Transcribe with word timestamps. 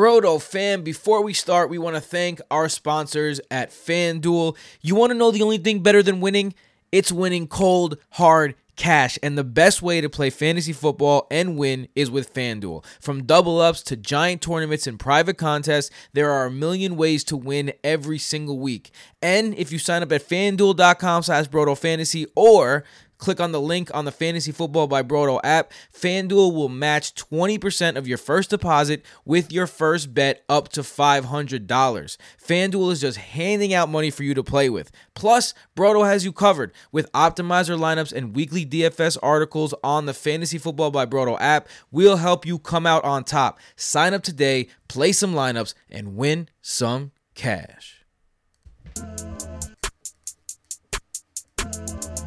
Brodo 0.00 0.40
fam, 0.40 0.82
before 0.82 1.22
we 1.22 1.34
start, 1.34 1.68
we 1.68 1.76
want 1.76 1.94
to 1.94 2.00
thank 2.00 2.40
our 2.50 2.70
sponsors 2.70 3.38
at 3.50 3.68
FanDuel. 3.68 4.56
You 4.80 4.94
want 4.94 5.10
to 5.10 5.14
know 5.14 5.30
the 5.30 5.42
only 5.42 5.58
thing 5.58 5.82
better 5.82 6.02
than 6.02 6.22
winning? 6.22 6.54
It's 6.90 7.12
winning 7.12 7.46
cold, 7.46 7.98
hard 8.12 8.54
cash. 8.76 9.18
And 9.22 9.36
the 9.36 9.44
best 9.44 9.82
way 9.82 10.00
to 10.00 10.08
play 10.08 10.30
fantasy 10.30 10.72
football 10.72 11.26
and 11.30 11.58
win 11.58 11.86
is 11.94 12.10
with 12.10 12.32
FanDuel. 12.32 12.82
From 12.98 13.24
double 13.24 13.60
ups 13.60 13.82
to 13.82 13.96
giant 13.96 14.40
tournaments 14.40 14.86
and 14.86 14.98
private 14.98 15.36
contests, 15.36 15.90
there 16.14 16.30
are 16.30 16.46
a 16.46 16.50
million 16.50 16.96
ways 16.96 17.22
to 17.24 17.36
win 17.36 17.74
every 17.84 18.16
single 18.16 18.58
week. 18.58 18.92
And 19.20 19.54
if 19.54 19.70
you 19.70 19.78
sign 19.78 20.02
up 20.02 20.12
at 20.12 20.26
fanduel.com 20.26 21.24
slash 21.24 21.46
Brodo 21.50 21.76
Fantasy 21.76 22.26
or 22.34 22.84
Click 23.20 23.38
on 23.38 23.52
the 23.52 23.60
link 23.60 23.90
on 23.94 24.06
the 24.06 24.12
Fantasy 24.12 24.50
Football 24.50 24.86
by 24.86 25.02
Brodo 25.02 25.40
app. 25.44 25.72
FanDuel 25.94 26.54
will 26.54 26.70
match 26.70 27.14
20% 27.14 27.96
of 27.96 28.08
your 28.08 28.16
first 28.16 28.48
deposit 28.48 29.04
with 29.26 29.52
your 29.52 29.66
first 29.66 30.14
bet 30.14 30.42
up 30.48 30.70
to 30.70 30.80
$500. 30.80 31.66
FanDuel 31.68 32.92
is 32.92 33.02
just 33.02 33.18
handing 33.18 33.74
out 33.74 33.90
money 33.90 34.10
for 34.10 34.24
you 34.24 34.32
to 34.32 34.42
play 34.42 34.70
with. 34.70 34.90
Plus, 35.14 35.52
Brodo 35.76 36.06
has 36.06 36.24
you 36.24 36.32
covered 36.32 36.72
with 36.90 37.12
optimizer 37.12 37.78
lineups 37.78 38.12
and 38.12 38.34
weekly 38.34 38.64
DFS 38.64 39.18
articles 39.22 39.74
on 39.84 40.06
the 40.06 40.14
Fantasy 40.14 40.56
Football 40.56 40.90
by 40.90 41.04
Brodo 41.04 41.36
app. 41.38 41.68
We'll 41.90 42.16
help 42.16 42.46
you 42.46 42.58
come 42.58 42.86
out 42.86 43.04
on 43.04 43.24
top. 43.24 43.58
Sign 43.76 44.14
up 44.14 44.22
today, 44.22 44.68
play 44.88 45.12
some 45.12 45.34
lineups, 45.34 45.74
and 45.90 46.16
win 46.16 46.48
some 46.62 47.12
cash. 47.34 48.02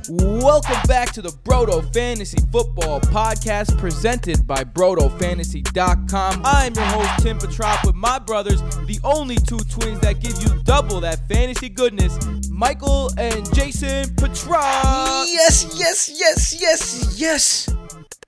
Welcome 0.09 0.81
back 0.85 1.13
to 1.13 1.21
the 1.21 1.29
Brodo 1.29 1.81
Fantasy 1.93 2.37
Football 2.51 2.99
Podcast 2.99 3.77
presented 3.77 4.45
by 4.45 4.63
BrodoFantasy.com. 4.63 6.41
I'm 6.43 6.73
your 6.73 6.83
host, 6.85 7.23
Tim 7.23 7.37
Petrop, 7.39 7.85
with 7.85 7.95
my 7.95 8.19
brothers, 8.19 8.61
the 8.85 8.99
only 9.05 9.37
two 9.37 9.59
twins 9.59 10.01
that 10.01 10.19
give 10.19 10.33
you 10.41 10.61
double 10.63 10.99
that 10.99 11.25
fantasy 11.29 11.69
goodness, 11.69 12.17
Michael 12.49 13.11
and 13.17 13.51
Jason 13.55 14.13
Petrop. 14.15 15.25
Yes, 15.27 15.73
yes, 15.77 16.11
yes, 16.13 16.59
yes, 16.59 17.15
yes. 17.17 17.75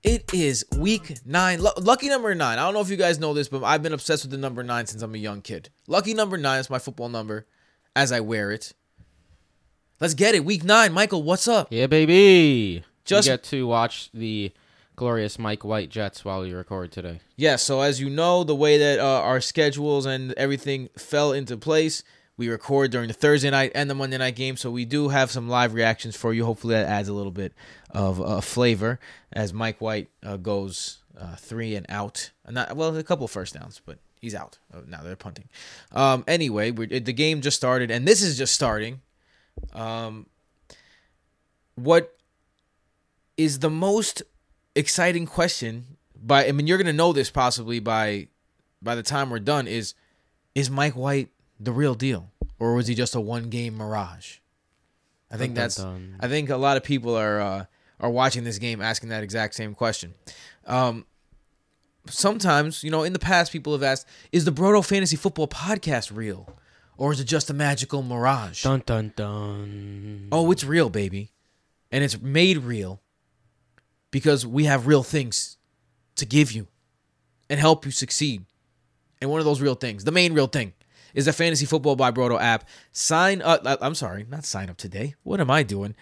It 0.02 0.32
is 0.32 0.64
week 0.78 1.18
nine. 1.26 1.60
L- 1.60 1.74
lucky 1.78 2.08
number 2.08 2.34
nine. 2.34 2.58
I 2.58 2.62
don't 2.64 2.72
know 2.74 2.80
if 2.80 2.88
you 2.88 2.96
guys 2.96 3.18
know 3.18 3.34
this, 3.34 3.48
but 3.48 3.62
I've 3.64 3.82
been 3.82 3.92
obsessed 3.92 4.24
with 4.24 4.30
the 4.30 4.38
number 4.38 4.62
nine 4.62 4.86
since 4.86 5.02
I'm 5.02 5.14
a 5.14 5.18
young 5.18 5.42
kid. 5.42 5.68
Lucky 5.88 6.14
number 6.14 6.38
nine 6.38 6.60
is 6.60 6.70
my 6.70 6.78
football 6.78 7.10
number 7.10 7.46
as 7.94 8.12
I 8.12 8.20
wear 8.20 8.50
it. 8.50 8.72
Let's 10.00 10.14
get 10.14 10.34
it. 10.34 10.44
Week 10.44 10.62
nine. 10.64 10.92
Michael, 10.92 11.22
what's 11.22 11.48
up? 11.48 11.68
Yeah, 11.70 11.86
baby. 11.86 12.84
Just- 13.04 13.26
you 13.26 13.32
get 13.32 13.42
to 13.44 13.66
watch 13.66 14.10
the 14.12 14.52
glorious 14.94 15.38
Mike 15.38 15.64
White 15.64 15.90
Jets 15.90 16.24
while 16.24 16.40
we 16.42 16.52
record 16.52 16.92
today. 16.92 17.20
Yeah, 17.36 17.56
so 17.56 17.80
as 17.82 18.00
you 18.00 18.10
know, 18.10 18.44
the 18.44 18.54
way 18.54 18.78
that 18.78 18.98
uh, 18.98 19.20
our 19.20 19.40
schedules 19.40 20.06
and 20.06 20.32
everything 20.34 20.88
fell 20.98 21.32
into 21.32 21.56
place, 21.56 22.02
we 22.36 22.48
record 22.48 22.90
during 22.90 23.08
the 23.08 23.14
Thursday 23.14 23.48
night 23.50 23.72
and 23.74 23.88
the 23.88 23.94
Monday 23.94 24.18
night 24.18 24.36
game. 24.36 24.56
So 24.56 24.70
we 24.70 24.84
do 24.84 25.08
have 25.08 25.30
some 25.30 25.48
live 25.48 25.72
reactions 25.74 26.16
for 26.16 26.34
you. 26.34 26.44
Hopefully, 26.44 26.74
that 26.74 26.86
adds 26.86 27.08
a 27.08 27.12
little 27.14 27.32
bit 27.32 27.52
of 27.90 28.20
uh, 28.20 28.40
flavor 28.42 28.98
as 29.32 29.52
Mike 29.54 29.80
White 29.80 30.08
uh, 30.22 30.36
goes 30.36 30.98
uh, 31.18 31.36
three 31.36 31.74
and 31.74 31.86
out. 31.88 32.32
Not 32.48 32.76
well, 32.76 32.94
a 32.94 33.02
couple 33.02 33.26
first 33.28 33.54
downs, 33.54 33.80
but 33.84 33.98
he's 34.20 34.34
out. 34.34 34.58
Uh, 34.74 34.80
Now 34.86 35.00
they're 35.02 35.16
punting. 35.16 35.48
Um, 35.92 36.24
anyway, 36.26 36.70
we're, 36.70 36.86
the 36.86 37.12
game 37.12 37.40
just 37.40 37.56
started, 37.56 37.90
and 37.90 38.06
this 38.06 38.20
is 38.22 38.36
just 38.36 38.52
starting. 38.54 39.00
Um, 39.72 40.26
what 41.74 42.16
is 43.36 43.58
the 43.58 43.70
most 43.70 44.22
exciting 44.74 45.26
question 45.26 45.96
by 46.14 46.46
I 46.46 46.52
mean 46.52 46.66
you're 46.66 46.78
gonna 46.78 46.92
know 46.92 47.12
this 47.12 47.30
possibly 47.30 47.80
by 47.80 48.28
by 48.82 48.94
the 48.94 49.02
time 49.02 49.30
we're 49.30 49.38
done 49.38 49.66
is 49.66 49.94
is 50.54 50.70
Mike 50.70 50.94
White 50.94 51.28
the 51.60 51.72
real 51.72 51.94
deal 51.94 52.30
or 52.58 52.74
was 52.74 52.86
he 52.86 52.94
just 52.94 53.14
a 53.14 53.20
one 53.20 53.50
game 53.50 53.76
mirage? 53.76 54.38
I 55.30 55.36
think 55.36 55.54
that's. 55.54 55.78
I 56.20 56.28
think 56.28 56.50
a 56.50 56.56
lot 56.56 56.76
of 56.76 56.84
people 56.84 57.16
are 57.16 57.40
uh, 57.40 57.64
are 58.00 58.10
watching 58.10 58.44
this 58.44 58.58
game 58.58 58.80
asking 58.80 59.08
that 59.08 59.22
exact 59.22 59.54
same 59.54 59.74
question. 59.74 60.14
Um, 60.66 61.04
sometimes 62.08 62.84
you 62.84 62.90
know 62.90 63.02
in 63.02 63.12
the 63.12 63.18
past 63.18 63.52
people 63.52 63.72
have 63.72 63.82
asked 63.82 64.06
is 64.32 64.44
the 64.44 64.52
Brodo 64.52 64.84
Fantasy 64.84 65.16
Football 65.16 65.48
podcast 65.48 66.14
real 66.14 66.48
or 66.96 67.12
is 67.12 67.20
it 67.20 67.24
just 67.24 67.50
a 67.50 67.54
magical 67.54 68.02
mirage? 68.02 68.62
Dun 68.62 68.82
dun 68.86 69.12
dun. 69.16 70.28
Oh, 70.32 70.50
it's 70.50 70.64
real, 70.64 70.90
baby. 70.90 71.32
And 71.90 72.02
it's 72.02 72.20
made 72.20 72.58
real 72.58 73.00
because 74.10 74.46
we 74.46 74.64
have 74.64 74.86
real 74.86 75.02
things 75.02 75.56
to 76.16 76.26
give 76.26 76.52
you 76.52 76.66
and 77.48 77.60
help 77.60 77.84
you 77.84 77.90
succeed. 77.92 78.44
And 79.20 79.30
one 79.30 79.40
of 79.40 79.46
those 79.46 79.60
real 79.60 79.74
things, 79.74 80.04
the 80.04 80.12
main 80.12 80.34
real 80.34 80.46
thing, 80.46 80.72
is 81.14 81.24
the 81.24 81.32
Fantasy 81.32 81.64
Football 81.64 81.96
by 81.96 82.10
Brodo 82.10 82.40
app. 82.40 82.68
Sign 82.92 83.40
up. 83.40 83.62
I'm 83.80 83.94
sorry, 83.94 84.26
not 84.28 84.44
sign 84.44 84.68
up 84.68 84.76
today. 84.76 85.14
What 85.22 85.40
am 85.40 85.50
I 85.50 85.62
doing? 85.62 85.94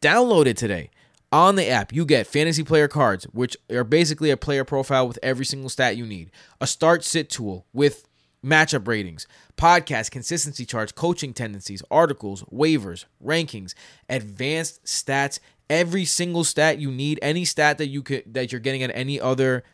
Download 0.00 0.46
it 0.46 0.56
today. 0.56 0.90
On 1.32 1.56
the 1.56 1.68
app, 1.68 1.92
you 1.92 2.04
get 2.04 2.26
fantasy 2.26 2.62
player 2.62 2.88
cards, 2.88 3.24
which 3.24 3.56
are 3.70 3.84
basically 3.84 4.30
a 4.30 4.36
player 4.36 4.64
profile 4.64 5.08
with 5.08 5.18
every 5.22 5.44
single 5.44 5.68
stat 5.68 5.96
you 5.96 6.06
need, 6.06 6.30
a 6.60 6.66
start 6.66 7.04
sit 7.04 7.28
tool 7.28 7.66
with 7.72 8.08
matchup 8.44 8.86
ratings, 8.86 9.26
podcast 9.56 10.10
consistency 10.10 10.64
charts, 10.64 10.92
coaching 10.92 11.32
tendencies, 11.32 11.82
articles, 11.90 12.42
waivers, 12.44 13.06
rankings, 13.24 13.74
advanced 14.08 14.84
stats, 14.84 15.38
every 15.68 16.04
single 16.04 16.44
stat 16.44 16.78
you 16.78 16.90
need, 16.90 17.18
any 17.22 17.44
stat 17.44 17.78
that 17.78 17.88
you 17.88 18.02
could 18.02 18.22
that 18.34 18.52
you're 18.52 18.60
getting 18.60 18.82
at 18.82 18.90
any 18.94 19.20
other 19.20 19.64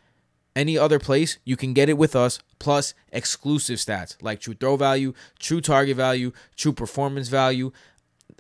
any 0.55 0.77
other 0.77 0.99
place, 0.99 1.39
you 1.45 1.57
can 1.57 1.73
get 1.73 1.89
it 1.89 1.97
with 1.97 2.15
us, 2.15 2.39
plus 2.59 2.95
exclusive 3.11 3.79
stats 3.79 4.17
like 4.23 4.41
true 4.41 4.55
throw 4.55 4.77
value, 4.77 5.15
true 5.39 5.61
target 5.61 5.97
value, 5.97 6.33
true 6.57 6.73
performance 6.73 7.29
value, 7.29 7.73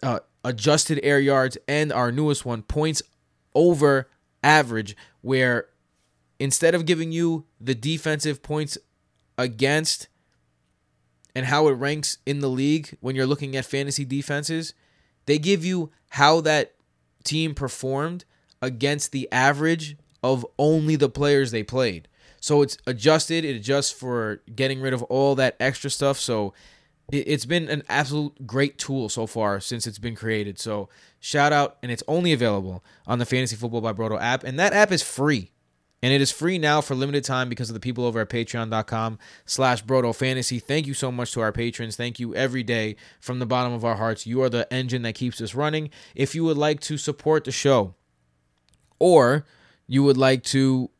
uh, 0.02 0.20
adjusted 0.44 1.00
air 1.02 1.18
yards, 1.18 1.56
and 1.66 1.92
our 1.92 2.12
newest 2.12 2.44
one, 2.44 2.62
points 2.62 3.02
over 3.54 4.08
average, 4.42 4.96
where 5.22 5.68
instead 6.38 6.74
of 6.74 6.86
giving 6.86 7.12
you 7.12 7.46
the 7.60 7.74
defensive 7.74 8.42
points 8.42 8.76
against 9.38 10.08
and 11.34 11.46
how 11.46 11.68
it 11.68 11.72
ranks 11.72 12.18
in 12.26 12.40
the 12.40 12.48
league 12.48 12.96
when 13.00 13.16
you're 13.16 13.26
looking 13.26 13.56
at 13.56 13.64
fantasy 13.64 14.04
defenses, 14.04 14.74
they 15.26 15.38
give 15.38 15.64
you 15.64 15.90
how 16.10 16.40
that 16.42 16.74
team 17.24 17.54
performed 17.54 18.24
against 18.60 19.12
the 19.12 19.30
average 19.32 19.96
of 20.22 20.46
only 20.58 20.96
the 20.96 21.08
players 21.08 21.50
they 21.50 21.62
played. 21.62 22.08
So 22.40 22.60
it's 22.62 22.76
adjusted, 22.86 23.44
it 23.44 23.56
adjusts 23.56 23.92
for 23.92 24.42
getting 24.54 24.80
rid 24.80 24.92
of 24.92 25.02
all 25.04 25.34
that 25.36 25.56
extra 25.60 25.90
stuff. 25.90 26.18
So 26.18 26.52
it- 27.12 27.28
it's 27.28 27.46
been 27.46 27.68
an 27.68 27.82
absolute 27.88 28.46
great 28.46 28.78
tool 28.78 29.08
so 29.08 29.26
far 29.26 29.60
since 29.60 29.86
it's 29.86 29.98
been 29.98 30.16
created. 30.16 30.58
So 30.58 30.88
shout 31.20 31.52
out, 31.52 31.78
and 31.82 31.92
it's 31.92 32.02
only 32.08 32.32
available 32.32 32.84
on 33.06 33.18
the 33.20 33.26
Fantasy 33.26 33.54
Football 33.54 33.80
by 33.80 33.92
Brodo 33.92 34.20
app, 34.20 34.42
and 34.42 34.58
that 34.58 34.72
app 34.72 34.90
is 34.90 35.02
free. 35.02 35.51
And 36.02 36.12
it 36.12 36.20
is 36.20 36.32
free 36.32 36.58
now 36.58 36.80
for 36.80 36.96
limited 36.96 37.22
time 37.22 37.48
because 37.48 37.70
of 37.70 37.74
the 37.74 37.80
people 37.80 38.04
over 38.04 38.20
at 38.20 38.28
patreon.com 38.28 39.18
slash 39.46 39.84
brodo 39.84 40.14
fantasy. 40.14 40.58
Thank 40.58 40.86
you 40.88 40.94
so 40.94 41.12
much 41.12 41.32
to 41.32 41.40
our 41.40 41.52
patrons. 41.52 41.94
Thank 41.94 42.18
you 42.18 42.34
every 42.34 42.64
day 42.64 42.96
from 43.20 43.38
the 43.38 43.46
bottom 43.46 43.72
of 43.72 43.84
our 43.84 43.94
hearts. 43.94 44.26
You 44.26 44.42
are 44.42 44.48
the 44.48 44.70
engine 44.72 45.02
that 45.02 45.14
keeps 45.14 45.40
us 45.40 45.54
running. 45.54 45.90
If 46.16 46.34
you 46.34 46.42
would 46.44 46.56
like 46.58 46.80
to 46.80 46.98
support 46.98 47.44
the 47.44 47.52
show 47.52 47.94
or 48.98 49.46
you 49.86 50.02
would 50.02 50.16
like 50.16 50.42
to 50.44 50.90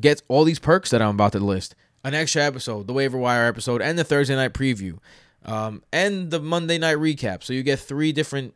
get 0.00 0.22
all 0.28 0.44
these 0.44 0.58
perks 0.58 0.90
that 0.90 1.02
I'm 1.02 1.14
about 1.16 1.32
to 1.32 1.40
list, 1.40 1.74
an 2.02 2.14
extra 2.14 2.42
episode, 2.42 2.86
the 2.86 2.92
waiver 2.92 3.18
wire 3.18 3.46
episode, 3.46 3.82
and 3.82 3.98
the 3.98 4.04
Thursday 4.04 4.34
night 4.34 4.54
preview, 4.54 4.98
um, 5.44 5.82
and 5.92 6.30
the 6.30 6.40
Monday 6.40 6.78
night 6.78 6.96
recap. 6.96 7.42
So 7.42 7.52
you 7.52 7.62
get 7.62 7.78
three 7.78 8.12
different 8.12 8.54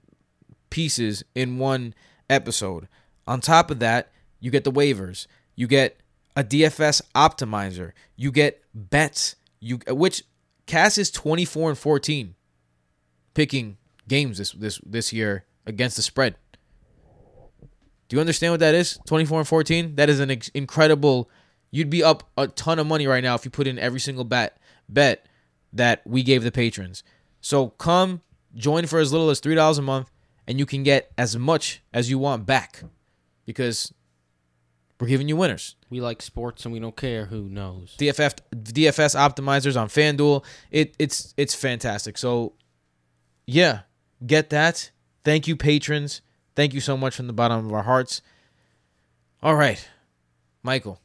pieces 0.71 1.25
in 1.35 1.59
one 1.59 1.95
episode. 2.31 2.89
On 3.27 3.41
top 3.41 3.71
of 3.71 3.79
that, 3.81 4.11
you 4.41 4.51
get 4.51 4.65
the 4.65 4.73
waivers. 4.73 5.27
You 5.57 5.67
get 5.67 6.01
a 6.37 6.45
DFS 6.45 7.03
optimizer. 7.15 7.93
You 8.15 8.31
get 8.31 8.63
bets. 8.75 9.37
You 9.59 9.81
which 9.89 10.23
Cass 10.67 10.99
is 10.99 11.11
24 11.11 11.71
and 11.71 11.79
14 11.79 12.35
picking 13.35 13.79
games 14.07 14.39
this 14.39 14.53
this 14.53 14.81
this 14.85 15.13
year 15.13 15.45
against 15.67 15.97
the 15.97 16.03
spread. 16.03 16.37
Do 18.09 18.17
you 18.17 18.21
understand 18.21 18.53
what 18.53 18.61
that 18.61 18.75
is? 18.75 18.99
24 19.07 19.41
and 19.41 19.49
14? 19.49 19.97
That 19.97 20.09
is 20.09 20.21
an 20.21 20.31
ex- 20.31 20.49
incredible 20.51 21.29
you'd 21.73 21.91
be 21.91 22.03
up 22.03 22.31
a 22.39 22.47
ton 22.47 22.79
of 22.79 22.87
money 22.87 23.07
right 23.07 23.23
now 23.23 23.35
if 23.35 23.45
you 23.45 23.51
put 23.51 23.67
in 23.67 23.79
every 23.79 24.01
single 24.01 24.25
bet 24.25 24.59
bet 24.89 25.27
that 25.73 26.03
we 26.07 26.23
gave 26.23 26.45
the 26.45 26.53
patrons. 26.53 27.03
So 27.41 27.71
come 27.71 28.23
join 28.55 28.87
for 28.87 28.99
as 28.99 29.13
little 29.13 29.31
as 29.31 29.41
$3 29.41 29.79
a 29.79 29.83
month 29.83 30.11
and 30.47 30.59
you 30.59 30.67
can 30.67 30.83
get 30.83 31.11
as 31.19 31.37
much 31.37 31.83
as 31.93 32.09
you 32.09 32.19
want 32.19 32.47
back 32.47 32.83
because 33.45 33.93
we're 35.01 35.09
giving 35.09 35.29
you 35.29 35.37
winners. 35.37 35.77
We 35.91 36.01
like 36.01 36.23
sports 36.23 36.65
and 36.65 36.73
we 36.73 36.81
don't 36.81 36.97
care 36.97 37.27
who 37.27 37.49
knows. 37.49 37.95
DFF 37.99 38.39
DFS 38.55 39.17
optimizers 39.17 39.81
on 39.81 39.89
FanDuel. 39.89 40.45
It 40.71 40.95
it's 40.99 41.35
it's 41.37 41.55
fantastic. 41.55 42.19
So 42.19 42.55
yeah, 43.47 43.81
get 44.25 44.51
that. 44.51 44.91
Thank 45.25 45.47
you 45.47 45.57
patrons. 45.57 46.23
Thank 46.55 46.73
you 46.73 46.81
so 46.81 46.97
much 46.97 47.15
from 47.15 47.27
the 47.27 47.33
bottom 47.33 47.67
of 47.67 47.73
our 47.73 47.83
hearts. 47.83 48.23
All 49.43 49.55
right. 49.55 49.87
Michael, 50.63 51.01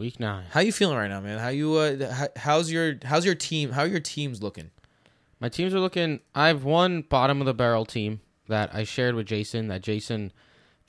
Week 0.00 0.18
nine. 0.18 0.46
How 0.50 0.60
you 0.60 0.72
feeling 0.72 0.96
right 0.96 1.10
now, 1.10 1.20
man? 1.20 1.38
How 1.38 1.48
you 1.48 1.74
uh 1.74 2.10
how, 2.10 2.28
how's 2.34 2.72
your 2.72 2.94
how's 3.04 3.26
your 3.26 3.34
team? 3.34 3.72
How 3.72 3.82
are 3.82 3.86
your 3.86 4.00
teams 4.00 4.42
looking? 4.42 4.70
My 5.40 5.50
teams 5.50 5.74
are 5.74 5.78
looking. 5.78 6.20
I 6.34 6.46
have 6.46 6.64
one 6.64 7.02
bottom 7.02 7.40
of 7.40 7.46
the 7.46 7.52
barrel 7.52 7.84
team 7.84 8.22
that 8.48 8.74
I 8.74 8.84
shared 8.84 9.14
with 9.14 9.26
Jason. 9.26 9.68
That 9.68 9.82
Jason 9.82 10.32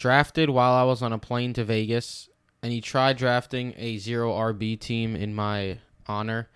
drafted 0.01 0.49
while 0.49 0.73
I 0.73 0.83
was 0.83 1.03
on 1.03 1.13
a 1.13 1.19
plane 1.19 1.53
to 1.53 1.63
Vegas, 1.63 2.27
and 2.63 2.73
he 2.73 2.81
tried 2.81 3.17
drafting 3.17 3.75
a 3.77 3.99
zero 3.99 4.33
RB 4.33 4.79
team 4.79 5.15
in 5.15 5.35
my 5.35 5.77
honor, 6.07 6.49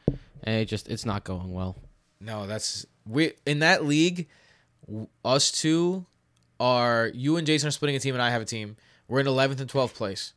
and 0.43 0.55
it 0.55 0.65
just 0.65 0.89
it's 0.89 1.05
not 1.05 1.23
going 1.23 1.53
well. 1.53 1.77
No, 2.19 2.47
that's 2.47 2.87
we 3.07 3.33
in 3.45 3.59
that 3.59 3.85
league. 3.85 4.27
Us 5.23 5.51
two 5.51 6.07
are 6.59 7.11
you 7.13 7.37
and 7.37 7.45
Jason 7.45 7.67
are 7.67 7.71
splitting 7.71 7.95
a 7.95 7.99
team, 7.99 8.15
and 8.15 8.21
I 8.21 8.31
have 8.31 8.41
a 8.41 8.45
team. 8.45 8.77
We're 9.07 9.19
in 9.19 9.27
eleventh 9.27 9.61
and 9.61 9.69
twelfth 9.69 9.95
place, 9.95 10.33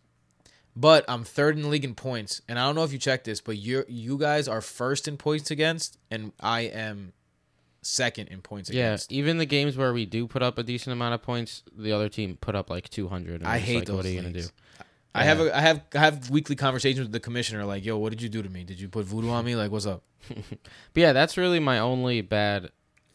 but 0.76 1.06
I'm 1.08 1.24
third 1.24 1.56
in 1.56 1.62
the 1.62 1.68
league 1.68 1.86
in 1.86 1.94
points. 1.94 2.42
And 2.46 2.58
I 2.58 2.66
don't 2.66 2.74
know 2.74 2.84
if 2.84 2.92
you 2.92 2.98
checked 2.98 3.24
this, 3.24 3.40
but 3.40 3.56
you 3.56 3.84
you 3.88 4.18
guys 4.18 4.48
are 4.48 4.60
first 4.60 5.08
in 5.08 5.16
points 5.16 5.50
against, 5.50 5.96
and 6.10 6.32
I 6.40 6.60
am 6.60 7.14
second 7.82 8.28
in 8.28 8.40
points 8.42 8.70
Yeah, 8.70 8.88
against. 8.88 9.12
even 9.12 9.38
the 9.38 9.46
games 9.46 9.76
where 9.76 9.92
we 9.92 10.04
do 10.06 10.26
put 10.26 10.42
up 10.42 10.58
a 10.58 10.62
decent 10.62 10.92
amount 10.92 11.14
of 11.14 11.22
points, 11.22 11.62
the 11.76 11.92
other 11.92 12.08
team 12.08 12.36
put 12.40 12.54
up 12.54 12.70
like 12.70 12.88
two 12.88 13.08
hundred. 13.08 13.42
I 13.44 13.58
hate 13.58 13.76
like, 13.76 13.86
those 13.86 13.96
What 13.96 14.06
are 14.06 14.08
you 14.10 14.20
gonna 14.20 14.32
do? 14.32 14.46
I 15.14 15.24
have 15.24 15.40
a 15.40 15.56
I 15.56 15.60
have 15.60 15.82
I 15.94 15.98
have 15.98 16.30
weekly 16.30 16.54
conversations 16.56 17.00
with 17.06 17.12
the 17.12 17.20
commissioner. 17.20 17.64
Like, 17.64 17.84
yo, 17.84 17.96
what 17.98 18.10
did 18.10 18.22
you 18.22 18.28
do 18.28 18.42
to 18.42 18.48
me? 18.48 18.62
Did 18.64 18.80
you 18.80 18.88
put 18.88 19.04
voodoo 19.06 19.30
on 19.30 19.44
me? 19.44 19.56
Like, 19.56 19.70
what's 19.70 19.86
up? 19.86 20.02
But 20.92 21.00
yeah, 21.00 21.12
that's 21.12 21.36
really 21.36 21.60
my 21.60 21.78
only 21.78 22.20
bad 22.20 22.70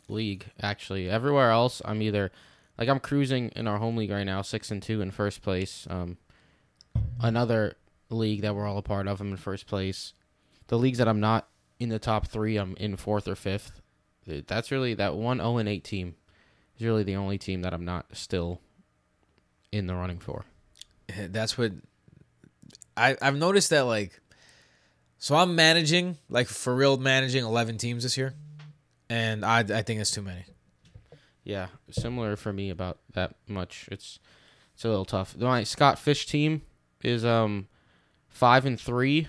league. 0.07 0.45
Actually, 0.62 1.10
everywhere 1.10 1.51
else, 1.51 1.81
I'm 1.86 2.01
either 2.01 2.31
like 2.77 2.89
I'm 2.89 3.00
cruising 3.00 3.50
in 3.56 3.68
our 3.68 3.77
home 3.77 3.95
league 3.98 4.12
right 4.12 4.24
now, 4.25 4.42
six 4.42 4.71
and 4.71 4.81
two 4.81 5.01
in 5.01 5.12
first 5.12 5.42
place. 5.42 5.86
Um, 5.89 6.18
another 7.21 7.75
league 8.10 8.42
that 8.42 8.56
we're 8.56 8.68
all 8.68 8.77
a 8.77 8.81
part 8.81 9.07
of, 9.07 9.21
I'm 9.21 9.31
in 9.31 9.38
first 9.38 9.68
place. 9.68 10.13
The 10.68 10.77
leagues 10.77 10.98
that 10.98 11.07
I'm 11.07 11.19
not 11.19 11.48
in 11.80 11.89
the 11.89 12.00
top 12.00 12.27
three, 12.27 12.57
I'm 12.57 12.75
in 12.77 12.95
fourth 12.95 13.27
or 13.27 13.36
fifth. 13.36 13.81
That's 14.25 14.72
really 14.72 14.94
that 14.96 15.16
one 15.16 15.38
zero 15.38 15.58
and 15.58 15.70
eight 15.70 15.84
team 15.84 16.16
is 16.78 16.86
really 16.86 17.04
the 17.04 17.16
only 17.16 17.38
team 17.38 17.62
that 17.62 17.74
I'm 17.74 17.86
not 17.86 18.06
still 18.16 18.60
in 19.72 19.88
the 19.88 19.96
running 19.96 20.20
for. 20.20 20.46
That's 21.30 21.58
what 21.58 21.74
I 22.96 23.18
I've 23.22 23.36
noticed 23.36 23.70
that 23.72 23.81
like 23.81 24.20
so 25.18 25.36
I'm 25.36 25.56
managing 25.56 26.18
like 26.30 26.48
for 26.48 26.75
real 26.75 26.98
managing 26.98 27.44
11 27.44 27.78
teams 27.78 28.04
this 28.04 28.18
year 28.18 28.34
and 29.10 29.46
I 29.46 29.60
I 29.60 29.81
think 29.81 30.00
it's 30.00 30.12
too 30.12 30.22
many. 30.22 30.46
Yeah, 31.44 31.68
similar 31.92 32.36
for 32.36 32.54
me 32.54 32.70
about 32.70 33.00
that 33.14 33.36
much. 33.48 33.90
It's 33.92 34.20
it's 34.74 34.86
a 34.86 34.90
little 34.90 35.06
tough. 35.06 35.38
My 35.38 35.64
Scott 35.64 36.00
Fish 36.00 36.25
team 36.25 36.62
is 37.04 37.25
um 37.25 37.68
five 38.30 38.66
and 38.66 38.80
three. 38.80 39.28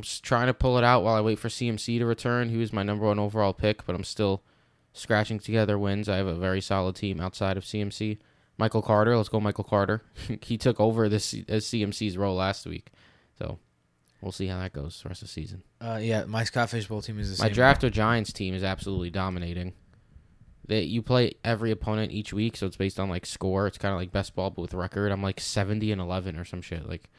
I'm 0.00 0.20
trying 0.22 0.46
to 0.46 0.54
pull 0.54 0.78
it 0.78 0.84
out 0.84 1.02
while 1.02 1.14
I 1.14 1.20
wait 1.20 1.38
for 1.38 1.48
CMC 1.48 1.98
to 1.98 2.06
return. 2.06 2.48
He 2.48 2.56
was 2.56 2.72
my 2.72 2.82
number 2.82 3.04
one 3.04 3.18
overall 3.18 3.52
pick, 3.52 3.84
but 3.84 3.94
I'm 3.94 4.04
still 4.04 4.42
scratching 4.94 5.38
together 5.38 5.78
wins. 5.78 6.08
I 6.08 6.16
have 6.16 6.26
a 6.26 6.34
very 6.34 6.62
solid 6.62 6.96
team 6.96 7.20
outside 7.20 7.58
of 7.58 7.64
CMC. 7.64 8.18
Michael 8.56 8.80
Carter, 8.80 9.14
let's 9.16 9.28
go, 9.28 9.40
Michael 9.40 9.64
Carter. 9.64 10.02
he 10.42 10.56
took 10.56 10.80
over 10.80 11.08
this 11.08 11.34
as 11.48 11.66
CMC's 11.66 12.16
role 12.16 12.34
last 12.34 12.66
week, 12.66 12.90
so 13.38 13.58
we'll 14.22 14.32
see 14.32 14.46
how 14.46 14.58
that 14.58 14.72
goes 14.72 15.02
the 15.02 15.08
rest 15.10 15.20
of 15.22 15.28
the 15.28 15.32
season. 15.32 15.62
Uh 15.80 15.98
yeah, 16.00 16.24
my 16.24 16.44
Scott 16.44 16.70
Fishbowl 16.70 17.02
team 17.02 17.18
is 17.18 17.36
the 17.36 17.42
My 17.42 17.48
same. 17.48 17.56
Drafter 17.56 17.90
Giants 17.90 18.32
team 18.32 18.54
is 18.54 18.64
absolutely 18.64 19.10
dominating. 19.10 19.74
That 20.66 20.86
you 20.86 21.02
play 21.02 21.34
every 21.44 21.72
opponent 21.72 22.12
each 22.12 22.32
week, 22.32 22.56
so 22.56 22.66
it's 22.66 22.76
based 22.76 23.00
on 23.00 23.10
like 23.10 23.26
score. 23.26 23.66
It's 23.66 23.78
kind 23.78 23.92
of 23.92 24.00
like 24.00 24.12
best 24.12 24.34
ball, 24.34 24.50
but 24.50 24.62
with 24.62 24.72
record. 24.72 25.10
I'm 25.12 25.22
like 25.22 25.40
seventy 25.40 25.90
and 25.90 26.00
eleven 26.00 26.36
or 26.36 26.44
some 26.44 26.62
shit. 26.62 26.88
Like, 26.88 27.10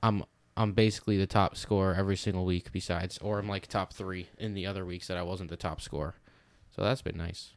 I'm 0.00 0.22
I'm 0.56 0.72
basically 0.72 1.16
the 1.18 1.26
top 1.26 1.56
scorer 1.56 1.94
every 1.94 2.16
single 2.16 2.44
week. 2.44 2.70
Besides, 2.72 3.18
or 3.18 3.38
I'm 3.38 3.48
like 3.48 3.66
top 3.66 3.92
three 3.92 4.28
in 4.38 4.54
the 4.54 4.66
other 4.66 4.84
weeks 4.84 5.08
that 5.08 5.16
I 5.16 5.22
wasn't 5.22 5.50
the 5.50 5.56
top 5.56 5.80
scorer. 5.80 6.14
So 6.76 6.82
that's 6.82 7.02
been 7.02 7.16
nice. 7.16 7.50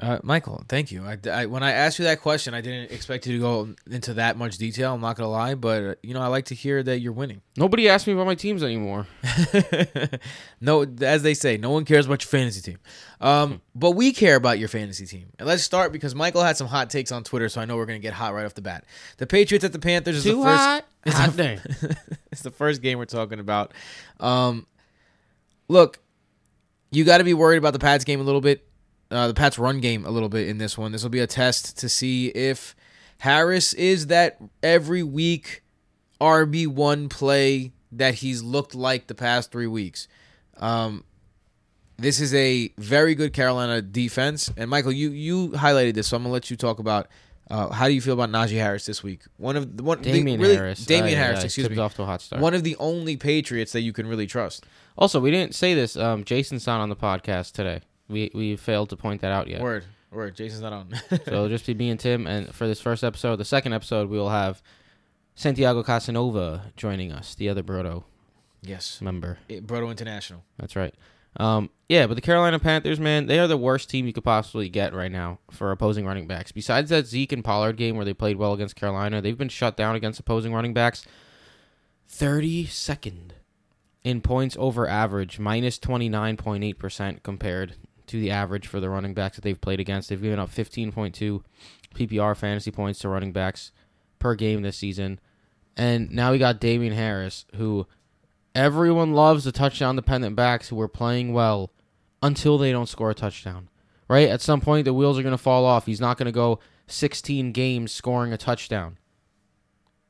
Uh, 0.00 0.18
Michael, 0.24 0.64
thank 0.68 0.90
you. 0.90 1.04
I, 1.06 1.16
I- 1.30 1.46
when 1.46 1.62
I 1.62 1.70
asked 1.70 2.00
you 2.00 2.04
that 2.06 2.20
question, 2.20 2.52
I 2.52 2.60
didn't 2.60 2.90
expect 2.90 3.28
you 3.28 3.34
to 3.34 3.38
go 3.38 3.68
into 3.88 4.14
that 4.14 4.36
much 4.36 4.58
detail. 4.58 4.92
I'm 4.92 5.00
not 5.00 5.16
gonna 5.16 5.30
lie, 5.30 5.54
but 5.54 5.82
uh, 5.84 5.94
you 6.02 6.14
know 6.14 6.20
I 6.20 6.26
like 6.26 6.46
to 6.46 6.54
hear 6.56 6.82
that 6.82 6.98
you're 6.98 7.12
winning. 7.12 7.42
Nobody 7.56 7.88
asks 7.88 8.06
me 8.08 8.12
about 8.12 8.26
my 8.26 8.34
teams 8.34 8.64
anymore. 8.64 9.06
no, 10.60 10.84
as 11.00 11.22
they 11.22 11.34
say, 11.34 11.56
no 11.56 11.70
one 11.70 11.84
cares 11.84 12.06
about 12.06 12.22
your 12.24 12.28
fantasy 12.28 12.60
team. 12.60 12.78
Um, 13.20 13.60
but 13.74 13.92
we 13.92 14.12
care 14.12 14.34
about 14.36 14.58
your 14.58 14.68
fantasy 14.68 15.06
team. 15.06 15.26
And 15.38 15.46
let's 15.46 15.62
start 15.62 15.92
because 15.92 16.12
Michael 16.14 16.42
had 16.42 16.56
some 16.56 16.66
hot 16.66 16.90
takes 16.90 17.12
on 17.12 17.22
Twitter, 17.24 17.48
so 17.48 17.60
I 17.60 17.64
know 17.64 17.76
we're 17.76 17.86
gonna 17.86 17.98
get 18.00 18.14
hot 18.14 18.34
right 18.34 18.44
off 18.44 18.54
the 18.54 18.62
bat. 18.62 18.84
The 19.18 19.26
Patriots 19.28 19.64
at 19.64 19.72
the 19.72 19.78
Panthers 19.78 20.16
is 20.16 20.24
Too 20.24 20.36
the 20.38 20.42
first. 20.42 20.60
hot. 20.60 20.86
It's 21.06 21.16
Hot 21.16 21.36
the, 21.36 21.96
it's 22.32 22.40
the 22.40 22.50
first 22.50 22.80
game 22.80 22.98
we're 22.98 23.04
talking 23.04 23.38
about. 23.38 23.72
Um, 24.20 24.66
look, 25.68 25.98
you 26.90 27.04
got 27.04 27.18
to 27.18 27.24
be 27.24 27.34
worried 27.34 27.58
about 27.58 27.74
the 27.74 27.78
Pats 27.78 28.04
game 28.04 28.20
a 28.20 28.22
little 28.22 28.40
bit, 28.40 28.66
uh, 29.10 29.28
the 29.28 29.34
Pats 29.34 29.58
run 29.58 29.80
game 29.80 30.06
a 30.06 30.10
little 30.10 30.30
bit 30.30 30.48
in 30.48 30.58
this 30.58 30.78
one. 30.78 30.92
This 30.92 31.02
will 31.02 31.10
be 31.10 31.20
a 31.20 31.26
test 31.26 31.76
to 31.78 31.88
see 31.88 32.28
if 32.28 32.74
Harris 33.18 33.74
is 33.74 34.06
that 34.06 34.38
every 34.62 35.02
week 35.02 35.62
RB 36.20 36.66
one 36.66 37.08
play 37.08 37.72
that 37.92 38.14
he's 38.14 38.42
looked 38.42 38.74
like 38.74 39.06
the 39.06 39.14
past 39.14 39.52
three 39.52 39.66
weeks. 39.66 40.08
Um, 40.56 41.04
this 41.96 42.18
is 42.20 42.34
a 42.34 42.72
very 42.76 43.14
good 43.14 43.32
Carolina 43.32 43.80
defense, 43.80 44.50
and 44.56 44.68
Michael, 44.68 44.92
you 44.92 45.10
you 45.10 45.50
highlighted 45.50 45.94
this, 45.94 46.08
so 46.08 46.16
I'm 46.16 46.22
gonna 46.22 46.32
let 46.32 46.50
you 46.50 46.56
talk 46.56 46.78
about. 46.78 47.08
Uh, 47.50 47.68
how 47.70 47.86
do 47.88 47.92
you 47.92 48.00
feel 48.00 48.14
about 48.20 48.30
Najee 48.30 48.56
Harris 48.58 48.86
this 48.86 49.02
week? 49.02 49.20
One 49.36 49.56
of 49.56 49.76
the 49.76 49.82
one 49.82 50.00
the- 50.00 50.10
Damien 50.12 50.40
really- 50.40 50.56
Harris. 50.56 50.84
Damien 50.86 51.18
Uh, 51.18 51.22
Harris, 51.22 51.40
yeah, 51.40 51.44
excuse 51.44 51.68
me. 51.70 51.78
off 51.78 51.94
to 51.96 52.02
a 52.02 52.06
hot 52.06 52.22
start. 52.22 52.40
One 52.42 52.54
of 52.54 52.62
the 52.64 52.74
only 52.76 53.16
Patriots 53.16 53.72
that 53.72 53.82
you 53.82 53.92
can 53.92 54.06
really 54.06 54.26
trust. 54.26 54.64
Also, 54.96 55.20
we 55.20 55.30
didn't 55.30 55.54
say 55.54 55.74
this. 55.74 55.96
Um, 55.96 56.24
Jason's 56.24 56.66
not 56.66 56.80
on 56.80 56.88
the 56.88 56.96
podcast 56.96 57.52
today. 57.52 57.80
We 58.08 58.30
we 58.34 58.56
failed 58.56 58.88
to 58.90 58.96
point 58.96 59.20
that 59.20 59.32
out 59.32 59.48
yet. 59.48 59.60
Word, 59.60 59.84
word. 60.10 60.34
Jason's 60.36 60.62
not 60.62 60.72
on. 60.72 60.88
So 61.10 61.16
it'll 61.26 61.48
just 61.48 61.66
be 61.66 61.74
me 61.74 61.90
and 61.90 62.00
Tim. 62.00 62.26
And 62.26 62.54
for 62.54 62.66
this 62.66 62.80
first 62.80 63.04
episode, 63.04 63.36
the 63.36 63.44
second 63.44 63.72
episode, 63.74 64.08
we 64.08 64.16
will 64.18 64.30
have 64.30 64.62
Santiago 65.34 65.82
Casanova 65.82 66.72
joining 66.76 67.12
us, 67.12 67.34
the 67.34 67.48
other 67.48 67.62
Brodo 67.62 68.04
yes, 68.62 69.00
member. 69.02 69.38
It- 69.48 69.66
Brodo 69.66 69.90
International. 69.90 70.44
That's 70.58 70.76
right. 70.76 70.94
Um, 71.36 71.70
yeah, 71.88 72.06
but 72.06 72.14
the 72.14 72.20
Carolina 72.20 72.58
Panthers, 72.58 73.00
man, 73.00 73.26
they 73.26 73.38
are 73.38 73.46
the 73.46 73.56
worst 73.56 73.90
team 73.90 74.06
you 74.06 74.12
could 74.12 74.24
possibly 74.24 74.68
get 74.68 74.94
right 74.94 75.10
now 75.10 75.38
for 75.50 75.70
opposing 75.70 76.06
running 76.06 76.26
backs. 76.26 76.52
Besides 76.52 76.90
that 76.90 77.06
Zeke 77.06 77.32
and 77.32 77.44
Pollard 77.44 77.76
game 77.76 77.96
where 77.96 78.04
they 78.04 78.14
played 78.14 78.36
well 78.36 78.52
against 78.52 78.76
Carolina, 78.76 79.20
they've 79.20 79.36
been 79.36 79.48
shut 79.48 79.76
down 79.76 79.96
against 79.96 80.20
opposing 80.20 80.54
running 80.54 80.72
backs. 80.72 81.04
32nd 82.10 83.32
in 84.02 84.20
points 84.20 84.56
over 84.58 84.88
average, 84.88 85.38
minus 85.38 85.78
29.8% 85.78 87.22
compared 87.22 87.74
to 88.06 88.20
the 88.20 88.30
average 88.30 88.66
for 88.66 88.80
the 88.80 88.90
running 88.90 89.14
backs 89.14 89.36
that 89.36 89.42
they've 89.42 89.60
played 89.60 89.80
against. 89.80 90.08
They've 90.08 90.20
given 90.20 90.38
up 90.38 90.50
15.2 90.50 91.42
PPR 91.94 92.36
fantasy 92.36 92.70
points 92.70 92.98
to 93.00 93.08
running 93.08 93.32
backs 93.32 93.72
per 94.18 94.34
game 94.34 94.62
this 94.62 94.76
season. 94.76 95.20
And 95.76 96.10
now 96.10 96.32
we 96.32 96.38
got 96.38 96.60
Damien 96.60 96.92
Harris, 96.92 97.46
who 97.56 97.86
everyone 98.54 99.12
loves 99.12 99.44
the 99.44 99.52
touchdown 99.52 99.96
dependent 99.96 100.36
backs 100.36 100.68
who 100.68 100.80
are 100.80 100.88
playing 100.88 101.32
well 101.32 101.72
until 102.22 102.58
they 102.58 102.72
don't 102.72 102.88
score 102.88 103.10
a 103.10 103.14
touchdown. 103.14 103.68
Right? 104.08 104.28
At 104.28 104.42
some 104.42 104.60
point, 104.60 104.84
the 104.84 104.92
wheels 104.92 105.18
are 105.18 105.22
going 105.22 105.32
to 105.32 105.38
fall 105.38 105.64
off. 105.64 105.86
He's 105.86 106.00
not 106.00 106.18
going 106.18 106.26
to 106.26 106.32
go 106.32 106.60
16 106.86 107.52
games 107.52 107.90
scoring 107.90 108.32
a 108.32 108.36
touchdown. 108.36 108.98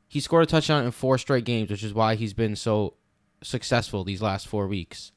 He 0.09 0.21
scored 0.21 0.45
a 0.45 0.47
touchdown 0.47 0.85
in 0.85 0.91
four 0.91 1.19
straight 1.19 1.45
games, 1.45 1.71
which 1.71 1.85
is 1.85 1.95
why 1.95 2.15
he's 2.15 2.35
been 2.35 2.57
so 2.57 2.95
successful 3.43 4.05
these 4.05 4.23
last 4.23 4.47
four 4.49 4.67
weeks. 4.67 5.13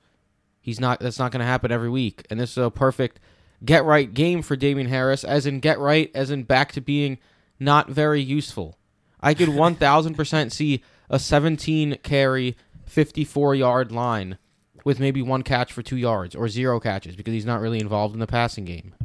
He's 0.60 0.80
not. 0.80 1.00
That's 1.00 1.20
not 1.20 1.32
going 1.32 1.40
to 1.40 1.46
happen 1.46 1.72
every 1.72 1.90
week, 1.90 2.26
and 2.30 2.40
this 2.40 2.52
is 2.52 2.58
a 2.58 2.70
perfect 2.70 3.20
get 3.64 3.86
right 3.86 4.14
game 4.14 4.42
for 4.42 4.56
Damien 4.56 4.90
Harris, 4.90 5.24
as 5.24 5.46
in 5.46 5.60
get 5.60 5.80
right, 5.80 6.12
as 6.14 6.30
in 6.30 6.44
back 6.44 6.72
to 6.74 6.82
being 6.82 7.20
not 7.60 7.90
very 7.90 8.22
useful. 8.22 8.78
I 9.22 9.34
could 9.34 9.50
1000% 9.50 10.52
see 10.52 10.84
a 11.10 11.20
17 11.20 12.00
carry, 12.04 12.58
54 12.88 13.56
yard 13.56 13.92
line 13.92 14.38
with 14.84 15.00
maybe 15.00 15.22
one 15.22 15.44
catch 15.44 15.72
for 15.72 15.82
two 15.82 15.98
yards 15.98 16.36
or 16.36 16.48
zero 16.48 16.80
catches 16.80 17.16
because 17.16 17.34
he's 17.34 17.46
not 17.46 17.62
really 17.62 17.80
involved 17.80 18.14
in 18.14 18.20
the 18.20 18.28
passing 18.28 18.66
game. 18.66 18.96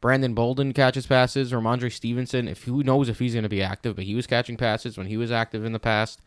Brandon 0.00 0.34
Bolden 0.34 0.72
catches 0.72 1.06
passes. 1.06 1.52
Rhamondre 1.52 1.92
Stevenson, 1.92 2.48
if 2.48 2.64
who 2.64 2.82
knows 2.82 3.08
if 3.08 3.18
he's 3.18 3.32
going 3.32 3.42
to 3.42 3.48
be 3.48 3.62
active, 3.62 3.96
but 3.96 4.04
he 4.04 4.14
was 4.14 4.26
catching 4.26 4.56
passes 4.56 4.96
when 4.96 5.06
he 5.06 5.16
was 5.16 5.32
active 5.32 5.64
in 5.64 5.72
the 5.72 5.80
past. 5.80 6.20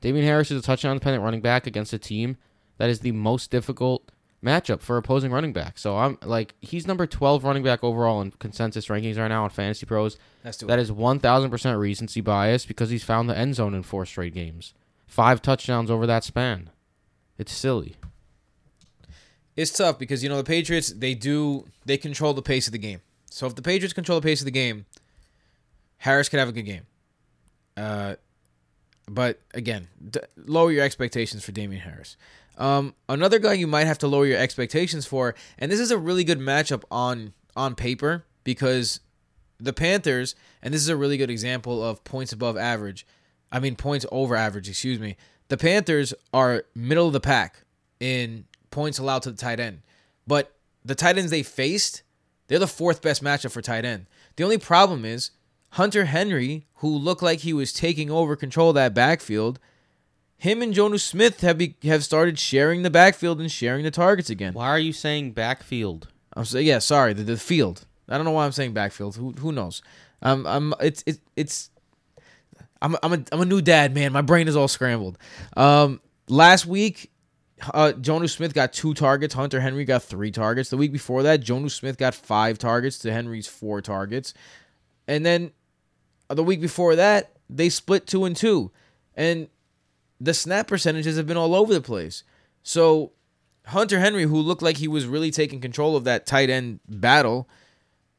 Damien 0.00 0.24
Harris 0.24 0.50
is 0.50 0.60
a 0.60 0.62
touchdown 0.64 0.94
dependent 0.96 1.24
running 1.24 1.40
back 1.40 1.66
against 1.66 1.92
a 1.92 1.98
team 1.98 2.36
that 2.76 2.88
is 2.88 3.00
the 3.00 3.12
most 3.12 3.50
difficult 3.50 4.12
matchup 4.44 4.80
for 4.80 4.96
opposing 4.96 5.32
running 5.32 5.52
back. 5.52 5.78
So 5.78 5.96
I'm 5.96 6.18
like 6.24 6.54
he's 6.60 6.86
number 6.86 7.06
12 7.06 7.42
running 7.42 7.64
back 7.64 7.82
overall 7.82 8.20
in 8.20 8.30
consensus 8.32 8.86
rankings 8.86 9.18
right 9.18 9.28
now 9.28 9.44
on 9.44 9.50
Fantasy 9.50 9.86
Pros. 9.86 10.16
That's 10.44 10.58
That 10.58 10.78
is 10.78 10.92
1000% 10.92 11.78
recency 11.78 12.20
bias 12.20 12.64
because 12.64 12.90
he's 12.90 13.02
found 13.02 13.28
the 13.28 13.36
end 13.36 13.56
zone 13.56 13.74
in 13.74 13.82
four 13.82 14.06
straight 14.06 14.34
games. 14.34 14.74
Five 15.08 15.42
touchdowns 15.42 15.90
over 15.90 16.06
that 16.06 16.22
span. 16.22 16.70
It's 17.38 17.52
silly. 17.52 17.96
It's 19.56 19.72
tough 19.72 19.98
because 19.98 20.22
you 20.22 20.28
know 20.28 20.36
the 20.36 20.44
Patriots. 20.44 20.92
They 20.92 21.14
do. 21.14 21.66
They 21.84 21.96
control 21.96 22.34
the 22.34 22.42
pace 22.42 22.68
of 22.68 22.72
the 22.72 22.78
game. 22.78 23.00
So 23.30 23.46
if 23.46 23.56
the 23.56 23.62
Patriots 23.62 23.92
control 23.92 24.20
the 24.20 24.24
pace 24.24 24.40
of 24.40 24.44
the 24.44 24.52
game, 24.52 24.86
Harris 25.96 26.28
could 26.28 26.38
have 26.38 26.48
a 26.48 26.52
good 26.52 26.62
game. 26.62 26.82
Uh, 27.76 28.14
but 29.08 29.40
again, 29.54 29.88
d- 30.10 30.20
lower 30.36 30.70
your 30.70 30.84
expectations 30.84 31.44
for 31.44 31.52
Damien 31.52 31.82
Harris. 31.82 32.16
Um, 32.56 32.94
another 33.08 33.38
guy 33.38 33.54
you 33.54 33.66
might 33.66 33.86
have 33.86 33.98
to 33.98 34.08
lower 34.08 34.26
your 34.26 34.38
expectations 34.38 35.06
for, 35.06 35.34
and 35.58 35.72
this 35.72 35.80
is 35.80 35.90
a 35.90 35.98
really 35.98 36.24
good 36.24 36.38
matchup 36.38 36.84
on 36.90 37.32
on 37.56 37.74
paper 37.74 38.24
because 38.44 39.00
the 39.58 39.72
Panthers, 39.72 40.34
and 40.62 40.72
this 40.72 40.82
is 40.82 40.88
a 40.88 40.96
really 40.96 41.16
good 41.16 41.30
example 41.30 41.82
of 41.82 42.04
points 42.04 42.32
above 42.32 42.56
average. 42.56 43.06
I 43.50 43.60
mean 43.60 43.76
points 43.76 44.06
over 44.12 44.36
average, 44.36 44.68
excuse 44.68 44.98
me. 44.98 45.16
The 45.48 45.56
Panthers 45.56 46.12
are 46.32 46.64
middle 46.74 47.06
of 47.06 47.12
the 47.12 47.20
pack 47.20 47.64
in 48.00 48.44
points 48.70 48.98
allowed 48.98 49.22
to 49.22 49.30
the 49.30 49.36
tight 49.36 49.60
end. 49.60 49.80
But 50.26 50.54
the 50.84 50.94
tight 50.94 51.16
ends 51.18 51.30
they 51.30 51.42
faced, 51.42 52.02
they're 52.48 52.58
the 52.58 52.66
fourth 52.66 53.00
best 53.02 53.22
matchup 53.22 53.50
for 53.50 53.62
tight 53.62 53.84
end. 53.84 54.06
The 54.36 54.44
only 54.44 54.58
problem 54.58 55.04
is 55.04 55.30
Hunter 55.70 56.04
Henry, 56.04 56.66
who 56.76 56.88
looked 56.88 57.22
like 57.22 57.40
he 57.40 57.52
was 57.52 57.72
taking 57.72 58.10
over 58.10 58.36
control 58.36 58.70
of 58.70 58.74
that 58.76 58.94
backfield, 58.94 59.58
him 60.36 60.62
and 60.62 60.72
Jonnu 60.72 61.00
Smith 61.00 61.40
have 61.40 61.58
be, 61.58 61.74
have 61.82 62.04
started 62.04 62.38
sharing 62.38 62.82
the 62.82 62.90
backfield 62.90 63.40
and 63.40 63.50
sharing 63.50 63.84
the 63.84 63.90
targets 63.90 64.30
again. 64.30 64.54
Why 64.54 64.68
are 64.68 64.78
you 64.78 64.92
saying 64.92 65.32
backfield? 65.32 66.08
I'm 66.34 66.44
saying 66.44 66.66
yeah, 66.66 66.78
sorry, 66.78 67.12
the, 67.12 67.24
the 67.24 67.36
field. 67.36 67.86
I 68.08 68.16
don't 68.16 68.24
know 68.24 68.30
why 68.30 68.46
I'm 68.46 68.52
saying 68.52 68.72
backfield. 68.72 69.16
Who 69.16 69.32
who 69.32 69.52
knows? 69.52 69.82
Um, 70.22 70.46
I'm 70.46 70.74
it's 70.80 71.02
it's 71.06 71.20
it's. 71.36 71.70
I'm 72.80 72.96
I'm 73.02 73.12
a 73.12 73.24
I'm 73.32 73.40
a 73.40 73.44
new 73.44 73.60
dad, 73.60 73.94
man. 73.94 74.12
My 74.12 74.22
brain 74.22 74.48
is 74.48 74.56
all 74.56 74.68
scrambled. 74.68 75.18
Um, 75.56 76.00
last 76.28 76.66
week, 76.66 77.10
uh, 77.74 77.92
Jonnu 77.96 78.30
Smith 78.30 78.54
got 78.54 78.72
two 78.72 78.94
targets. 78.94 79.34
Hunter 79.34 79.60
Henry 79.60 79.84
got 79.84 80.02
three 80.02 80.30
targets. 80.30 80.70
The 80.70 80.76
week 80.76 80.92
before 80.92 81.22
that, 81.24 81.42
Jonnu 81.42 81.70
Smith 81.70 81.98
got 81.98 82.14
five 82.14 82.58
targets 82.58 82.98
to 83.00 83.12
Henry's 83.12 83.46
four 83.46 83.80
targets, 83.80 84.34
and 85.06 85.26
then 85.26 85.52
the 86.28 86.44
week 86.44 86.60
before 86.60 86.96
that, 86.96 87.32
they 87.50 87.68
split 87.68 88.06
two 88.06 88.24
and 88.24 88.36
two, 88.36 88.70
and 89.14 89.48
the 90.20 90.34
snap 90.34 90.66
percentages 90.66 91.16
have 91.16 91.26
been 91.26 91.36
all 91.36 91.54
over 91.54 91.72
the 91.72 91.80
place. 91.80 92.22
So 92.62 93.12
Hunter 93.66 94.00
Henry, 94.00 94.24
who 94.24 94.38
looked 94.38 94.62
like 94.62 94.76
he 94.76 94.88
was 94.88 95.06
really 95.06 95.30
taking 95.30 95.60
control 95.60 95.96
of 95.96 96.04
that 96.04 96.26
tight 96.26 96.50
end 96.50 96.80
battle, 96.88 97.48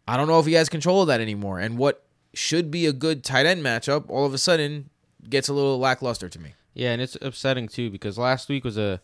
I 0.07 0.17
don't 0.17 0.27
know 0.27 0.39
if 0.39 0.45
he 0.45 0.53
has 0.53 0.69
control 0.69 1.01
of 1.01 1.07
that 1.07 1.21
anymore. 1.21 1.59
And 1.59 1.77
what 1.77 2.05
should 2.39 2.71
be 2.71 2.85
a 2.85 2.93
good 2.93 3.23
tight 3.23 3.45
end 3.45 3.63
matchup, 3.63 4.09
all 4.09 4.25
of 4.25 4.33
a 4.33 4.37
sudden 4.37 4.89
gets 5.29 5.49
a 5.49 5.53
little 5.53 5.77
lackluster 5.77 6.29
to 6.29 6.39
me. 6.39 6.53
Yeah, 6.73 6.93
and 6.93 7.01
it's 7.01 7.17
upsetting 7.21 7.67
too 7.67 7.89
because 7.89 8.17
last 8.17 8.47
week 8.47 8.63
was 8.63 8.77
a 8.77 9.01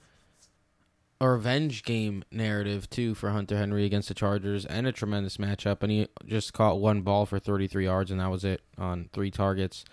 a 1.19 1.29
revenge 1.29 1.83
game 1.83 2.23
narrative 2.31 2.89
too 2.89 3.13
for 3.13 3.29
Hunter 3.31 3.57
Henry 3.57 3.85
against 3.85 4.07
the 4.09 4.13
Chargers 4.13 4.65
and 4.65 4.85
a 4.85 4.91
tremendous 4.91 5.37
matchup 5.37 5.81
and 5.81 5.91
he 5.91 6.07
just 6.25 6.51
caught 6.53 6.79
one 6.79 7.01
ball 7.01 7.25
for 7.25 7.39
33 7.39 7.85
yards 7.85 8.11
and 8.11 8.19
that 8.19 8.29
was 8.29 8.43
it 8.43 8.61
on 8.77 9.09
three 9.13 9.31
targets. 9.31 9.85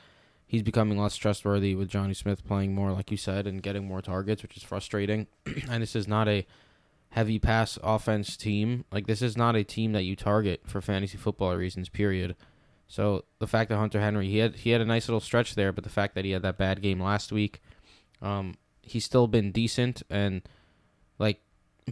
He's 0.47 0.63
becoming 0.63 0.99
less 0.99 1.17
trustworthy 1.17 1.75
with 1.75 1.89
Johnny 1.89 2.15
Smith 2.15 2.45
playing 2.45 2.75
more 2.75 2.93
like 2.93 3.11
you 3.11 3.17
said 3.17 3.47
and 3.47 3.63
getting 3.63 3.87
more 3.87 4.03
targets, 4.03 4.43
which 4.43 4.57
is 4.57 4.63
frustrating. 4.65 5.27
and 5.69 5.83
this 5.83 5.95
is 5.95 6.09
not 6.09 6.29
a 6.29 6.47
heavy 7.11 7.39
pass 7.39 7.79
offense 7.83 8.37
team. 8.37 8.85
Like 8.93 9.07
this 9.07 9.23
is 9.23 9.37
not 9.37 9.57
a 9.57 9.65
team 9.65 9.93
that 9.93 10.03
you 10.03 10.17
target 10.17 10.63
for 10.67 10.81
fantasy 10.81 11.19
football 11.19 11.55
reasons, 11.57 11.89
period. 11.89 12.37
So 12.93 13.25
the 13.39 13.47
fact 13.47 13.71
that 13.71 13.79
Hunter 13.79 14.01
Henry 14.03 14.29
he 14.29 14.37
had 14.37 14.55
he 14.55 14.69
had 14.69 14.83
a 14.83 14.85
nice 14.85 15.09
little 15.09 15.19
stretch 15.19 15.55
there, 15.55 15.73
but 15.73 15.83
the 15.83 15.89
fact 15.89 16.15
that 16.15 16.27
he 16.27 16.33
had 16.33 16.43
that 16.43 16.59
bad 16.59 16.83
game 16.83 17.03
last 17.03 17.33
week, 17.33 17.63
um, 18.21 18.57
he's 18.83 19.07
still 19.07 19.27
been 19.27 19.51
decent 19.51 20.03
and 20.11 20.43
like 21.19 21.41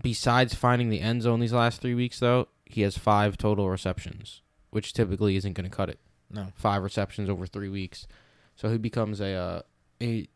besides 0.02 0.54
finding 0.54 0.90
the 0.90 1.00
end 1.00 1.23
zone 1.23 1.40
these 1.40 1.54
last 1.54 1.80
three 1.80 1.95
weeks 1.95 2.21
though, 2.21 2.49
he 2.66 2.83
has 2.83 2.99
five 2.99 3.38
total 3.38 3.71
receptions, 3.71 4.42
which 4.73 4.92
typically 4.92 5.37
isn't 5.37 5.54
going 5.54 5.64
to 5.64 5.75
cut 5.75 5.88
it. 5.88 6.00
No. 6.30 6.49
Five 6.54 6.83
receptions 6.83 7.30
over 7.30 7.47
three 7.47 7.71
weeks, 7.71 8.07
so 8.54 8.69
he 8.69 8.76
becomes 8.76 9.23
a 9.23 9.33
uh, 9.33 9.62
a 10.02 10.28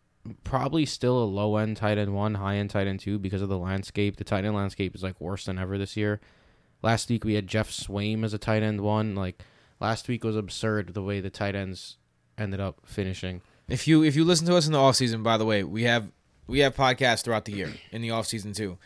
probably 0.44 0.86
still 0.86 1.22
a 1.22 1.26
low 1.26 1.58
end 1.58 1.76
tight 1.76 1.98
end 1.98 2.14
one, 2.14 2.36
high 2.36 2.56
end 2.56 2.70
tight 2.70 2.86
end 2.86 3.00
two 3.00 3.18
because 3.18 3.42
of 3.42 3.50
the 3.50 3.58
landscape. 3.58 4.16
The 4.16 4.24
tight 4.24 4.46
end 4.46 4.56
landscape 4.56 4.94
is 4.94 5.02
like 5.02 5.20
worse 5.20 5.44
than 5.44 5.58
ever 5.58 5.76
this 5.76 5.94
year. 5.94 6.22
Last 6.82 7.10
week 7.10 7.22
we 7.22 7.34
had 7.34 7.48
Geoff 7.48 7.68
Swaim 7.68 8.24
as 8.24 8.32
a 8.32 8.38
tight 8.38 8.62
end 8.62 8.80
one. 8.80 9.14
Like 9.14 9.44
last 9.80 10.08
week 10.08 10.24
was 10.24 10.36
absurd 10.36 10.94
the 10.94 11.02
way 11.02 11.20
the 11.20 11.30
tight 11.30 11.54
ends 11.54 11.96
ended 12.38 12.60
up 12.60 12.80
finishing. 12.84 13.42
If 13.68 13.88
you 13.88 14.02
if 14.02 14.16
you 14.16 14.24
listen 14.24 14.46
to 14.46 14.56
us 14.56 14.66
in 14.66 14.72
the 14.72 14.78
off 14.78 14.96
season, 14.96 15.22
by 15.22 15.36
the 15.36 15.44
way, 15.44 15.64
we 15.64 15.84
have 15.84 16.08
we 16.46 16.60
have 16.60 16.74
podcasts 16.74 17.24
throughout 17.24 17.44
the 17.44 17.52
year 17.52 17.72
in 17.90 18.02
the 18.02 18.10
off 18.10 18.26
season 18.26 18.52
too. 18.52 18.78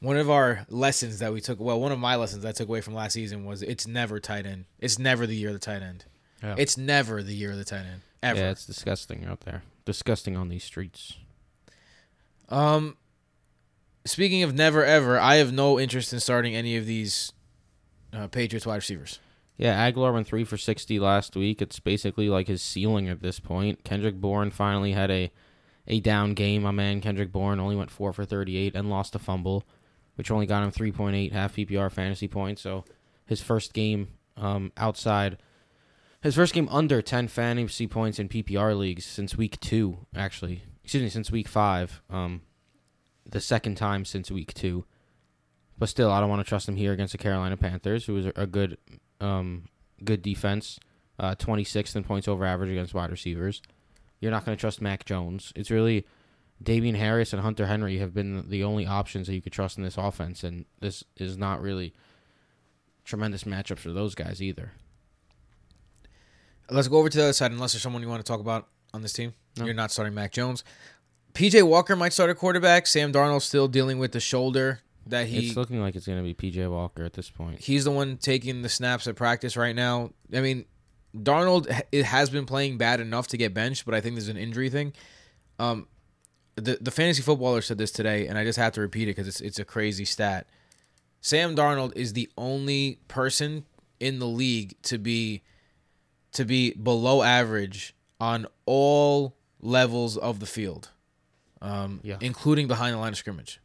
One 0.00 0.16
of 0.16 0.28
our 0.30 0.66
lessons 0.68 1.20
that 1.20 1.32
we 1.32 1.40
took, 1.40 1.60
well, 1.60 1.80
one 1.80 1.92
of 1.92 1.98
my 1.98 2.16
lessons 2.16 2.44
I 2.44 2.50
took 2.50 2.68
away 2.68 2.80
from 2.80 2.94
last 2.94 3.12
season 3.12 3.44
was 3.44 3.62
it's 3.62 3.86
never 3.86 4.18
tight 4.18 4.46
end. 4.46 4.64
It's 4.80 4.98
never 4.98 5.26
the 5.26 5.36
year 5.36 5.50
of 5.50 5.54
the 5.54 5.60
tight 5.60 5.82
end. 5.82 6.04
Yeah. 6.42 6.56
It's 6.58 6.76
never 6.76 7.22
the 7.22 7.34
year 7.34 7.52
of 7.52 7.56
the 7.56 7.64
tight 7.64 7.84
end 7.86 8.00
ever. 8.20 8.40
Yeah, 8.40 8.50
it's 8.50 8.66
disgusting 8.66 9.24
out 9.24 9.42
there. 9.42 9.62
Disgusting 9.84 10.36
on 10.36 10.48
these 10.48 10.64
streets. 10.64 11.14
Um, 12.48 12.96
speaking 14.04 14.42
of 14.42 14.54
never 14.54 14.84
ever, 14.84 15.18
I 15.18 15.36
have 15.36 15.52
no 15.52 15.78
interest 15.78 16.12
in 16.12 16.20
starting 16.20 16.54
any 16.56 16.76
of 16.76 16.86
these 16.86 17.32
uh, 18.12 18.26
Patriots 18.26 18.66
wide 18.66 18.76
receivers. 18.76 19.20
Yeah, 19.62 19.88
Agholor 19.88 20.12
went 20.12 20.26
three 20.26 20.42
for 20.42 20.56
sixty 20.56 20.98
last 20.98 21.36
week. 21.36 21.62
It's 21.62 21.78
basically 21.78 22.28
like 22.28 22.48
his 22.48 22.60
ceiling 22.60 23.08
at 23.08 23.22
this 23.22 23.38
point. 23.38 23.84
Kendrick 23.84 24.16
Bourne 24.16 24.50
finally 24.50 24.90
had 24.90 25.08
a 25.08 25.30
a 25.86 26.00
down 26.00 26.34
game. 26.34 26.62
My 26.62 26.72
man 26.72 27.00
Kendrick 27.00 27.30
Bourne 27.30 27.60
only 27.60 27.76
went 27.76 27.92
four 27.92 28.12
for 28.12 28.24
thirty 28.24 28.56
eight 28.56 28.74
and 28.74 28.90
lost 28.90 29.14
a 29.14 29.20
fumble, 29.20 29.62
which 30.16 30.32
only 30.32 30.46
got 30.46 30.64
him 30.64 30.72
three 30.72 30.90
point 30.90 31.14
eight 31.14 31.32
half 31.32 31.54
PPR 31.54 31.92
fantasy 31.92 32.26
points. 32.26 32.60
So 32.60 32.84
his 33.24 33.40
first 33.40 33.72
game 33.72 34.08
um, 34.36 34.72
outside 34.76 35.38
his 36.22 36.34
first 36.34 36.54
game 36.54 36.68
under 36.70 37.00
10 37.00 37.28
fantasy 37.28 37.86
points 37.86 38.18
in 38.18 38.28
PPR 38.28 38.76
leagues 38.76 39.04
since 39.04 39.36
week 39.36 39.60
two, 39.60 40.06
actually. 40.14 40.62
Excuse 40.82 41.04
me, 41.04 41.08
since 41.08 41.30
week 41.30 41.46
five. 41.46 42.02
Um, 42.10 42.42
the 43.24 43.40
second 43.40 43.76
time 43.76 44.04
since 44.04 44.28
week 44.28 44.54
two. 44.54 44.86
But 45.78 45.88
still, 45.88 46.10
I 46.10 46.20
don't 46.20 46.30
want 46.30 46.44
to 46.44 46.48
trust 46.48 46.68
him 46.68 46.76
here 46.76 46.92
against 46.92 47.12
the 47.12 47.18
Carolina 47.18 47.56
Panthers, 47.56 48.06
who 48.06 48.16
is 48.16 48.26
a 48.36 48.46
good, 48.46 48.78
um, 49.22 49.68
good 50.04 50.22
defense. 50.22 50.78
Uh, 51.18 51.34
26th 51.36 51.94
in 51.94 52.02
points 52.02 52.26
over 52.26 52.44
average 52.44 52.70
against 52.70 52.94
wide 52.94 53.10
receivers. 53.10 53.62
You're 54.20 54.32
not 54.32 54.44
going 54.44 54.56
to 54.56 54.60
trust 54.60 54.80
Mac 54.80 55.04
Jones. 55.04 55.52
It's 55.54 55.70
really 55.70 56.04
Damien 56.60 56.94
Harris 56.94 57.32
and 57.32 57.42
Hunter 57.42 57.66
Henry 57.66 57.98
have 57.98 58.14
been 58.14 58.48
the 58.48 58.64
only 58.64 58.86
options 58.86 59.26
that 59.26 59.34
you 59.34 59.42
could 59.42 59.52
trust 59.52 59.78
in 59.78 59.84
this 59.84 59.96
offense, 59.96 60.42
and 60.42 60.64
this 60.80 61.04
is 61.16 61.36
not 61.36 61.60
really 61.60 61.92
tremendous 63.04 63.44
matchups 63.44 63.78
for 63.78 63.92
those 63.92 64.14
guys 64.14 64.42
either. 64.42 64.72
Let's 66.70 66.88
go 66.88 66.98
over 66.98 67.08
to 67.08 67.16
the 67.16 67.24
other 67.24 67.32
side, 67.32 67.52
unless 67.52 67.72
there's 67.72 67.82
someone 67.82 68.02
you 68.02 68.08
want 68.08 68.24
to 68.24 68.30
talk 68.30 68.40
about 68.40 68.68
on 68.94 69.02
this 69.02 69.12
team. 69.12 69.34
No. 69.58 69.66
You're 69.66 69.74
not 69.74 69.90
starting 69.90 70.14
Mac 70.14 70.32
Jones. 70.32 70.64
PJ 71.34 71.62
Walker 71.64 71.96
might 71.96 72.12
start 72.12 72.30
a 72.30 72.34
quarterback. 72.34 72.86
Sam 72.86 73.12
Darnold 73.12 73.42
still 73.42 73.68
dealing 73.68 73.98
with 73.98 74.12
the 74.12 74.20
shoulder 74.20 74.80
that 75.06 75.26
he 75.26 75.46
it's 75.48 75.56
looking 75.56 75.80
like 75.80 75.96
it's 75.96 76.06
going 76.06 76.18
to 76.18 76.22
be 76.24 76.34
PJ 76.34 76.70
Walker 76.70 77.04
at 77.04 77.12
this 77.14 77.28
point. 77.30 77.60
he's 77.60 77.84
the 77.84 77.90
one 77.90 78.16
taking 78.16 78.62
the 78.62 78.68
snaps 78.68 79.06
at 79.06 79.16
practice 79.16 79.56
right 79.56 79.74
now. 79.74 80.10
I 80.34 80.40
mean, 80.40 80.64
Darnold 81.16 81.70
h- 81.70 81.82
it 81.92 82.04
has 82.04 82.30
been 82.30 82.46
playing 82.46 82.78
bad 82.78 83.00
enough 83.00 83.26
to 83.28 83.36
get 83.36 83.52
benched, 83.52 83.84
but 83.84 83.94
I 83.94 84.00
think 84.00 84.14
there's 84.14 84.28
an 84.28 84.36
injury 84.36 84.70
thing. 84.70 84.92
Um, 85.58 85.86
the 86.56 86.78
the 86.80 86.90
fantasy 86.90 87.22
footballer 87.22 87.62
said 87.62 87.78
this 87.78 87.90
today, 87.92 88.26
and 88.26 88.36
I 88.38 88.44
just 88.44 88.58
have 88.58 88.72
to 88.74 88.80
repeat 88.80 89.04
it 89.08 89.16
because 89.16 89.28
it's 89.28 89.40
it's 89.40 89.58
a 89.58 89.64
crazy 89.64 90.04
stat. 90.04 90.46
Sam 91.20 91.54
Darnold 91.54 91.96
is 91.96 92.12
the 92.14 92.28
only 92.36 92.98
person 93.08 93.64
in 94.00 94.18
the 94.18 94.26
league 94.26 94.74
to 94.82 94.98
be 94.98 95.42
to 96.32 96.44
be 96.44 96.72
below 96.72 97.22
average 97.22 97.94
on 98.20 98.46
all 98.66 99.36
levels 99.60 100.16
of 100.16 100.40
the 100.40 100.46
field, 100.46 100.90
um, 101.60 102.00
Yeah. 102.02 102.16
including 102.20 102.66
behind 102.68 102.94
the 102.94 102.98
line 102.98 103.12
of 103.12 103.18
scrimmage. 103.18 103.60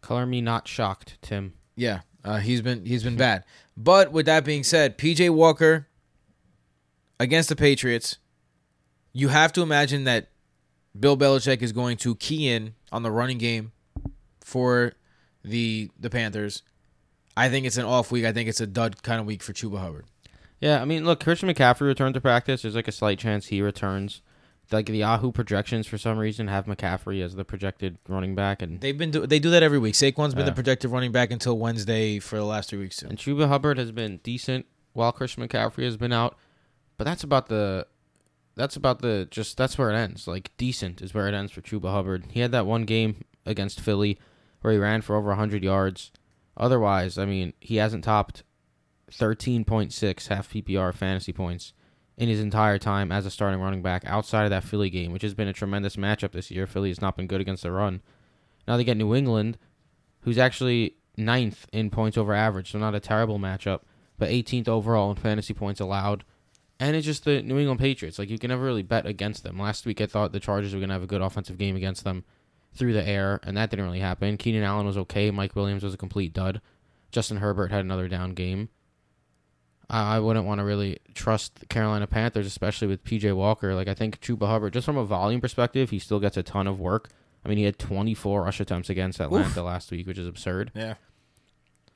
Color 0.00 0.26
me 0.26 0.40
not 0.40 0.66
shocked, 0.66 1.18
Tim. 1.22 1.54
Yeah, 1.76 2.00
uh, 2.24 2.38
he's 2.38 2.62
been 2.62 2.84
he's 2.84 3.02
been 3.02 3.16
bad. 3.16 3.44
But 3.76 4.12
with 4.12 4.26
that 4.26 4.44
being 4.44 4.64
said, 4.64 4.98
PJ 4.98 5.30
Walker 5.30 5.88
against 7.18 7.48
the 7.48 7.56
Patriots, 7.56 8.18
you 9.12 9.28
have 9.28 9.52
to 9.52 9.62
imagine 9.62 10.04
that 10.04 10.28
Bill 10.98 11.16
Belichick 11.16 11.62
is 11.62 11.72
going 11.72 11.96
to 11.98 12.14
key 12.16 12.48
in 12.48 12.74
on 12.92 13.02
the 13.02 13.10
running 13.10 13.38
game 13.38 13.72
for 14.40 14.94
the 15.44 15.90
the 15.98 16.10
Panthers. 16.10 16.62
I 17.36 17.48
think 17.48 17.64
it's 17.64 17.76
an 17.76 17.84
off 17.84 18.10
week. 18.10 18.24
I 18.24 18.32
think 18.32 18.48
it's 18.48 18.60
a 18.60 18.66
dud 18.66 19.02
kind 19.02 19.20
of 19.20 19.26
week 19.26 19.42
for 19.42 19.52
Chuba 19.52 19.78
Hubbard. 19.78 20.06
Yeah, 20.60 20.82
I 20.82 20.84
mean, 20.84 21.06
look, 21.06 21.20
Christian 21.20 21.48
McCaffrey 21.48 21.86
returned 21.86 22.14
to 22.14 22.20
practice. 22.20 22.62
There's 22.62 22.74
like 22.74 22.88
a 22.88 22.92
slight 22.92 23.18
chance 23.18 23.46
he 23.46 23.62
returns. 23.62 24.20
Like 24.72 24.86
the 24.86 24.98
Yahoo 24.98 25.32
projections, 25.32 25.86
for 25.88 25.98
some 25.98 26.16
reason, 26.16 26.46
have 26.46 26.66
McCaffrey 26.66 27.22
as 27.24 27.34
the 27.34 27.44
projected 27.44 27.98
running 28.08 28.34
back, 28.36 28.62
and 28.62 28.80
They've 28.80 28.96
been 28.96 29.10
do- 29.10 29.26
they 29.26 29.40
do 29.40 29.50
that 29.50 29.62
every 29.64 29.78
week. 29.80 29.94
Saquon's 29.94 30.32
been 30.34 30.44
Yeah. 30.44 30.50
the 30.50 30.54
projected 30.54 30.90
running 30.92 31.10
back 31.10 31.30
until 31.32 31.58
Wednesday 31.58 32.18
for 32.20 32.36
the 32.36 32.44
last 32.44 32.70
three 32.70 32.78
weeks 32.78 32.98
too. 32.98 33.08
and 33.08 33.18
Chuba 33.18 33.48
Hubbard 33.48 33.78
has 33.78 33.90
been 33.90 34.18
decent 34.22 34.66
while 34.92 35.10
Christian 35.10 35.46
McCaffrey 35.46 35.84
has 35.84 35.96
been 35.96 36.12
out. 36.12 36.36
But 36.98 37.04
that's 37.04 37.24
about 37.24 37.48
the, 37.48 37.86
that's 38.54 38.76
about 38.76 39.00
the 39.02 39.26
just 39.30 39.56
that's 39.56 39.76
where 39.76 39.90
it 39.90 39.96
ends. 39.96 40.28
Like 40.28 40.52
decent 40.56 41.00
is 41.02 41.14
where 41.14 41.26
it 41.26 41.34
ends 41.34 41.50
for 41.50 41.62
Chuba 41.62 41.90
Hubbard. 41.90 42.26
He 42.30 42.40
had 42.40 42.52
that 42.52 42.66
one 42.66 42.84
game 42.84 43.24
against 43.46 43.80
Philly 43.80 44.18
where 44.60 44.72
he 44.72 44.78
ran 44.78 45.00
for 45.00 45.16
over 45.16 45.28
100 45.30 45.64
yards. 45.64 46.12
Otherwise, 46.56 47.16
I 47.18 47.24
mean, 47.24 47.54
he 47.60 47.76
hasn't 47.76 48.04
topped 48.04 48.44
13.6 49.10 50.28
half 50.28 50.50
PPR 50.50 50.92
fantasy 50.94 51.32
points 51.32 51.72
in 52.20 52.28
his 52.28 52.38
entire 52.38 52.78
time 52.78 53.10
as 53.10 53.24
a 53.24 53.30
starting 53.30 53.62
running 53.62 53.80
back 53.80 54.04
outside 54.04 54.44
of 54.44 54.50
that 54.50 54.62
Philly 54.62 54.90
game, 54.90 55.10
which 55.10 55.22
has 55.22 55.32
been 55.32 55.48
a 55.48 55.54
tremendous 55.54 55.96
matchup 55.96 56.32
this 56.32 56.50
year. 56.50 56.66
Philly 56.66 56.90
has 56.90 57.00
not 57.00 57.16
been 57.16 57.26
good 57.26 57.40
against 57.40 57.62
the 57.62 57.72
run. 57.72 58.02
Now 58.68 58.76
they 58.76 58.84
get 58.84 58.98
New 58.98 59.14
England, 59.14 59.56
who's 60.20 60.36
actually 60.36 60.96
ninth 61.16 61.66
in 61.72 61.88
points 61.88 62.18
over 62.18 62.34
average, 62.34 62.72
so 62.72 62.78
not 62.78 62.94
a 62.94 63.00
terrible 63.00 63.38
matchup, 63.38 63.80
but 64.18 64.28
18th 64.28 64.68
overall 64.68 65.10
in 65.10 65.16
fantasy 65.16 65.54
points 65.54 65.80
allowed. 65.80 66.24
And 66.78 66.94
it's 66.94 67.06
just 67.06 67.24
the 67.24 67.40
New 67.40 67.58
England 67.58 67.80
Patriots. 67.80 68.18
Like 68.18 68.28
you 68.28 68.38
can 68.38 68.50
never 68.50 68.64
really 68.64 68.82
bet 68.82 69.06
against 69.06 69.42
them. 69.42 69.58
Last 69.58 69.86
week 69.86 70.02
I 70.02 70.06
thought 70.06 70.32
the 70.32 70.40
Chargers 70.40 70.74
were 70.74 70.78
going 70.80 70.90
to 70.90 70.94
have 70.94 71.02
a 71.02 71.06
good 71.06 71.22
offensive 71.22 71.56
game 71.56 71.74
against 71.74 72.04
them 72.04 72.24
through 72.74 72.92
the 72.92 73.08
air, 73.08 73.40
and 73.44 73.56
that 73.56 73.70
didn't 73.70 73.86
really 73.86 74.00
happen. 74.00 74.36
Keenan 74.36 74.62
Allen 74.62 74.86
was 74.86 74.98
okay. 74.98 75.30
Mike 75.30 75.56
Williams 75.56 75.82
was 75.82 75.94
a 75.94 75.98
complete 75.98 76.34
dud. 76.34 76.60
Justin 77.10 77.38
Herbert 77.38 77.72
had 77.72 77.80
another 77.80 78.08
down 78.08 78.34
game. 78.34 78.68
I 79.90 80.16
I 80.16 80.18
wouldn't 80.20 80.46
want 80.46 80.60
to 80.60 80.64
really 80.64 80.98
trust 81.14 81.56
the 81.60 81.66
Carolina 81.66 82.06
Panthers, 82.06 82.46
especially 82.46 82.88
with 82.88 83.04
PJ 83.04 83.34
Walker. 83.34 83.74
Like 83.74 83.88
I 83.88 83.94
think 83.94 84.20
Chuba 84.20 84.46
Hubbard, 84.46 84.72
just 84.72 84.86
from 84.86 84.96
a 84.96 85.04
volume 85.04 85.40
perspective, 85.40 85.90
he 85.90 85.98
still 85.98 86.20
gets 86.20 86.36
a 86.36 86.42
ton 86.42 86.66
of 86.66 86.80
work. 86.80 87.10
I 87.44 87.48
mean, 87.48 87.58
he 87.58 87.64
had 87.64 87.78
24 87.78 88.44
rush 88.44 88.60
attempts 88.60 88.90
against 88.90 89.20
Atlanta 89.20 89.62
last 89.62 89.90
week, 89.90 90.06
which 90.06 90.18
is 90.18 90.26
absurd. 90.26 90.72
Yeah. 90.74 90.94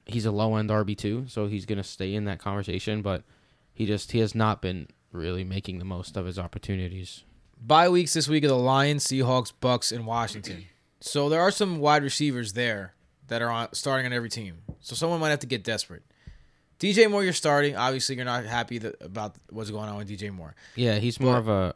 He's 0.07 0.27
a 0.27 0.31
low 0.31 0.57
end 0.57 0.71
RB 0.71 0.97
two, 0.97 1.27
so 1.29 1.47
he's 1.47 1.65
gonna 1.65 1.85
stay 1.85 2.15
in 2.15 2.25
that 2.25 2.39
conversation. 2.39 3.01
But 3.01 3.23
he 3.73 3.87
just 3.87 4.13
he 4.13 4.19
has 4.19 4.35
not 4.35 4.61
been 4.61 4.89
really 5.13 5.45
making 5.45 5.79
the 5.79 5.85
most 5.85 6.17
of 6.17 6.27
his 6.27 6.39
opportunities. 6.39 7.25
Bye 7.61 7.89
weeks 7.89 8.13
this 8.13 8.29
week 8.29 8.45
are 8.45 8.49
the 8.49 8.57
Lions, 8.57 9.07
Seahawks, 9.07 9.53
Bucs, 9.63 9.93
and 9.93 10.07
Washington. 10.07 10.67
So 11.01 11.29
there 11.29 11.41
are 11.41 11.51
some 11.51 11.79
wide 11.79 12.03
receivers 12.03 12.55
there 12.55 12.95
that 13.29 13.41
are 13.43 13.51
on, 13.51 13.73
starting 13.73 14.07
on 14.07 14.13
every 14.13 14.29
team. 14.29 14.63
So 14.81 14.95
someone 14.95 15.21
might 15.21 15.31
have 15.31 15.41
to 15.41 15.47
get 15.47 15.65
desperate. 15.65 16.03
DJ 16.81 17.11
Moore, 17.11 17.25
you're 17.25 17.33
starting. 17.33 17.77
Obviously, 17.77 18.17
you're 18.17 18.25
not 18.25 18.45
happy 18.45 18.79
that, 18.79 18.97
about 19.01 19.37
what's 19.51 19.71
going 19.71 19.89
on 19.89 19.97
with 19.97 20.09
DJ 20.09 20.31
Moore. 20.33 20.55
Yeah, 20.75 20.99
he's 20.99 21.21
more 21.21 21.35
But- 21.35 21.39
of 21.39 21.49
a 21.49 21.75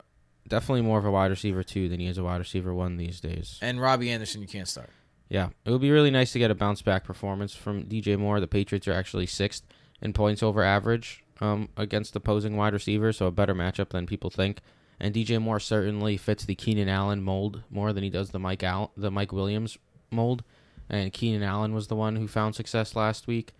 definitely 0.48 0.82
more 0.82 0.98
of 0.98 1.04
a 1.04 1.10
wide 1.10 1.30
receiver 1.30 1.62
two 1.62 1.88
than 1.88 2.00
he 2.00 2.06
is 2.06 2.16
a 2.18 2.24
wide 2.24 2.38
receiver 2.38 2.72
one 2.74 2.96
these 2.96 3.20
days. 3.20 3.58
And 3.60 3.80
Robbie 3.80 4.10
Anderson, 4.10 4.40
you 4.40 4.48
can't 4.48 4.66
start. 4.68 4.90
Yeah, 5.28 5.50
it 5.66 5.70
would 5.70 5.82
be 5.82 5.90
really 5.90 6.10
nice 6.10 6.32
to 6.32 6.38
get 6.38 6.50
a 6.50 6.54
bounce 6.54 6.80
back 6.80 7.04
performance 7.04 7.54
from 7.54 7.84
DJ 7.84 8.18
Moore. 8.18 8.40
The 8.40 8.46
Patriots 8.46 8.88
are 8.88 8.94
actually 8.94 9.26
sixth 9.26 9.62
in 10.00 10.14
points 10.14 10.42
over 10.42 10.62
average 10.62 11.22
um, 11.40 11.68
against 11.76 12.16
opposing 12.16 12.56
wide 12.56 12.72
receivers, 12.72 13.18
so 13.18 13.26
a 13.26 13.30
better 13.30 13.54
matchup 13.54 13.90
than 13.90 14.06
people 14.06 14.30
think. 14.30 14.60
And 14.98 15.14
DJ 15.14 15.38
Moore 15.40 15.60
certainly 15.60 16.16
fits 16.16 16.44
the 16.46 16.54
Keenan 16.54 16.88
Allen 16.88 17.22
mold 17.22 17.62
more 17.70 17.92
than 17.92 18.02
he 18.02 18.10
does 18.10 18.30
the 18.30 18.38
Mike 18.38 18.62
Al- 18.64 18.90
the 18.96 19.10
Mike 19.10 19.32
Williams 19.32 19.76
mold. 20.10 20.42
And 20.88 21.12
Keenan 21.12 21.42
Allen 21.42 21.74
was 21.74 21.88
the 21.88 21.94
one 21.96 22.16
who 22.16 22.26
found 22.26 22.54
success 22.54 22.96
last 22.96 23.26
week. 23.26 23.52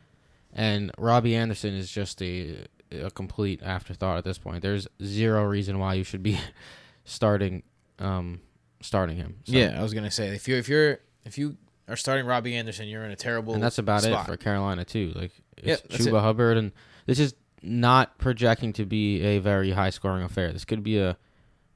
And 0.52 0.90
Robbie 0.98 1.34
Anderson 1.36 1.74
is 1.74 1.90
just 1.90 2.22
a 2.22 2.66
a 2.90 3.10
complete 3.10 3.62
afterthought 3.62 4.16
at 4.16 4.24
this 4.24 4.38
point. 4.38 4.62
There's 4.62 4.88
zero 5.02 5.44
reason 5.44 5.78
why 5.78 5.94
you 5.94 6.04
should 6.04 6.22
be 6.22 6.38
starting 7.04 7.62
um, 7.98 8.40
starting 8.80 9.16
him. 9.16 9.36
So- 9.44 9.52
Yeah, 9.56 9.78
I 9.78 9.82
was 9.82 9.94
gonna 9.94 10.10
say 10.10 10.28
if 10.28 10.48
you 10.48 10.56
if 10.56 10.68
you're 10.68 10.98
if 11.24 11.36
you 11.38 11.56
are 11.88 11.96
starting 11.96 12.26
Robbie 12.26 12.54
Anderson, 12.56 12.88
you're 12.88 13.04
in 13.04 13.10
a 13.10 13.16
terrible. 13.16 13.54
and 13.54 13.62
that's 13.62 13.78
about 13.78 14.02
spot. 14.02 14.26
it 14.28 14.30
for 14.30 14.36
Carolina 14.36 14.84
too. 14.84 15.12
Like 15.14 15.32
Yeah, 15.62 15.74
it's 15.74 15.82
that's 15.82 16.06
Chuba 16.06 16.18
it. 16.18 16.22
Hubbard, 16.22 16.56
and 16.56 16.72
this 17.06 17.18
is 17.18 17.34
not 17.62 18.18
projecting 18.18 18.72
to 18.74 18.84
be 18.86 19.20
a 19.22 19.38
very 19.38 19.72
high 19.72 19.90
scoring 19.90 20.22
affair. 20.22 20.52
This 20.52 20.64
could 20.64 20.82
be 20.82 20.98
a 20.98 21.16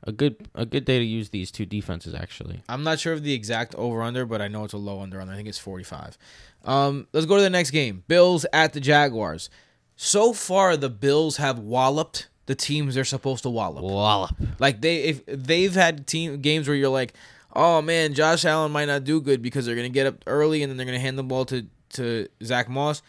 a 0.04 0.12
good 0.12 0.48
a 0.54 0.66
good 0.66 0.84
day 0.84 0.98
to 0.98 1.04
use 1.04 1.30
these 1.30 1.50
two 1.50 1.66
defenses 1.66 2.14
actually. 2.14 2.62
I'm 2.68 2.82
not 2.82 2.98
sure 2.98 3.12
of 3.12 3.22
the 3.22 3.32
exact 3.32 3.74
over 3.76 4.02
under, 4.02 4.26
but 4.26 4.42
I 4.42 4.48
know 4.48 4.64
it's 4.64 4.72
a 4.72 4.78
low 4.78 5.00
under 5.00 5.20
under. 5.20 5.32
I 5.32 5.36
think 5.36 5.48
it's 5.48 5.58
45. 5.58 6.18
Um, 6.64 7.06
let's 7.12 7.26
go 7.26 7.36
to 7.36 7.42
the 7.42 7.50
next 7.50 7.70
game. 7.70 8.04
Bills 8.08 8.46
at 8.52 8.72
the 8.72 8.80
Jaguars. 8.80 9.50
So 9.96 10.32
far, 10.32 10.76
the 10.76 10.88
Bills 10.88 11.36
have 11.36 11.58
walloped 11.58 12.28
the 12.46 12.54
teams 12.54 12.94
they're 12.94 13.04
supposed 13.04 13.44
to 13.44 13.50
wallop. 13.50 13.84
Wallop. 13.84 14.34
Like 14.58 14.80
they, 14.80 15.02
if 15.04 15.26
they've 15.26 15.74
had 15.74 16.06
team 16.06 16.40
games 16.40 16.66
where 16.66 16.76
you're 16.76 16.88
like, 16.88 17.14
oh 17.54 17.82
man, 17.82 18.14
Josh 18.14 18.44
Allen 18.44 18.72
might 18.72 18.86
not 18.86 19.04
do 19.04 19.20
good 19.20 19.42
because 19.42 19.66
they're 19.66 19.76
gonna 19.76 19.88
get 19.88 20.06
up 20.06 20.16
early 20.26 20.62
and 20.62 20.70
then 20.70 20.76
they're 20.76 20.86
gonna 20.86 20.98
hand 20.98 21.18
the 21.18 21.22
ball 21.22 21.44
to 21.46 21.66
to 21.90 22.28
Zach 22.42 22.68
Moss. 22.68 23.02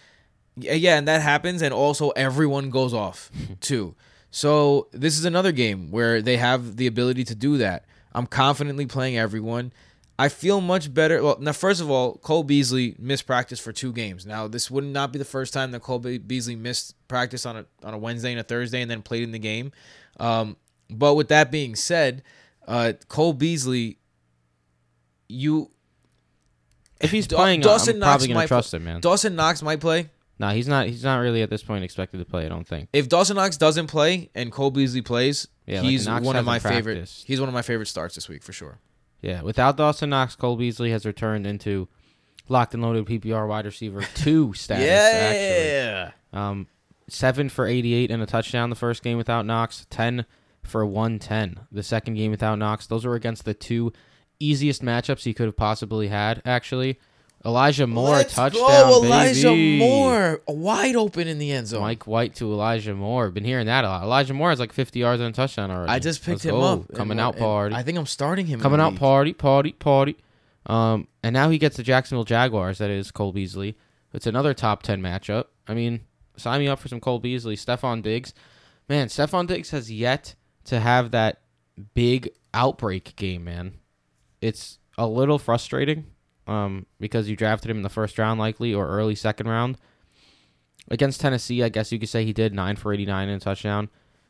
Yeah, 0.55 0.73
yeah, 0.73 0.97
and 0.97 1.07
that 1.07 1.21
happens, 1.21 1.63
and 1.63 1.73
also 1.73 2.11
everyone 2.11 2.69
goes 2.69 2.93
off 2.93 3.31
too. 3.59 3.95
So 4.35 4.87
this 4.91 5.19
is 5.19 5.25
another 5.25 5.51
game 5.51 5.91
where 5.91 6.19
they 6.19 6.37
have 6.37 6.77
the 6.77 6.87
ability 6.87 7.23
to 7.25 7.35
do 7.35 7.59
that. 7.59 7.85
I'm 8.13 8.25
confidently 8.25 8.87
playing 8.87 9.15
everyone. 9.15 9.71
I 10.17 10.29
feel 10.29 10.59
much 10.59 10.91
better. 10.91 11.21
Well, 11.21 11.37
now 11.39 11.51
first 11.51 11.79
of 11.79 11.91
all, 11.91 12.15
Cole 12.15 12.41
Beasley 12.41 12.95
missed 12.97 13.27
practice 13.27 13.59
for 13.59 13.71
two 13.71 13.93
games. 13.93 14.25
Now 14.25 14.47
this 14.47 14.71
would 14.71 14.85
not 14.85 15.13
be 15.13 15.19
the 15.19 15.25
first 15.25 15.53
time 15.53 15.69
that 15.71 15.81
Cole 15.83 15.99
Beasley 15.99 16.55
missed 16.55 16.95
practice 17.07 17.45
on 17.45 17.57
a 17.57 17.65
on 17.83 17.93
a 17.93 17.97
Wednesday 17.99 18.31
and 18.31 18.39
a 18.39 18.43
Thursday 18.43 18.81
and 18.81 18.89
then 18.89 19.03
played 19.03 19.21
in 19.21 19.31
the 19.31 19.39
game. 19.39 19.71
Um, 20.19 20.57
but 20.89 21.13
with 21.13 21.27
that 21.27 21.51
being 21.51 21.75
said, 21.75 22.23
uh, 22.67 22.93
Cole 23.09 23.33
Beasley, 23.33 23.99
you 25.29 25.69
If 26.99 27.11
he's 27.11 27.27
playing, 27.27 27.61
Dawson 27.61 27.97
I'm 27.97 27.99
Knox 27.99 28.09
probably 28.09 28.33
gonna 28.33 28.47
trust 28.47 28.73
him, 28.73 28.83
man. 28.83 28.99
Dawson 28.99 29.35
Knox 29.35 29.61
might 29.61 29.79
play. 29.79 30.09
Nah, 30.43 30.51
he's 30.51 30.67
not. 30.67 30.87
He's 30.87 31.03
not 31.03 31.17
really 31.19 31.41
at 31.41 31.49
this 31.49 31.63
point 31.63 31.83
expected 31.85 32.17
to 32.17 32.25
play. 32.25 32.45
I 32.45 32.49
don't 32.49 32.67
think. 32.67 32.89
If 32.91 33.07
Dawson 33.07 33.37
Knox 33.37 33.55
doesn't 33.55 33.87
play 33.87 34.29
and 34.35 34.51
Cole 34.51 34.71
Beasley 34.71 35.01
plays, 35.01 35.47
Yeah, 35.65 35.81
he's 35.81 36.05
Knox 36.05 36.25
one 36.25 36.35
of 36.35 36.43
my 36.45 36.55
hasn't 36.55 36.73
favorite. 36.73 36.95
practiced. 36.95 37.25
He's 37.27 37.39
one 37.39 37.47
of 37.47 37.53
my 37.53 37.61
favorite 37.61 37.85
starts 37.87 38.15
this 38.15 38.27
week 38.27 38.43
for 38.43 38.51
sure. 38.51 38.79
Yeah, 39.21 39.41
without 39.41 39.77
Dawson 39.77 40.09
Knox, 40.09 40.35
Cole 40.35 40.57
Beasley 40.57 40.91
has 40.91 41.05
returned 41.05 41.47
into 41.47 41.87
locked 42.49 42.73
and 42.73 42.83
loaded 42.83 43.05
PPR 43.05 43.47
wide 43.47 43.65
receiver 43.65 44.01
two 44.15 44.53
status. 44.55 44.85
yeah, 44.85 46.09
Actually. 46.11 46.39
Um, 46.41 46.67
seven 47.07 47.47
for 47.47 47.65
88 47.65 48.11
and 48.11 48.21
a 48.21 48.25
touchdown 48.25 48.69
the 48.69 48.75
first 48.75 49.01
game 49.01 49.17
without 49.17 49.45
Knox. 49.45 49.85
Ten 49.89 50.25
for 50.61 50.85
110 50.85 51.67
the 51.71 51.83
second 51.83 52.15
game 52.15 52.31
without 52.31 52.55
Knox. 52.59 52.85
Those 52.87 53.05
were 53.05 53.15
against 53.15 53.45
the 53.45 53.53
two 53.53 53.93
easiest 54.39 54.83
matchups 54.83 55.23
he 55.23 55.33
could 55.33 55.45
have 55.45 55.55
possibly 55.55 56.09
had. 56.09 56.41
Actually, 56.45 56.99
Elijah 57.45 57.85
Moore 57.87 58.11
Let's 58.11 58.33
touchdown. 58.33 58.61
go, 58.67 59.03
Elijah 59.03 59.49
baby. 59.49 59.79
Moore, 59.79 60.41
wide 60.47 60.95
open 60.95 61.27
in 61.27 61.39
the 61.39 61.51
end 61.51 61.67
zone. 61.67 61.81
Mike 61.81 62.07
White 62.07 62.35
to 62.35 62.45
Elijah 62.51 62.95
Moore. 62.95 63.29
Been 63.31 63.43
hearing 63.43 63.65
that 63.65 63.83
a 63.83 63.87
lot. 63.89 64.03
Elijah 64.03 64.33
Moore 64.33 64.49
has 64.51 64.59
like 64.59 64.71
50 64.71 64.99
yards 64.99 65.21
and 65.21 65.29
a 65.29 65.33
touchdown 65.33 65.69
already. 65.69 65.91
I 65.91 65.99
just 65.99 66.21
picked 66.21 66.45
Let's 66.45 66.45
him 66.45 66.51
go. 66.55 66.61
up. 66.61 66.93
Coming 66.93 67.19
out 67.19 67.37
party. 67.37 67.75
I 67.75 67.83
think 67.83 67.97
I'm 67.97 68.05
starting 68.05 68.45
him. 68.45 68.61
Coming 68.61 68.79
out 68.79 68.91
league. 68.93 68.99
party, 68.99 69.33
party, 69.33 69.71
party. 69.73 70.15
Um, 70.67 71.07
and 71.21 71.33
now 71.33 71.49
he 71.49 71.57
gets 71.57 71.75
the 71.75 71.83
Jacksonville 71.83 72.23
Jaguars. 72.23 72.77
That 72.77 72.89
is 72.89 73.11
Cole 73.11 73.33
Beasley. 73.33 73.75
It's 74.13 74.25
another 74.27 74.53
top 74.53 74.81
ten 74.81 75.01
matchup. 75.01 75.45
I 75.67 75.73
mean, 75.73 76.01
sign 76.37 76.59
me 76.61 76.69
up 76.69 76.79
for 76.79 76.87
some 76.87 77.01
Cole 77.01 77.19
Beasley. 77.19 77.57
Stefon 77.57 78.01
Diggs, 78.01 78.33
man, 78.87 79.07
Stefon 79.07 79.47
Diggs 79.47 79.71
has 79.71 79.91
yet 79.91 80.35
to 80.65 80.79
have 80.79 81.11
that 81.11 81.41
big 81.93 82.29
outbreak 82.53 83.17
game. 83.17 83.43
Man, 83.43 83.73
it's 84.39 84.79
a 84.97 85.07
little 85.07 85.39
frustrating. 85.39 86.05
Um, 86.45 86.85
because 86.99 87.29
you 87.29 87.35
drafted 87.35 87.71
him 87.71 87.77
in 87.77 87.83
the 87.83 87.89
first 87.89 88.17
round, 88.19 88.39
likely 88.39 88.73
or 88.73 88.87
early 88.89 89.15
second 89.15 89.47
round. 89.47 89.77
Against 90.91 91.21
Tennessee, 91.21 91.63
I 91.63 91.69
guess 91.69 91.91
you 91.91 91.99
could 91.99 92.09
say 92.09 92.25
he 92.25 92.33
did 92.33 92.53
nine 92.53 92.75
for 92.75 92.93
eighty 92.93 93.05
nine 93.05 93.29
and 93.29 93.41
a 93.41 93.43
touchdown, 93.43 93.89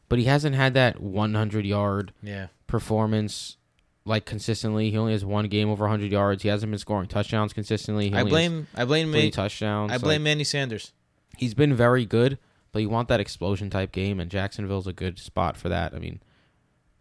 but 0.10 0.20
he 0.20 0.26
hasn't 0.26 0.56
had 0.56 0.76
that 0.76 1.02
one 1.02 1.34
hundred 1.34 1.66
yard 1.66 2.14
Yeah, 2.22 2.48
performance 2.68 3.58
like 4.06 4.26
consistently. 4.26 4.92
He 4.92 4.98
only 4.98 5.14
has 5.14 5.24
one 5.26 5.48
game 5.48 5.70
over 5.70 5.86
100 5.86 6.12
yards. 6.12 6.44
He 6.44 6.50
hasn't 6.50 6.70
been 6.72 6.78
scoring 6.78 7.08
touchdowns 7.08 7.54
consistently. 7.54 8.10
He 8.10 8.16
I 8.16 8.24
blame. 8.24 8.68
I 8.76 8.84
blame 8.86 9.08
has 9.08 9.14
three 9.14 9.22
me. 9.24 9.32
touchdowns. 9.32 9.92
I 9.94 9.98
blame 9.98 10.22
Like, 10.22 10.26
Manny 10.26 10.44
Sanders. 10.44 10.92
he's 11.38 11.54
been 11.54 11.74
very 11.74 12.06
good, 12.06 12.38
but 12.74 12.82
you 12.84 12.90
want 12.90 13.08
that 13.08 13.20
explosion 13.22 13.70
type 13.70 13.92
game, 13.94 14.20
and 14.20 14.30
Jacksonville's 14.30 14.88
a 14.88 14.94
good 14.94 15.18
spot 15.20 15.56
for 15.58 15.70
that. 15.70 15.94
I 15.96 16.00
mean, 16.00 16.22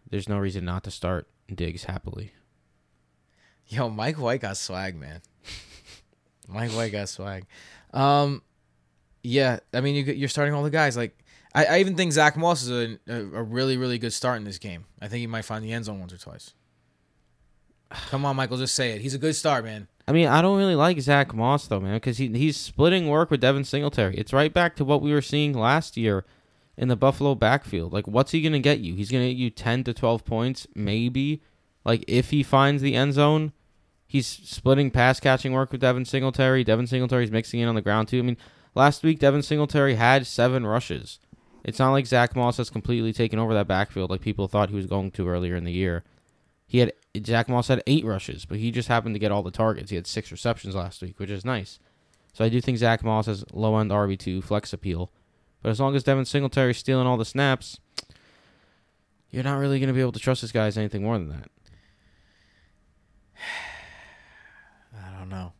there's 0.09 0.27
no 0.29 0.37
reason 0.39 0.63
not 0.65 0.83
to 0.85 0.91
start 0.91 1.27
Diggs 1.53 1.83
happily. 1.83 2.31
Yo, 3.73 3.89
Mike 3.89 4.19
White 4.19 4.41
got 4.41 4.55
swag, 4.55 4.95
man. 4.95 5.21
Mike 6.47 6.71
White 6.71 6.91
got 6.91 7.09
swag. 7.09 7.45
Um, 7.91 8.43
yeah, 9.23 9.59
I 9.73 9.81
mean, 9.81 9.95
you, 9.95 10.03
you're 10.13 10.29
starting 10.29 10.53
all 10.53 10.61
the 10.61 10.69
guys. 10.69 10.95
Like, 10.95 11.17
I, 11.55 11.65
I 11.65 11.79
even 11.79 11.95
think 11.95 12.11
Zach 12.11 12.37
Moss 12.37 12.61
is 12.63 12.69
a, 12.69 12.99
a, 13.11 13.19
a 13.39 13.43
really, 13.43 13.77
really 13.77 13.97
good 13.97 14.13
start 14.13 14.37
in 14.37 14.43
this 14.43 14.59
game. 14.59 14.85
I 15.01 15.07
think 15.07 15.21
he 15.21 15.27
might 15.27 15.45
find 15.45 15.63
the 15.63 15.71
end 15.71 15.85
zone 15.85 15.99
once 15.99 16.13
or 16.13 16.17
twice. 16.17 16.53
Come 18.09 18.25
on, 18.25 18.35
Michael, 18.35 18.57
just 18.57 18.75
say 18.75 18.91
it. 18.91 19.01
He's 19.01 19.15
a 19.15 19.19
good 19.19 19.35
start, 19.35 19.65
man. 19.65 19.87
I 20.07 20.11
mean, 20.11 20.27
I 20.27 20.41
don't 20.41 20.57
really 20.57 20.75
like 20.75 20.99
Zach 20.99 21.33
Moss 21.33 21.67
though, 21.67 21.79
man, 21.79 21.95
because 21.95 22.17
he 22.17 22.27
he's 22.27 22.57
splitting 22.57 23.07
work 23.07 23.31
with 23.31 23.41
Devin 23.41 23.63
Singletary. 23.63 24.15
It's 24.17 24.33
right 24.33 24.53
back 24.53 24.75
to 24.75 24.85
what 24.85 25.01
we 25.01 25.13
were 25.13 25.21
seeing 25.21 25.53
last 25.53 25.95
year 25.95 26.25
in 26.75 26.89
the 26.89 26.95
Buffalo 26.95 27.35
backfield. 27.35 27.93
Like, 27.93 28.07
what's 28.07 28.31
he 28.31 28.41
gonna 28.41 28.59
get 28.59 28.79
you? 28.79 28.95
He's 28.95 29.11
gonna 29.11 29.29
get 29.29 29.37
you 29.37 29.49
ten 29.49 29.83
to 29.85 29.93
twelve 29.93 30.25
points, 30.25 30.67
maybe. 30.75 31.41
Like, 31.85 32.03
if 32.07 32.31
he 32.31 32.43
finds 32.43 32.81
the 32.81 32.95
end 32.95 33.13
zone, 33.13 33.53
he's 34.13 34.27
splitting 34.27 34.91
pass 34.91 35.19
catching 35.19 35.53
work 35.53 35.71
with 35.71 35.81
Devin 35.81 36.05
Singletary. 36.05 36.63
Devin 36.63 36.85
Singletary's 36.85 37.31
mixing 37.31 37.61
in 37.61 37.67
on 37.67 37.73
the 37.73 37.81
ground 37.81 38.07
too. 38.07 38.19
I 38.19 38.21
mean, 38.21 38.37
last 38.75 39.01
week 39.01 39.17
Devin 39.17 39.41
Singletary 39.41 39.95
had 39.95 40.27
seven 40.27 40.67
rushes. 40.67 41.17
It's 41.63 41.79
not 41.79 41.93
like 41.93 42.05
Zach 42.05 42.35
Moss 42.35 42.57
has 42.57 42.69
completely 42.69 43.11
taken 43.11 43.39
over 43.39 43.55
that 43.55 43.67
backfield 43.67 44.11
like 44.11 44.21
people 44.21 44.47
thought 44.47 44.69
he 44.69 44.75
was 44.75 44.85
going 44.85 45.09
to 45.11 45.27
earlier 45.27 45.55
in 45.55 45.63
the 45.63 45.71
year. 45.71 46.03
He 46.67 46.77
had 46.77 46.93
Zach 47.25 47.49
Moss 47.49 47.69
had 47.69 47.81
eight 47.87 48.05
rushes, 48.05 48.45
but 48.45 48.59
he 48.59 48.69
just 48.69 48.87
happened 48.87 49.15
to 49.15 49.19
get 49.19 49.31
all 49.31 49.41
the 49.41 49.49
targets. 49.49 49.89
He 49.89 49.95
had 49.95 50.05
six 50.05 50.31
receptions 50.31 50.75
last 50.75 51.01
week, 51.01 51.19
which 51.19 51.31
is 51.31 51.43
nice. 51.43 51.79
So 52.33 52.45
I 52.45 52.49
do 52.49 52.61
think 52.61 52.77
Zach 52.77 53.03
Moss 53.03 53.25
has 53.25 53.43
low 53.51 53.79
end 53.79 53.89
RB 53.89 54.19
two 54.19 54.43
flex 54.43 54.73
appeal. 54.73 55.11
But 55.63 55.69
as 55.69 55.79
long 55.79 55.95
as 55.95 56.03
Devin 56.03 56.25
Singletary's 56.25 56.77
stealing 56.77 57.07
all 57.07 57.17
the 57.17 57.25
snaps, 57.25 57.79
you're 59.31 59.43
not 59.43 59.57
really 59.57 59.79
going 59.79 59.87
to 59.87 59.93
be 59.93 60.01
able 60.01 60.11
to 60.11 60.19
trust 60.19 60.41
this 60.43 60.51
guy 60.51 60.67
as 60.67 60.77
anything 60.77 61.01
more 61.01 61.17
than 61.17 61.29
that. 61.29 61.49
I 65.33 65.35
know. 65.35 65.53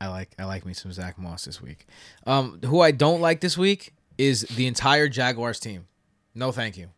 I 0.00 0.08
like 0.08 0.34
I 0.38 0.44
like 0.44 0.64
me 0.64 0.72
some 0.72 0.92
Zach 0.92 1.18
Moss 1.18 1.44
this 1.44 1.60
week. 1.60 1.86
Um, 2.26 2.58
who 2.64 2.80
I 2.80 2.90
don't 2.90 3.20
like 3.20 3.40
this 3.40 3.58
week 3.58 3.92
is 4.16 4.42
the 4.42 4.66
entire 4.66 5.08
Jaguars 5.08 5.60
team. 5.60 5.86
No, 6.34 6.52
thank 6.52 6.78
you. 6.78 6.88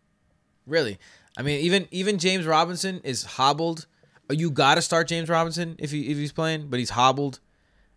Really, 0.67 0.99
I 1.37 1.43
mean, 1.43 1.61
even 1.61 1.89
even 1.91 2.19
James 2.19 2.47
Robinson 2.47 3.01
is 3.03 3.25
hobbled. 3.25 3.87
You 4.31 4.51
got 4.51 4.77
to 4.77 4.83
start 4.83 5.09
James 5.09 5.29
Robinson 5.29 5.75
if 5.81 5.91
he 5.91 6.11
if 6.11 6.17
he's 6.17 6.33
playing, 6.33 6.69
but 6.69 6.79
he's 6.79 6.91
hobbled, 6.91 7.41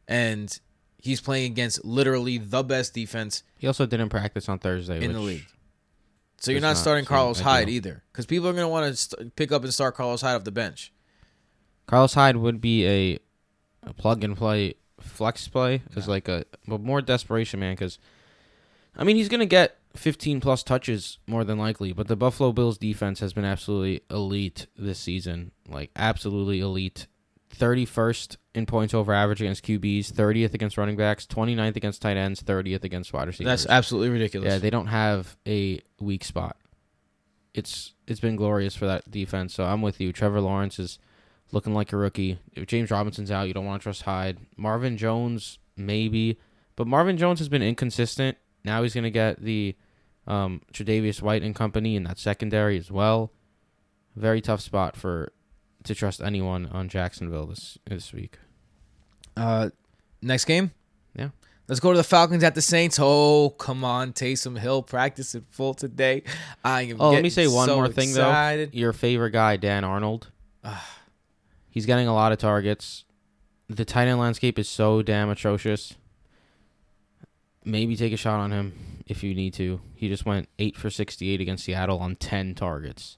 and 0.07 0.59
he's 0.97 1.21
playing 1.21 1.51
against 1.51 1.85
literally 1.85 2.39
the 2.39 2.63
best 2.63 2.95
defense 2.95 3.43
He 3.59 3.67
also 3.67 3.85
didn't 3.85 4.09
practice 4.09 4.49
on 4.49 4.57
Thursday 4.57 5.03
in 5.03 5.13
the 5.13 5.19
league. 5.19 5.45
So 6.39 6.51
you're 6.51 6.61
not 6.61 6.69
not 6.69 6.77
starting 6.77 7.05
Carlos. 7.05 7.39
Hyde 7.39 7.69
either, 7.69 8.03
because 8.11 8.25
people 8.25 8.49
are 8.49 8.53
gonna 8.53 8.67
want 8.67 8.88
to 8.88 8.95
st- 8.95 9.35
pick 9.35 9.51
up 9.51 9.63
and 9.63 9.71
start 9.73 9.95
Carlos 9.95 10.21
Hyde 10.21 10.35
off 10.35 10.43
the 10.43 10.51
bench. 10.51 10.91
Carlos 11.85 12.15
Hyde 12.15 12.38
would 12.38 12.59
be 12.59 12.85
a, 12.88 13.19
a 13.85 13.93
plug 13.93 14.23
and 14.23 14.35
play 14.35 14.75
flex 14.99 15.47
play 15.47 15.81
as 15.95 16.07
like 16.07 16.27
a 16.27 16.45
but 16.67 16.81
more 16.81 17.01
desperation 17.01 17.59
man 17.59 17.73
because 17.73 17.99
I 18.95 19.03
mean 19.03 19.15
he's 19.17 19.29
gonna 19.29 19.45
get 19.45 19.77
15 19.97 20.41
plus 20.41 20.63
touches 20.63 21.19
more 21.27 21.43
than 21.43 21.57
likely, 21.57 21.93
but 21.93 22.07
the 22.07 22.15
Buffalo 22.15 22.51
Bills 22.51 22.77
defense 22.77 23.19
has 23.19 23.33
been 23.33 23.45
absolutely 23.45 24.01
elite 24.09 24.67
this 24.77 24.99
season, 24.99 25.51
like 25.67 25.91
absolutely 25.95 26.59
elite. 26.59 27.07
31st 27.55 28.35
in 28.53 28.65
points 28.65 28.93
over 28.93 29.13
average 29.13 29.39
against 29.39 29.63
QBs, 29.63 30.11
30th 30.11 30.53
against 30.53 30.77
running 30.77 30.97
backs, 30.97 31.25
29th 31.25 31.77
against 31.77 32.01
tight 32.01 32.17
ends, 32.17 32.41
30th 32.43 32.83
against 32.83 33.13
wide 33.13 33.27
receivers. 33.27 33.49
That's 33.49 33.71
absolutely 33.71 34.09
ridiculous. 34.09 34.51
Yeah, 34.51 34.57
they 34.57 34.69
don't 34.69 34.87
have 34.87 35.37
a 35.47 35.79
weak 36.01 36.25
spot. 36.25 36.57
It's 37.53 37.93
it's 38.07 38.19
been 38.19 38.35
glorious 38.35 38.75
for 38.75 38.87
that 38.87 39.09
defense. 39.09 39.53
So 39.53 39.63
I'm 39.63 39.81
with 39.81 40.01
you. 40.01 40.11
Trevor 40.11 40.41
Lawrence 40.41 40.79
is 40.79 40.99
looking 41.51 41.73
like 41.73 41.93
a 41.93 41.97
rookie. 41.97 42.39
If 42.53 42.67
James 42.67 42.91
Robinson's 42.91 43.31
out, 43.31 43.47
you 43.47 43.53
don't 43.53 43.65
want 43.65 43.81
to 43.81 43.84
trust 43.84 44.03
Hyde. 44.03 44.38
Marvin 44.58 44.97
Jones 44.97 45.60
maybe, 45.77 46.39
but 46.75 46.88
Marvin 46.88 47.17
Jones 47.17 47.39
has 47.39 47.49
been 47.49 47.62
inconsistent. 47.62 48.38
Now 48.63 48.84
he's 48.84 48.93
going 48.93 49.03
to 49.03 49.12
get 49.12 49.41
the 49.41 49.75
um, 50.27 50.62
Tre'Davious 50.73 51.21
White 51.21 51.43
and 51.43 51.55
company 51.55 51.95
in 51.95 52.03
that 52.03 52.17
secondary 52.17 52.77
as 52.77 52.91
well. 52.91 53.31
Very 54.15 54.41
tough 54.41 54.62
spot 54.62 54.95
for 54.95 55.31
to 55.84 55.93
trust 55.93 56.21
anyone 56.21 56.65
on 56.67 56.89
Jacksonville 56.89 57.45
this 57.45 57.77
this 57.86 58.12
week. 58.13 58.39
Uh, 59.38 59.69
next 60.21 60.45
game. 60.45 60.71
Yeah. 61.15 61.29
Let's 61.67 61.79
go 61.79 61.91
to 61.91 61.97
the 61.97 62.03
Falcons 62.03 62.43
at 62.43 62.55
the 62.55 62.62
Saints. 62.62 62.99
Oh, 63.01 63.49
come 63.49 63.84
on, 63.84 64.13
Taysom 64.13 64.58
Hill 64.58 64.84
practice 64.84 65.34
in 65.36 65.45
full 65.49 65.73
today. 65.73 66.23
I 66.63 66.84
am. 66.84 66.97
Oh, 66.99 67.12
let 67.12 67.23
me 67.23 67.29
say 67.29 67.47
one 67.47 67.67
so 67.67 67.75
more 67.75 67.88
thing 67.88 68.10
excited. 68.10 68.71
though. 68.71 68.77
Your 68.77 68.93
favorite 68.93 69.31
guy, 69.31 69.58
Dan 69.58 69.84
Arnold. 69.84 70.31
He's 71.75 71.85
getting 71.85 72.07
a 72.07 72.13
lot 72.13 72.31
of 72.31 72.38
targets. 72.38 73.03
The 73.67 73.83
tight 73.83 74.07
end 74.07 74.17
landscape 74.17 74.57
is 74.57 74.69
so 74.69 75.01
damn 75.01 75.29
atrocious. 75.29 75.95
Maybe 77.65 77.97
take 77.97 78.13
a 78.13 78.17
shot 78.17 78.39
on 78.39 78.51
him 78.51 79.01
if 79.07 79.25
you 79.25 79.35
need 79.35 79.53
to. 79.55 79.81
He 79.93 80.07
just 80.07 80.25
went 80.25 80.47
eight 80.57 80.77
for 80.77 80.89
sixty-eight 80.89 81.41
against 81.41 81.65
Seattle 81.65 81.99
on 81.99 82.15
ten 82.15 82.55
targets. 82.55 83.17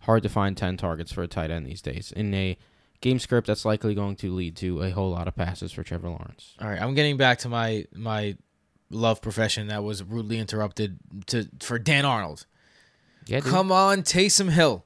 Hard 0.00 0.22
to 0.22 0.28
find 0.28 0.54
ten 0.54 0.76
targets 0.76 1.12
for 1.12 1.22
a 1.22 1.26
tight 1.26 1.50
end 1.50 1.66
these 1.66 1.80
days 1.80 2.12
in 2.14 2.34
a 2.34 2.58
game 3.00 3.18
script 3.18 3.46
that's 3.46 3.64
likely 3.64 3.94
going 3.94 4.16
to 4.16 4.34
lead 4.34 4.54
to 4.56 4.82
a 4.82 4.90
whole 4.90 5.12
lot 5.12 5.26
of 5.26 5.34
passes 5.34 5.72
for 5.72 5.82
Trevor 5.82 6.10
Lawrence. 6.10 6.56
All 6.60 6.68
right, 6.68 6.82
I'm 6.82 6.94
getting 6.94 7.16
back 7.16 7.38
to 7.38 7.48
my 7.48 7.86
my 7.94 8.36
love 8.90 9.22
profession 9.22 9.68
that 9.68 9.82
was 9.82 10.02
rudely 10.02 10.38
interrupted 10.38 10.98
to 11.28 11.48
for 11.62 11.78
Dan 11.78 12.04
Arnold. 12.04 12.44
Yeah, 13.24 13.40
dude. 13.40 13.48
Come 13.50 13.72
on, 13.72 14.02
Taysom 14.02 14.50
Hill. 14.50 14.84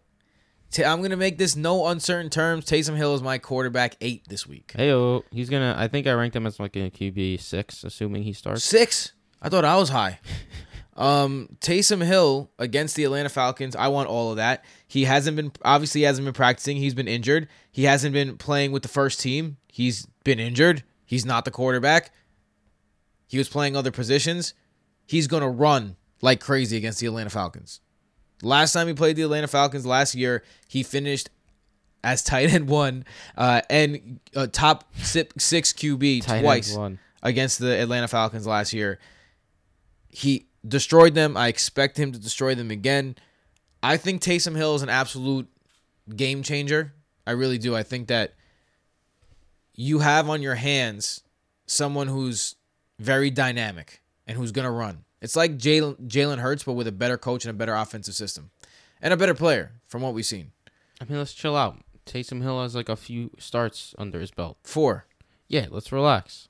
I'm 0.85 1.03
gonna 1.03 1.17
make 1.17 1.39
this 1.39 1.57
no 1.57 1.87
uncertain 1.87 2.31
terms. 2.31 2.65
Taysom 2.67 2.97
Hill 2.97 3.15
is 3.15 3.23
my 3.23 3.39
quarterback 3.39 3.97
eight 4.01 4.29
this 4.29 4.47
week. 4.47 4.73
Heyo, 4.77 5.23
he's 5.31 5.49
gonna. 5.49 5.75
I 5.77 5.89
think 5.89 6.07
I 6.07 6.13
ranked 6.13 6.37
him 6.37 6.47
as 6.47 6.61
like 6.61 6.77
a 6.77 6.91
QB 6.91 7.41
six, 7.41 7.85
assuming 7.85 8.23
he 8.23 8.33
starts. 8.33 8.65
Six. 8.65 9.13
I 9.41 9.49
thought 9.49 9.65
I 9.65 9.77
was 9.77 9.89
high. 9.91 10.21
Um, 10.99 11.57
Taysom 11.61 12.05
Hill 12.05 12.51
against 12.59 12.97
the 12.97 13.05
Atlanta 13.05 13.29
Falcons. 13.29 13.77
I 13.77 13.87
want 13.87 14.09
all 14.09 14.33
of 14.33 14.39
that. 14.39 14.65
He 14.89 15.05
hasn't 15.05 15.37
been 15.37 15.53
obviously 15.65 16.01
he 16.01 16.05
hasn't 16.05 16.25
been 16.25 16.35
practicing. 16.35 16.77
He's 16.77 16.93
been 16.93 17.07
injured. 17.07 17.47
He 17.71 17.85
hasn't 17.85 18.13
been 18.13 18.37
playing 18.37 18.73
with 18.73 18.83
the 18.83 18.89
first 18.89 19.21
team. 19.21 19.59
He's 19.69 20.07
been 20.25 20.41
injured. 20.41 20.83
He's 21.07 21.25
not 21.25 21.45
the 21.45 21.53
quarterback. 21.53 22.13
He 23.29 23.39
was 23.39 23.49
playing 23.49 23.77
other 23.77 23.93
positions. 23.93 24.55
He's 25.07 25.29
gonna 25.29 25.49
run 25.49 25.95
like 26.21 26.41
crazy 26.41 26.77
against 26.77 26.99
the 26.99 27.07
Atlanta 27.07 27.31
Falcons. 27.31 27.81
Last 28.43 28.73
time 28.73 28.87
he 28.87 28.95
played 28.95 29.17
the 29.17 29.23
Atlanta 29.23 29.49
Falcons 29.49 29.85
last 29.85 30.15
year, 30.15 30.45
he 30.69 30.83
finished 30.83 31.31
as 32.05 32.23
tight 32.25 32.53
end 32.53 32.69
one 32.69 33.05
uh, 33.37 33.63
and 33.69 34.21
uh, 34.35 34.47
top 34.47 34.95
six, 34.97 35.73
QB 35.73 36.25
twice 36.43 36.77
against 37.23 37.59
the 37.59 37.81
Atlanta 37.81 38.09
Falcons 38.09 38.47
last 38.47 38.73
year. 38.73 38.99
He 40.09 40.47
destroyed 40.67 41.15
them. 41.15 41.37
I 41.37 41.49
expect 41.49 41.99
him 41.99 42.13
to 42.13 42.19
destroy 42.19 42.55
them 42.55 42.71
again. 42.71 43.17
I 43.83 43.97
think 43.97 44.23
Taysom 44.23 44.57
Hill 44.57 44.75
is 44.75 44.83
an 44.83 44.89
absolute 44.89 45.49
game 46.15 46.43
changer. 46.43 46.93
I 47.27 47.33
really 47.33 47.59
do. 47.59 47.77
I 47.77 47.83
think 47.83 48.09
that 48.09 48.35
you 49.75 50.01
have 50.01 50.29
on 50.29 50.43
your 50.43 50.57
hands 50.57 51.23
someone 51.67 52.09
who's 52.09 52.57
very 52.99 53.31
dynamic 53.31 54.03
and 54.27 54.37
who's 54.37 54.51
going 54.51 54.65
to 54.65 54.71
run. 54.71 55.05
It's 55.21 55.37
like 55.37 55.59
Jalen 55.59 56.09
Jalen 56.09 56.39
Hurts, 56.39 56.65
but 56.65 56.75
with 56.75 56.87
a 56.87 56.93
better 56.93 57.19
coach 57.19 57.45
and 57.45 57.51
a 57.51 57.59
better 57.59 57.75
offensive 57.75 58.15
system 58.15 58.51
and 59.01 59.13
a 59.13 59.17
better 59.17 59.35
player 59.35 59.73
from 59.87 60.03
what 60.03 60.15
we've 60.15 60.27
seen. 60.27 60.53
I 61.01 61.05
mean, 61.05 61.19
let's 61.19 61.33
chill 61.33 61.57
out. 61.57 61.79
Taysom 62.07 62.43
Hill 62.43 62.63
has 62.63 62.75
like 62.75 62.89
a 62.89 62.97
few 62.97 63.31
starts 63.39 63.95
under 63.99 64.21
his 64.21 64.31
belt. 64.31 64.57
Four. 64.63 65.07
Yeah, 65.47 65.67
let's 65.71 65.93
relax. 65.93 66.49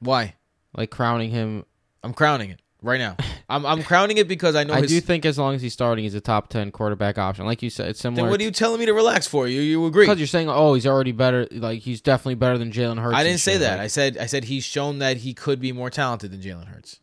Why? 0.00 0.34
Like 0.76 0.90
crowning 0.90 1.30
him. 1.30 1.64
I'm 2.02 2.14
crowning 2.14 2.50
it 2.50 2.60
right 2.82 2.98
now. 2.98 3.16
I'm 3.48 3.64
I'm 3.64 3.82
crowning 3.82 4.18
it 4.18 4.28
because 4.28 4.54
I 4.54 4.64
know 4.64 4.74
I 4.74 4.82
his. 4.82 4.90
do 4.90 5.00
think 5.00 5.24
as 5.24 5.38
long 5.38 5.54
as 5.54 5.62
he's 5.62 5.72
starting, 5.72 6.04
he's 6.04 6.14
a 6.14 6.20
top 6.20 6.48
ten 6.48 6.70
quarterback 6.70 7.18
option. 7.18 7.46
Like 7.46 7.62
you 7.62 7.70
said, 7.70 7.88
it's 7.88 8.00
similar. 8.00 8.22
then 8.22 8.30
what 8.30 8.40
are 8.40 8.44
you 8.44 8.50
telling 8.50 8.78
me 8.78 8.86
to 8.86 8.92
relax 8.94 9.26
for? 9.26 9.48
You 9.48 9.60
you 9.60 9.84
agree? 9.86 10.04
Because 10.04 10.18
you're 10.18 10.26
saying, 10.26 10.48
oh, 10.48 10.74
he's 10.74 10.86
already 10.86 11.12
better. 11.12 11.46
Like 11.50 11.80
he's 11.80 12.00
definitely 12.00 12.36
better 12.36 12.58
than 12.58 12.70
Jalen 12.70 13.00
Hurts. 13.00 13.16
I 13.16 13.24
didn't 13.24 13.40
say 13.40 13.52
shit. 13.52 13.62
that. 13.62 13.76
Like, 13.76 13.84
I 13.84 13.86
said 13.88 14.18
I 14.18 14.26
said 14.26 14.44
he's 14.44 14.64
shown 14.64 14.98
that 14.98 15.18
he 15.18 15.34
could 15.34 15.60
be 15.60 15.72
more 15.72 15.90
talented 15.90 16.30
than 16.30 16.40
Jalen 16.40 16.66
Hurts. 16.66 17.00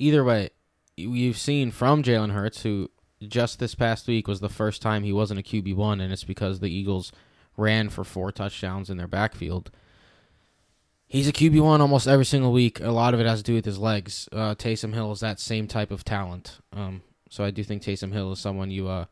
Either 0.00 0.24
way, 0.24 0.50
you've 0.96 1.38
seen 1.38 1.70
from 1.70 2.02
Jalen 2.02 2.32
Hurts, 2.32 2.62
who 2.62 2.90
just 3.28 3.58
this 3.58 3.74
past 3.74 4.08
week 4.08 4.26
was 4.26 4.40
the 4.40 4.48
first 4.48 4.82
time 4.82 5.04
he 5.04 5.12
wasn't 5.12 5.40
a 5.40 5.42
QB 5.42 5.76
one, 5.76 6.00
and 6.00 6.12
it's 6.12 6.24
because 6.24 6.58
the 6.58 6.70
Eagles 6.70 7.12
ran 7.56 7.90
for 7.90 8.02
four 8.02 8.32
touchdowns 8.32 8.90
in 8.90 8.96
their 8.96 9.06
backfield. 9.06 9.70
He's 11.06 11.28
a 11.28 11.32
QB 11.32 11.60
one 11.60 11.80
almost 11.80 12.06
every 12.06 12.24
single 12.24 12.52
week. 12.52 12.80
A 12.80 12.90
lot 12.90 13.14
of 13.14 13.20
it 13.20 13.26
has 13.26 13.40
to 13.40 13.44
do 13.44 13.54
with 13.54 13.64
his 13.64 13.78
legs. 13.78 14.28
Uh, 14.32 14.54
Taysom 14.54 14.94
Hill 14.94 15.12
is 15.12 15.20
that 15.20 15.40
same 15.40 15.66
type 15.66 15.90
of 15.90 16.04
talent. 16.04 16.60
Um, 16.72 17.02
so 17.28 17.44
I 17.44 17.50
do 17.50 17.62
think 17.64 17.82
Taysom 17.82 18.12
Hill 18.12 18.32
is 18.32 18.38
someone 18.38 18.70
you 18.70 18.88
uh 18.88 19.06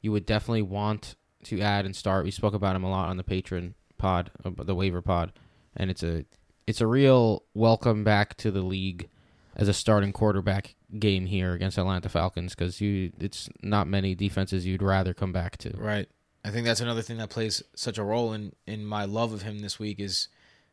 you 0.00 0.12
would 0.12 0.26
definitely 0.26 0.62
want 0.62 1.16
to 1.44 1.60
add 1.60 1.86
and 1.86 1.96
start. 1.96 2.24
We 2.24 2.30
spoke 2.30 2.54
about 2.54 2.76
him 2.76 2.84
a 2.84 2.90
lot 2.90 3.08
on 3.08 3.16
the 3.16 3.24
patron 3.24 3.74
pod, 3.98 4.30
uh, 4.44 4.50
the 4.56 4.74
waiver 4.74 5.02
pod, 5.02 5.32
and 5.76 5.90
it's 5.90 6.02
a 6.02 6.24
it's 6.66 6.80
a 6.80 6.86
real 6.86 7.44
welcome 7.52 8.04
back 8.04 8.36
to 8.38 8.50
the 8.50 8.62
league 8.62 9.08
as 9.56 9.68
a 9.68 9.74
starting 9.74 10.12
quarterback 10.12 10.74
game 10.98 11.26
here 11.26 11.52
against 11.52 11.78
Atlanta 11.78 12.08
Falcons 12.08 12.54
because 12.54 12.80
you 12.80 13.12
it's 13.18 13.48
not 13.62 13.86
many 13.86 14.14
defenses 14.14 14.66
you'd 14.66 14.82
rather 14.82 15.14
come 15.14 15.32
back 15.32 15.56
to. 15.58 15.70
Right. 15.76 16.08
I 16.44 16.50
think 16.50 16.66
that's 16.66 16.80
another 16.80 17.02
thing 17.02 17.16
that 17.18 17.30
plays 17.30 17.62
such 17.74 17.98
a 17.98 18.02
role 18.02 18.32
in 18.32 18.52
in 18.66 18.84
my 18.84 19.04
love 19.04 19.32
of 19.32 19.42
him 19.42 19.60
this 19.60 19.78
week 19.78 20.00
is 20.00 20.28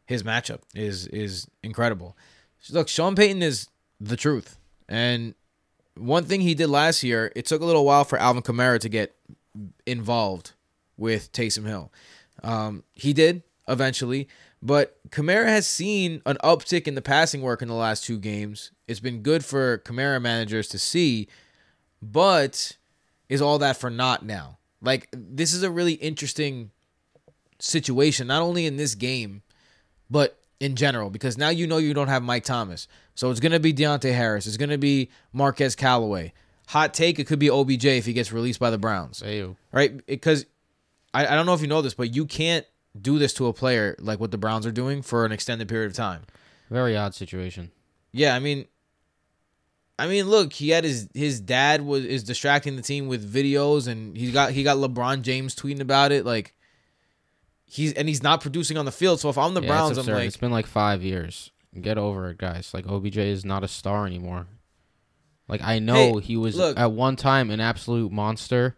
his 0.05 0.23
matchup 0.23 0.61
is 0.75 1.07
is 1.07 1.47
incredible. 1.63 2.17
Look, 2.69 2.89
Sean 2.89 3.15
Payton 3.15 3.41
is 3.41 3.69
the 3.99 4.17
truth, 4.17 4.57
and 4.87 5.33
one 5.97 6.25
thing 6.25 6.41
he 6.41 6.53
did 6.53 6.67
last 6.67 7.03
year, 7.03 7.31
it 7.35 7.45
took 7.45 7.61
a 7.61 7.65
little 7.65 7.85
while 7.85 8.03
for 8.03 8.17
Alvin 8.17 8.43
Kamara 8.43 8.79
to 8.79 8.89
get 8.89 9.15
involved 9.85 10.53
with 10.97 11.31
Taysom 11.31 11.65
Hill. 11.65 11.91
Um, 12.43 12.83
he 12.93 13.13
did 13.13 13.43
eventually, 13.67 14.27
but 14.61 14.97
Kamara 15.09 15.47
has 15.47 15.65
seen 15.65 16.21
an 16.25 16.37
uptick 16.43 16.87
in 16.87 16.95
the 16.95 17.01
passing 17.01 17.41
work 17.41 17.61
in 17.61 17.67
the 17.67 17.73
last 17.73 18.03
two 18.03 18.19
games. 18.19 18.71
It's 18.87 18.99
been 18.99 19.21
good 19.21 19.43
for 19.43 19.79
Kamara 19.79 20.21
managers 20.21 20.67
to 20.69 20.79
see, 20.79 21.27
but 22.01 22.77
is 23.27 23.41
all 23.41 23.57
that 23.59 23.77
for 23.77 23.89
naught 23.89 24.23
now? 24.23 24.57
Like 24.81 25.07
this 25.11 25.53
is 25.53 25.63
a 25.63 25.71
really 25.71 25.93
interesting 25.93 26.71
situation, 27.59 28.27
not 28.27 28.41
only 28.41 28.65
in 28.65 28.77
this 28.77 28.95
game, 28.95 29.41
but 30.09 30.37
in 30.59 30.75
general, 30.75 31.09
because 31.09 31.37
now 31.37 31.49
you 31.49 31.65
know 31.65 31.77
you 31.77 31.93
don't 31.93 32.07
have 32.07 32.21
Mike 32.21 32.43
Thomas. 32.43 32.87
So 33.15 33.31
it's 33.31 33.39
gonna 33.39 33.59
be 33.59 33.73
Deonte 33.73 34.13
Harris. 34.13 34.45
It's 34.45 34.57
gonna 34.57 34.77
be 34.77 35.09
Marquez 35.33 35.75
Callaway. 35.75 36.33
Hot 36.67 36.93
take, 36.93 37.19
it 37.19 37.25
could 37.25 37.39
be 37.39 37.49
OBJ 37.49 37.85
if 37.85 38.05
he 38.05 38.13
gets 38.13 38.31
released 38.31 38.59
by 38.59 38.69
the 38.69 38.77
Browns. 38.77 39.21
Ayo. 39.21 39.55
Right? 39.71 40.05
Because 40.05 40.45
I, 41.13 41.25
I 41.27 41.35
don't 41.35 41.45
know 41.45 41.53
if 41.53 41.61
you 41.61 41.67
know 41.67 41.81
this, 41.81 41.95
but 41.95 42.15
you 42.15 42.25
can't 42.25 42.65
do 42.99 43.17
this 43.19 43.33
to 43.35 43.47
a 43.47 43.53
player 43.53 43.95
like 43.99 44.19
what 44.19 44.31
the 44.31 44.37
Browns 44.37 44.65
are 44.65 44.71
doing 44.71 45.01
for 45.01 45.25
an 45.25 45.31
extended 45.31 45.67
period 45.69 45.87
of 45.91 45.95
time. 45.95 46.23
Very 46.69 46.95
odd 46.97 47.13
situation. 47.15 47.71
Yeah, 48.11 48.35
I 48.35 48.39
mean, 48.39 48.65
I 49.99 50.07
mean, 50.07 50.27
look, 50.29 50.53
he 50.53 50.69
had 50.69 50.83
his 50.83 51.07
his 51.13 51.39
dad 51.39 51.81
was 51.81 52.05
is 52.05 52.23
distracting 52.23 52.75
the 52.75 52.81
team 52.81 53.07
with 53.07 53.31
videos, 53.31 53.87
and 53.87 54.17
he 54.17 54.31
got 54.31 54.51
he 54.51 54.63
got 54.63 54.77
LeBron 54.77 55.21
James 55.21 55.55
tweeting 55.55 55.79
about 55.81 56.11
it. 56.11 56.25
Like 56.25 56.53
he's 57.65 57.93
and 57.93 58.07
he's 58.07 58.23
not 58.23 58.41
producing 58.41 58.77
on 58.77 58.85
the 58.85 58.91
field. 58.91 59.19
So 59.19 59.29
if 59.29 59.37
I'm 59.37 59.53
the 59.53 59.61
Yeah, 59.61 59.67
Browns, 59.67 59.97
I'm 59.97 60.05
like, 60.05 60.27
it's 60.27 60.37
been 60.37 60.51
like 60.51 60.65
five 60.65 61.03
years. 61.03 61.51
Get 61.79 61.97
over 61.97 62.29
it, 62.29 62.37
guys. 62.37 62.73
Like 62.73 62.85
OBJ 62.87 63.17
is 63.17 63.45
not 63.45 63.63
a 63.63 63.67
star 63.67 64.05
anymore. 64.05 64.47
Like 65.47 65.61
I 65.61 65.79
know 65.79 65.93
Hey, 66.17 66.21
he 66.21 66.35
was 66.37 66.55
look. 66.55 66.77
at 66.79 66.91
one 66.91 67.15
time 67.15 67.49
an 67.51 67.59
absolute 67.61 68.11
monster, 68.11 68.77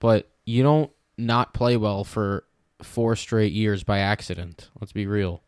but 0.00 0.28
you 0.44 0.62
don't 0.62 0.90
not 1.16 1.54
play 1.54 1.76
well 1.76 2.04
for 2.04 2.44
four 2.84 3.16
straight 3.16 3.52
years 3.52 3.84
by 3.84 3.98
accident. 3.98 4.70
Let's 4.80 4.92
be 4.92 5.06
real. 5.06 5.42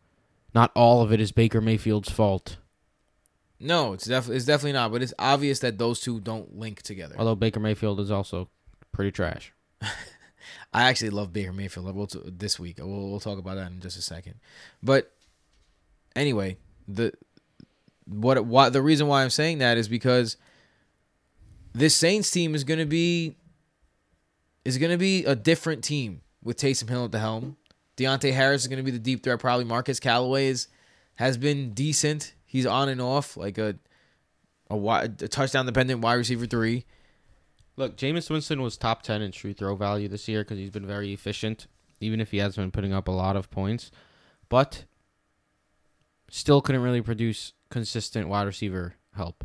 Not 0.55 0.71
all 0.75 1.03
of 1.03 1.13
it 1.13 1.21
is 1.21 1.33
Baker 1.33 1.61
Mayfield's 1.61 2.11
fault. 2.11 2.59
no, 3.59 3.93
it's 3.93 4.07
definitely 4.07 4.37
it's 4.37 4.45
definitely 4.47 4.73
not. 4.73 4.93
But 4.93 5.03
it's 5.03 5.15
obvious 5.19 5.59
that 5.61 5.79
those 5.79 6.01
two 6.01 6.21
don't 6.21 6.57
link 6.57 6.83
together. 6.83 7.17
Although 7.19 7.35
Baker 7.35 7.61
Mayfield 7.61 8.01
is 8.01 8.11
also 8.11 8.49
pretty 8.93 9.11
trash. 9.11 9.53
I 10.73 10.85
actually 10.85 11.11
love 11.11 11.33
Baker 11.33 11.53
Mayfield. 11.53 11.95
We'll 11.95 12.07
t- 12.07 12.21
this 12.25 12.59
week. 12.59 12.79
We'll, 12.79 13.11
we'll 13.11 13.21
talk 13.21 13.39
about 13.39 13.57
that 13.57 13.71
in 13.71 13.81
just 13.81 13.99
a 13.99 14.03
second. 14.03 14.35
But 14.83 15.13
anyway, 16.17 16.57
the 16.87 17.13
what 18.07 18.45
why 18.45 18.69
the 18.69 18.83
reason 18.83 19.07
why 19.07 19.23
I'm 19.23 19.31
saying 19.31 19.59
that 19.59 19.79
is 19.79 19.89
because 19.89 20.37
this 21.73 21.95
Saints 21.95 22.31
team 22.31 22.55
is 22.55 22.65
going 22.65 22.81
to 22.81 22.87
be 22.87 23.37
is 24.65 24.79
going 24.79 24.93
to 24.93 24.99
be 24.99 25.25
a 25.25 25.35
different 25.35 25.83
team 25.85 26.21
with 26.45 26.57
Taysom 26.57 26.89
Hill 26.89 27.07
at 27.07 27.13
the 27.13 27.19
helm. 27.19 27.57
Deonte 27.97 28.33
Harris 28.33 28.63
is 28.63 28.69
going 28.69 28.79
to 28.79 28.85
be 28.85 28.91
the 28.91 28.99
deep 28.99 29.25
threat. 29.25 29.41
Probably 29.41 29.65
Marcus 29.65 29.99
Callaway 29.99 30.47
is, 30.47 30.69
has 31.17 31.37
been 31.37 31.73
decent. 31.73 32.35
He's 32.45 32.67
on 32.67 32.89
and 32.89 33.01
off 33.01 33.37
like 33.37 33.59
a 33.59 33.77
a, 34.71 34.77
wide, 34.77 35.23
a 35.23 35.29
touchdown 35.29 35.67
dependent 35.67 36.01
wide 36.01 36.15
receiver 36.15 36.47
three. 36.47 36.85
Look, 37.77 37.97
Jameis 37.97 38.31
Winston 38.31 38.63
was 38.63 38.77
top 38.77 39.03
10 39.03 39.23
in 39.23 39.33
true 39.33 39.53
throw 39.53 39.75
value 39.75 40.09
this 40.09 40.29
year 40.29 40.43
because 40.43 40.59
he's 40.59 40.71
been 40.71 40.87
very 40.87 41.13
efficient, 41.13 41.67
even 42.01 42.21
if 42.21 42.31
he 42.31 42.39
has 42.39 42.57
been 42.57 42.71
putting 42.71 42.93
up 42.93 43.09
a 43.09 43.13
lot 43.13 43.37
of 43.37 43.51
points. 43.51 43.91
But 44.49 44.85
still 46.31 46.61
couldn't 46.61 46.83
really 46.83 47.03
produce 47.03 47.53
consistent 47.71 48.29
wide 48.29 48.47
receiver 48.47 48.95
help. 49.17 49.45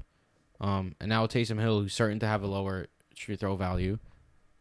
Um, 0.62 0.96
and 1.00 1.10
now 1.10 1.26
Taysom 1.26 1.60
Hill, 1.60 1.82
who's 1.82 1.94
certain 1.94 2.20
to 2.20 2.28
have 2.28 2.44
a 2.44 2.48
lower 2.48 2.88
true 3.16 3.36
throw 3.36 3.56
value, 3.56 3.98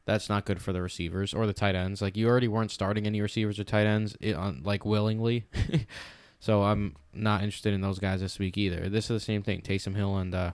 that's 0.08 0.30
not 0.30 0.46
good 0.46 0.62
for 0.62 0.72
the 0.72 0.80
receivers 0.80 1.34
or 1.34 1.46
the 1.46 1.52
tight 1.52 1.74
ends. 1.74 2.00
Like, 2.00 2.16
you 2.16 2.28
already 2.28 2.48
weren't 2.48 2.70
starting 2.70 3.06
any 3.06 3.20
receivers 3.20 3.58
or 3.60 3.64
tight 3.64 3.86
ends, 3.86 4.16
on, 4.34 4.62
like, 4.64 4.86
willingly. 4.86 5.44
so 6.40 6.62
I'm 6.62 6.96
not 7.12 7.42
interested 7.42 7.74
in 7.74 7.82
those 7.82 7.98
guys 7.98 8.22
this 8.22 8.38
week 8.38 8.56
either. 8.56 8.88
This 8.88 9.04
is 9.04 9.08
the 9.08 9.20
same 9.20 9.42
thing 9.42 9.60
Taysom 9.60 9.94
Hill 9.94 10.16
and 10.16 10.34
uh, 10.34 10.52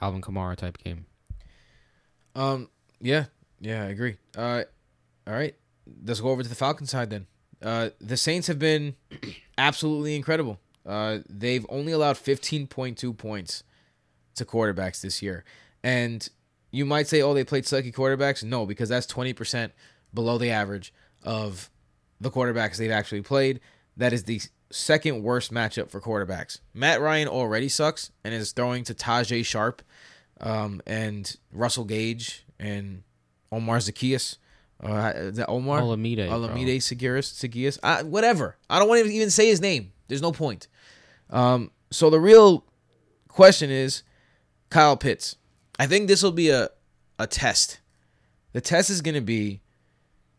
Alvin 0.00 0.22
Kamara 0.22 0.56
type 0.56 0.78
game. 0.78 1.04
Um. 2.34 2.70
Yeah. 2.98 3.26
Yeah. 3.60 3.82
I 3.82 3.88
agree. 3.88 4.16
Uh. 4.34 4.62
All 5.26 5.34
right. 5.34 5.54
Let's 6.04 6.20
go 6.20 6.30
over 6.30 6.42
to 6.42 6.48
the 6.48 6.54
Falcons 6.54 6.90
side 6.90 7.10
then. 7.10 7.26
Uh. 7.60 7.90
The 8.00 8.16
Saints 8.16 8.46
have 8.46 8.58
been 8.58 8.96
absolutely 9.58 10.16
incredible. 10.16 10.60
Uh. 10.86 11.18
They've 11.28 11.66
only 11.68 11.92
allowed 11.92 12.16
15.2 12.16 13.18
points 13.18 13.64
to 14.36 14.46
quarterbacks 14.46 15.02
this 15.02 15.20
year, 15.20 15.44
and 15.82 16.26
you 16.70 16.84
might 16.84 17.06
say, 17.06 17.22
"Oh, 17.22 17.34
they 17.34 17.44
played 17.44 17.64
sucky 17.64 17.92
quarterbacks." 17.92 18.42
No, 18.42 18.66
because 18.66 18.88
that's 18.88 19.06
20 19.06 19.32
percent 19.32 19.72
below 20.12 20.38
the 20.38 20.50
average 20.50 20.92
of 21.22 21.70
the 22.20 22.30
quarterbacks 22.30 22.76
they've 22.76 22.90
actually 22.90 23.22
played. 23.22 23.60
That 23.96 24.12
is 24.12 24.24
the 24.24 24.40
second 24.70 25.22
worst 25.22 25.52
matchup 25.52 25.90
for 25.90 26.00
quarterbacks. 26.00 26.60
Matt 26.74 27.00
Ryan 27.00 27.28
already 27.28 27.68
sucks 27.68 28.10
and 28.24 28.34
is 28.34 28.52
throwing 28.52 28.84
to 28.84 28.94
Tajae 28.94 29.44
Sharpe 29.44 29.82
um, 30.40 30.82
and 30.86 31.36
Russell 31.52 31.84
Gage 31.84 32.44
and 32.58 33.02
Omar 33.52 33.78
Zaccheaus. 33.78 34.38
Uh, 34.82 35.12
is 35.14 35.36
that 35.36 35.48
Omar? 35.48 35.80
Olamide. 35.80 36.28
Olamide 36.28 36.76
Seguiris. 36.76 37.32
Seguiris. 37.32 37.78
Uh, 37.82 38.04
whatever. 38.04 38.56
I 38.68 38.78
don't 38.78 38.88
want 38.88 39.04
to 39.04 39.12
even 39.12 39.30
say 39.30 39.48
his 39.48 39.60
name. 39.60 39.92
There's 40.08 40.22
no 40.22 40.32
point. 40.32 40.68
Um, 41.30 41.70
so 41.90 42.10
the 42.10 42.20
real 42.20 42.64
question 43.28 43.70
is 43.70 44.02
Kyle 44.70 44.96
Pitts. 44.96 45.36
I 45.78 45.86
think 45.86 46.08
this 46.08 46.22
will 46.22 46.32
be 46.32 46.48
a, 46.50 46.68
a 47.18 47.26
test. 47.26 47.78
The 48.52 48.60
test 48.60 48.90
is 48.90 49.00
going 49.02 49.14
to 49.14 49.20
be 49.20 49.60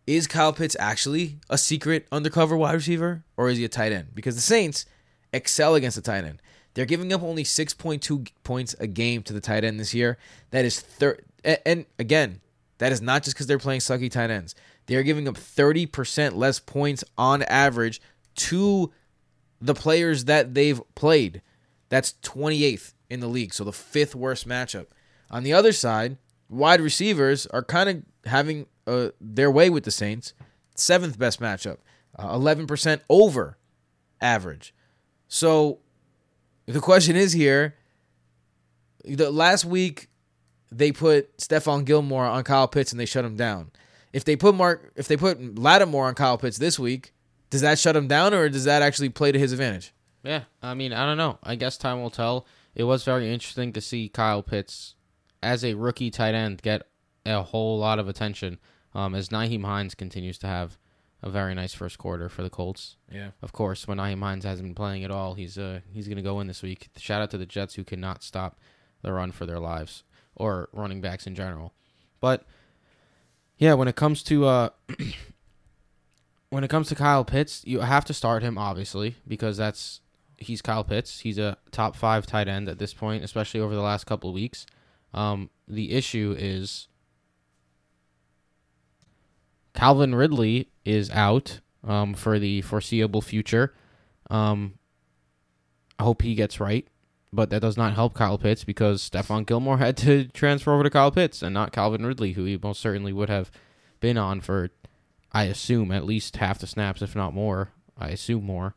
is 0.06 0.26
Kyle 0.26 0.54
Pitts 0.54 0.76
actually 0.80 1.38
a 1.50 1.58
secret 1.58 2.08
undercover 2.12 2.56
wide 2.56 2.74
receiver 2.76 3.24
or 3.36 3.50
is 3.50 3.58
he 3.58 3.66
a 3.66 3.70
tight 3.70 3.92
end? 3.92 4.16
Because 4.16 4.36
the 4.36 4.42
Saints 4.42 4.86
excel 5.34 5.76
against 5.76 5.96
the 5.98 6.02
tight 6.02 6.24
end. 6.24 6.42
They're 6.74 6.86
giving 6.86 7.12
up 7.12 7.24
only 7.24 7.44
6.2 7.44 8.30
points 8.44 8.76
a 8.80 8.88
game 8.88 9.24
to 9.24 9.34
the 9.34 9.42
tight 9.42 9.64
end 9.64 9.80
this 9.80 9.94
year. 9.94 10.18
That 10.52 10.64
is 10.64 10.80
thir- 10.80 11.20
a- 11.44 11.68
and 11.68 11.86
again, 12.00 12.40
that 12.78 12.92
is 12.92 13.02
not 13.02 13.24
just 13.24 13.36
because 13.36 13.48
they're 13.48 13.58
playing 13.60 13.82
sucky 13.82 14.10
tight 14.10 14.30
ends. 14.30 14.56
They're 14.86 15.04
giving 15.04 15.28
up 15.28 15.36
30% 15.36 16.36
less 16.36 16.60
points 16.60 17.04
on 17.18 17.44
average 17.44 18.00
to 18.36 18.92
the 19.60 19.74
players 19.74 20.26
that 20.26 20.54
they've 20.54 20.80
played. 20.96 21.42
That's 21.90 22.14
28th 22.24 22.94
in 23.10 23.20
the 23.20 23.28
league, 23.28 23.54
so 23.54 23.64
the 23.64 23.74
fifth 23.74 24.16
worst 24.16 24.48
matchup. 24.48 24.86
On 25.30 25.44
the 25.44 25.54
other 25.54 25.72
side, 25.72 26.18
wide 26.50 26.82
receivers 26.82 27.46
are 27.48 27.64
kind 27.64 27.90
of 27.90 28.30
having 28.30 28.68
uh, 28.86 29.10
their 29.20 29.52
way 29.52 29.70
with 29.70 29.84
the 29.84 29.92
Saints. 29.92 30.34
Seventh 30.76 31.18
best 31.18 31.40
matchup, 31.40 31.78
uh, 32.18 32.38
11% 32.38 33.02
over 33.10 33.58
average. 34.22 34.74
So 35.28 35.80
the 36.68 36.80
question 36.80 37.16
is 37.16 37.34
here. 37.34 37.76
The 39.04 39.32
last 39.32 39.66
week 39.66 40.10
they 40.72 40.92
put 40.92 41.36
Stephon 41.38 41.86
Gilmore 41.86 42.26
on 42.26 42.44
Kyle 42.44 42.68
Pitts 42.68 42.92
and 42.92 43.00
they 43.00 43.06
shut 43.06 43.26
him 43.26 43.36
down. 43.36 43.72
If 44.14 44.24
they 44.24 44.36
put 44.36 44.56
Mark, 44.56 44.92
if 44.96 45.08
they 45.08 45.18
put 45.18 45.58
Lattimore 45.58 46.08
on 46.08 46.16
Kyle 46.16 46.38
Pitts 46.38 46.58
this 46.58 46.78
week, 46.78 47.14
does 47.50 47.62
that 47.62 47.80
shut 47.80 47.96
him 47.96 48.08
down 48.08 48.34
or 48.34 48.50
does 48.50 48.66
that 48.66 48.82
actually 48.82 49.10
play 49.10 49.32
to 49.32 49.40
his 49.40 49.52
advantage? 49.52 49.94
Yeah, 50.24 50.44
I 50.62 50.74
mean, 50.74 50.94
I 50.94 51.06
don't 51.06 51.18
know. 51.18 51.40
I 51.42 51.56
guess 51.56 51.78
time 51.78 52.02
will 52.02 52.10
tell. 52.10 52.46
It 52.76 52.84
was 52.84 53.04
very 53.04 53.32
interesting 53.32 53.74
to 53.74 53.82
see 53.82 54.10
Kyle 54.10 54.44
Pitts 54.44 54.96
as 55.42 55.64
a 55.64 55.74
rookie 55.74 56.12
tight 56.12 56.34
end 56.34 56.62
get 56.62 56.88
a 57.26 57.44
whole 57.44 57.78
lot 57.78 58.00
of 58.00 58.08
attention 58.08 58.60
um, 58.94 59.14
as 59.14 59.30
Nyheim 59.30 59.66
Hines 59.66 59.96
continues 59.96 60.38
to 60.40 60.48
have 60.48 60.78
a 61.24 61.30
very 61.30 61.54
nice 61.56 61.74
first 61.74 61.98
quarter 61.98 62.30
for 62.30 62.44
the 62.44 62.50
Colts. 62.50 62.96
Yeah. 63.12 63.32
Of 63.42 63.52
course, 63.52 63.88
when 63.88 63.98
Nyheim 63.98 64.22
Hines 64.22 64.46
hasn't 64.46 64.68
been 64.68 64.76
playing 64.76 65.04
at 65.04 65.12
all, 65.12 65.34
he's 65.34 65.58
uh 65.58 65.82
he's 65.92 66.08
gonna 66.08 66.22
go 66.22 66.40
in 66.40 66.48
this 66.48 66.62
week. 66.62 66.90
Shout 66.98 67.22
out 67.22 67.32
to 67.32 67.38
the 67.38 67.46
Jets 67.46 67.76
who 67.76 67.84
cannot 67.84 68.24
stop 68.24 68.60
the 69.02 69.12
run 69.12 69.32
for 69.32 69.46
their 69.46 69.60
lives 69.60 70.04
or 70.36 70.70
running 70.72 71.02
backs 71.02 71.28
in 71.28 71.36
general. 71.36 71.74
But 72.20 72.44
yeah, 73.58 73.74
when 73.74 73.88
it 73.88 73.96
comes 73.96 74.24
to 74.24 74.46
uh 74.46 74.70
when 76.50 76.64
it 76.64 76.70
comes 76.70 76.88
to 76.90 76.96
Kyle 76.96 77.26
Pitts, 77.26 77.64
you 77.66 77.80
have 77.80 78.06
to 78.06 78.14
start 78.14 78.44
him 78.44 78.58
obviously 78.58 79.16
because 79.28 79.58
that's 79.58 80.02
he's 80.38 80.62
Kyle 80.62 80.84
Pitts. 80.84 81.22
He's 81.22 81.38
a 81.38 81.58
top 81.72 81.96
five 81.96 82.28
tight 82.28 82.48
end 82.48 82.70
at 82.70 82.80
this 82.80 82.94
point, 82.94 83.24
especially 83.24 83.60
over 83.60 83.74
the 83.76 83.82
last 83.82 84.06
couple 84.06 84.30
of 84.30 84.36
weeks. 84.36 84.66
Um, 85.14 85.50
the 85.68 85.92
issue 85.92 86.36
is 86.38 86.88
Calvin 89.74 90.16
Ridley 90.16 90.70
is 90.86 91.10
out 91.12 91.60
um, 91.84 92.14
for 92.14 92.40
the 92.40 92.62
foreseeable 92.62 93.22
future. 93.22 93.74
Um, 94.30 94.80
I 96.00 96.04
hope 96.04 96.22
he 96.22 96.36
gets 96.36 96.60
right, 96.60 96.88
but 97.32 97.50
that 97.50 97.62
does 97.62 97.78
not 97.78 97.94
help 97.94 98.14
Kyle 98.14 98.38
Pitts 98.38 98.64
because 98.64 99.08
Stephon 99.08 99.46
Gilmore 99.46 99.78
had 99.80 99.98
to 99.98 100.26
transfer 100.30 100.74
over 100.74 100.84
to 100.84 100.90
Kyle 100.90 101.12
Pitts 101.12 101.42
and 101.42 101.54
not 101.54 101.72
Calvin 101.72 102.06
Ridley, 102.06 102.34
who 102.34 102.46
he 102.46 102.60
most 102.62 102.80
certainly 102.82 103.14
would 103.14 103.30
have 103.30 103.52
been 104.00 104.18
on 104.18 104.42
for, 104.42 104.70
I 105.32 105.44
assume, 105.44 105.92
at 105.92 106.06
least 106.06 106.38
half 106.38 106.60
the 106.60 106.68
snaps, 106.68 107.02
if 107.02 107.16
not 107.16 107.34
more. 107.34 107.72
I 107.98 108.10
assume 108.10 108.46
more. 108.46 108.76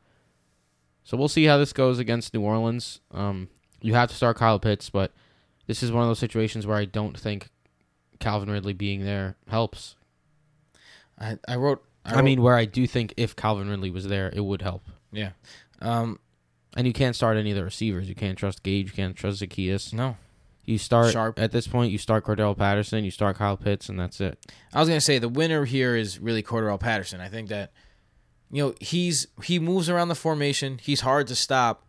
So 1.04 1.16
we'll 1.16 1.28
see 1.28 1.44
how 1.44 1.58
this 1.58 1.72
goes 1.72 1.98
against 1.98 2.32
New 2.34 2.42
Orleans. 2.42 3.00
Um, 3.10 3.48
you 3.80 3.94
have 3.94 4.10
to 4.10 4.14
start 4.14 4.36
Kyle 4.36 4.58
Pitts, 4.58 4.90
but 4.90 5.12
this 5.70 5.84
is 5.84 5.92
one 5.92 6.02
of 6.02 6.08
those 6.08 6.18
situations 6.18 6.66
where 6.66 6.76
I 6.76 6.84
don't 6.84 7.16
think 7.16 7.48
Calvin 8.18 8.50
Ridley 8.50 8.72
being 8.72 9.04
there 9.04 9.36
helps. 9.46 9.94
I, 11.16 11.38
I 11.46 11.54
wrote. 11.54 11.84
I, 12.04 12.16
wrote- 12.16 12.24
mean, 12.24 12.42
where 12.42 12.56
I 12.56 12.64
do 12.64 12.88
think 12.88 13.14
if 13.16 13.36
Calvin 13.36 13.68
Ridley 13.68 13.90
was 13.90 14.08
there, 14.08 14.30
it 14.34 14.40
would 14.44 14.62
help. 14.62 14.82
yeah. 15.12 15.30
Um, 15.80 16.18
And 16.76 16.88
you 16.88 16.92
can't 16.92 17.14
start 17.14 17.36
any 17.36 17.50
of 17.52 17.56
the 17.56 17.62
receivers. 17.62 18.08
You 18.08 18.16
can't 18.16 18.36
trust 18.36 18.64
Gage. 18.64 18.88
You 18.88 18.92
can't 18.94 19.14
trust 19.14 19.40
Zaccheaus. 19.40 19.92
no. 19.92 20.16
You 20.64 20.76
start 20.76 21.12
Sharpe. 21.12 21.38
at 21.38 21.52
this 21.52 21.66
point. 21.68 21.90
You 21.92 21.98
start 21.98 22.24
Cordarrelle 22.24 22.56
Patterson. 22.58 23.04
You 23.04 23.10
start 23.12 23.36
Kyle 23.36 23.56
Pitts, 23.56 23.88
and 23.88 23.98
that's 23.98 24.20
it. 24.20 24.38
I 24.72 24.80
was 24.80 24.88
gonna 24.88 25.00
say 25.00 25.18
the 25.20 25.28
winner 25.28 25.64
here 25.66 25.94
is 25.96 26.18
really 26.18 26.42
Cordarrelle 26.42 26.80
Patterson. 26.80 27.20
I 27.20 27.28
think 27.28 27.48
that 27.48 27.72
you 28.50 28.62
know 28.64 28.74
he's 28.80 29.26
he 29.44 29.58
moves 29.60 29.88
around 29.88 30.08
the 30.08 30.14
formation. 30.16 30.78
He's 30.82 31.00
hard 31.00 31.28
to 31.28 31.36
stop. 31.36 31.86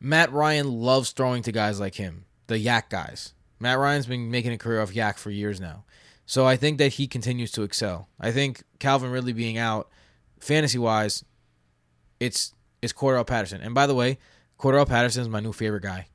Matt 0.00 0.32
Ryan 0.32 0.80
loves 0.80 1.12
throwing 1.12 1.42
to 1.44 1.52
guys 1.52 1.78
like 1.80 1.94
him, 1.94 2.24
the 2.48 2.56
YAC 2.62 2.88
guys. 2.90 3.32
Matt 3.60 3.78
Ryan's 3.78 4.06
been 4.06 4.30
making 4.30 4.52
a 4.52 4.58
career 4.58 4.80
off 4.80 4.92
YAC 4.92 5.16
for 5.18 5.30
years 5.30 5.60
now, 5.60 5.84
so 6.26 6.46
I 6.46 6.56
think 6.56 6.78
that 6.78 6.94
he 6.94 7.06
continues 7.06 7.50
to 7.52 7.62
excel. 7.62 8.08
I 8.20 8.30
think 8.32 8.62
Calvin 8.78 9.10
Ridley 9.10 9.32
being 9.32 9.56
out, 9.58 9.88
fantasy 10.40 10.78
wise, 10.78 11.24
it's 12.20 12.54
it's 12.82 12.92
Cordarrelle 12.92 13.26
Patterson. 13.26 13.60
And 13.60 13.74
by 13.74 13.86
the 13.86 13.94
way, 13.94 14.18
Cordarrelle 14.58 14.88
Patterson 14.88 15.22
is 15.22 15.28
my 15.28 15.40
new 15.40 15.52
favorite 15.52 15.82
guy 15.82 16.06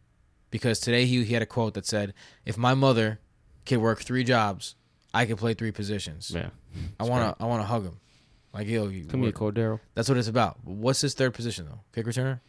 because 0.52 0.80
today 0.80 1.06
he, 1.06 1.24
he 1.24 1.34
had 1.34 1.42
a 1.44 1.46
quote 1.48 1.74
that 1.74 1.86
said, 1.86 2.14
"If 2.46 2.58
my 2.58 2.74
mother 2.74 3.20
could 3.66 3.80
work 3.80 4.02
three 4.02 4.24
jobs, 4.24 4.76
I 5.14 5.26
could 5.26 5.38
play 5.38 5.54
three 5.54 5.72
positions." 5.72 6.32
Yeah. 6.34 6.50
I 7.00 7.04
want 7.04 7.38
to 7.38 7.44
I 7.44 7.48
want 7.48 7.62
to 7.62 7.68
hug 7.68 7.84
him. 7.84 8.00
Like 8.54 8.68
yo, 8.68 8.88
you 8.88 9.06
Come 9.06 9.24
here, 9.24 9.32
Cordero. 9.32 9.80
that's 9.96 10.08
what 10.08 10.18
it's 10.18 10.28
about. 10.28 10.64
What's 10.64 11.02
his 11.02 11.14
third 11.14 11.34
position 11.34 11.66
though? 11.66 11.80
Kick 11.94 12.06
returner? 12.06 12.40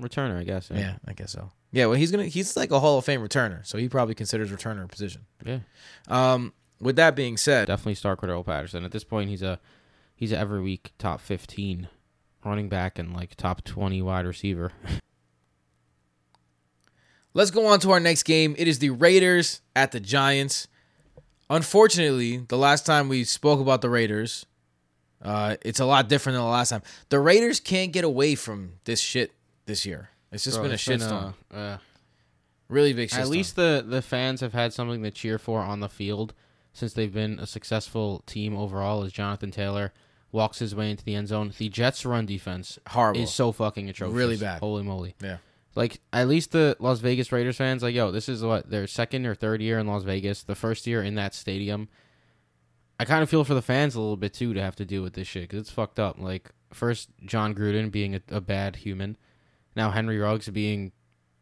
Returner, 0.00 0.38
I 0.38 0.44
guess. 0.44 0.70
Yeah. 0.72 0.96
I 1.06 1.14
guess 1.14 1.32
so. 1.32 1.50
Yeah, 1.76 1.84
well, 1.84 1.96
he's 1.96 2.10
gonna 2.10 2.24
he's 2.24 2.56
like 2.56 2.70
a 2.70 2.80
Hall 2.80 2.96
of 2.96 3.04
Fame 3.04 3.20
returner, 3.20 3.64
so 3.66 3.76
he 3.76 3.86
probably 3.86 4.14
considers 4.14 4.50
returner 4.50 4.82
a 4.82 4.88
position. 4.88 5.26
Yeah. 5.44 5.58
Um, 6.08 6.54
with 6.80 6.96
that 6.96 7.14
being 7.14 7.36
said, 7.36 7.66
Definitely 7.68 7.96
start 7.96 8.18
Cordarrelle 8.18 8.46
Patterson. 8.46 8.82
At 8.82 8.92
this 8.92 9.04
point, 9.04 9.28
he's 9.28 9.42
a 9.42 9.60
he's 10.14 10.32
a 10.32 10.38
every 10.38 10.62
week 10.62 10.94
top 10.96 11.20
15 11.20 11.88
running 12.46 12.70
back 12.70 12.98
and 12.98 13.12
like 13.12 13.34
top 13.34 13.62
20 13.62 14.00
wide 14.00 14.24
receiver. 14.24 14.72
Let's 17.34 17.50
go 17.50 17.66
on 17.66 17.78
to 17.80 17.90
our 17.90 18.00
next 18.00 18.22
game. 18.22 18.54
It 18.56 18.68
is 18.68 18.78
the 18.78 18.88
Raiders 18.88 19.60
at 19.74 19.92
the 19.92 20.00
Giants. 20.00 20.68
Unfortunately, 21.50 22.38
the 22.38 22.56
last 22.56 22.86
time 22.86 23.10
we 23.10 23.22
spoke 23.22 23.60
about 23.60 23.82
the 23.82 23.90
Raiders, 23.90 24.46
uh, 25.20 25.56
it's 25.60 25.80
a 25.80 25.84
lot 25.84 26.08
different 26.08 26.36
than 26.36 26.42
the 26.42 26.50
last 26.50 26.70
time. 26.70 26.82
The 27.10 27.20
Raiders 27.20 27.60
can't 27.60 27.92
get 27.92 28.02
away 28.04 28.34
from 28.34 28.76
this 28.84 28.98
shit 28.98 29.32
this 29.66 29.84
year. 29.84 30.08
It's 30.32 30.44
just 30.44 30.56
Bro, 30.56 30.64
been 30.64 30.72
a 30.72 30.74
it's 30.74 30.84
shitstorm. 30.84 31.34
uh, 31.52 31.76
really 32.68 32.92
big 32.92 33.10
shitstorm. 33.10 33.18
At 33.20 33.28
least 33.28 33.56
the 33.56 33.84
the 33.86 34.02
fans 34.02 34.40
have 34.40 34.52
had 34.52 34.72
something 34.72 35.02
to 35.02 35.10
cheer 35.10 35.38
for 35.38 35.60
on 35.60 35.80
the 35.80 35.88
field 35.88 36.34
since 36.72 36.92
they've 36.92 37.12
been 37.12 37.38
a 37.38 37.46
successful 37.46 38.22
team 38.26 38.56
overall. 38.56 39.02
As 39.04 39.12
Jonathan 39.12 39.50
Taylor 39.50 39.92
walks 40.32 40.58
his 40.58 40.74
way 40.74 40.90
into 40.90 41.04
the 41.04 41.14
end 41.14 41.28
zone, 41.28 41.52
the 41.56 41.68
Jets' 41.68 42.04
run 42.04 42.26
defense 42.26 42.78
horrible. 42.88 43.20
is 43.20 43.32
so 43.32 43.52
fucking 43.52 43.88
atrocious. 43.88 44.14
Really 44.14 44.36
bad. 44.36 44.60
Holy 44.60 44.82
moly! 44.82 45.14
Yeah. 45.22 45.38
Like 45.74 46.00
at 46.12 46.26
least 46.26 46.52
the 46.52 46.76
Las 46.80 47.00
Vegas 47.00 47.30
Raiders 47.32 47.56
fans, 47.56 47.82
like 47.82 47.94
yo, 47.94 48.10
this 48.10 48.28
is 48.28 48.42
what 48.42 48.70
their 48.70 48.86
second 48.86 49.26
or 49.26 49.34
third 49.34 49.60
year 49.60 49.78
in 49.78 49.86
Las 49.86 50.02
Vegas, 50.04 50.42
the 50.42 50.54
first 50.54 50.86
year 50.86 51.02
in 51.02 51.14
that 51.16 51.34
stadium. 51.34 51.88
I 52.98 53.04
kind 53.04 53.22
of 53.22 53.28
feel 53.28 53.44
for 53.44 53.52
the 53.52 53.60
fans 53.62 53.94
a 53.94 54.00
little 54.00 54.16
bit 54.16 54.32
too 54.32 54.54
to 54.54 54.60
have 54.62 54.74
to 54.76 54.86
deal 54.86 55.02
with 55.02 55.12
this 55.12 55.28
shit 55.28 55.42
because 55.44 55.60
it's 55.60 55.70
fucked 55.70 56.00
up. 56.00 56.18
Like 56.18 56.50
first 56.72 57.10
John 57.24 57.54
Gruden 57.54 57.90
being 57.90 58.14
a, 58.14 58.22
a 58.30 58.40
bad 58.40 58.76
human, 58.76 59.18
now 59.76 59.90
Henry 59.90 60.18
Ruggs 60.18 60.48
being 60.48 60.92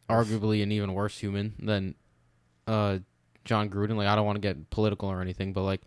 arguably 0.08 0.62
an 0.62 0.72
even 0.72 0.92
worse 0.92 1.18
human 1.18 1.54
than 1.58 1.94
uh, 2.66 2.98
John 3.44 3.70
Gruden. 3.70 3.96
Like 3.96 4.08
I 4.08 4.14
don't 4.14 4.26
want 4.26 4.36
to 4.36 4.40
get 4.40 4.70
political 4.70 5.08
or 5.08 5.20
anything, 5.20 5.52
but 5.52 5.62
like 5.62 5.82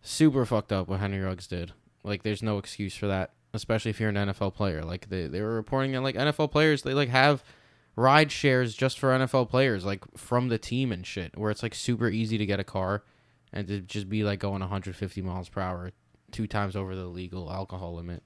super 0.00 0.44
fucked 0.46 0.72
up 0.72 0.88
what 0.88 1.00
Henry 1.00 1.20
Ruggs 1.20 1.46
did. 1.46 1.72
Like 2.04 2.22
there's 2.22 2.42
no 2.42 2.58
excuse 2.58 2.94
for 2.94 3.08
that, 3.08 3.32
especially 3.52 3.90
if 3.90 4.00
you're 4.00 4.10
an 4.10 4.14
NFL 4.14 4.54
player. 4.54 4.82
Like 4.82 5.08
they 5.08 5.26
they 5.26 5.42
were 5.42 5.54
reporting 5.54 5.92
that 5.92 6.02
like 6.02 6.14
NFL 6.14 6.50
players 6.50 6.82
they 6.82 6.94
like 6.94 7.08
have 7.08 7.42
ride 7.96 8.30
shares 8.30 8.74
just 8.74 8.98
for 8.98 9.08
NFL 9.10 9.50
players, 9.50 9.84
like 9.84 10.04
from 10.16 10.48
the 10.48 10.58
team 10.58 10.92
and 10.92 11.06
shit, 11.06 11.36
where 11.36 11.50
it's 11.50 11.62
like 11.62 11.74
super 11.74 12.08
easy 12.08 12.38
to 12.38 12.46
get 12.46 12.60
a 12.60 12.64
car 12.64 13.02
and 13.52 13.66
to 13.68 13.80
just 13.80 14.08
be 14.08 14.22
like 14.22 14.38
going 14.38 14.60
150 14.60 15.22
miles 15.22 15.48
per 15.48 15.60
hour 15.60 15.90
two 16.30 16.46
times 16.46 16.76
over 16.76 16.94
the 16.94 17.06
legal 17.06 17.50
alcohol 17.50 17.94
limit 17.94 18.22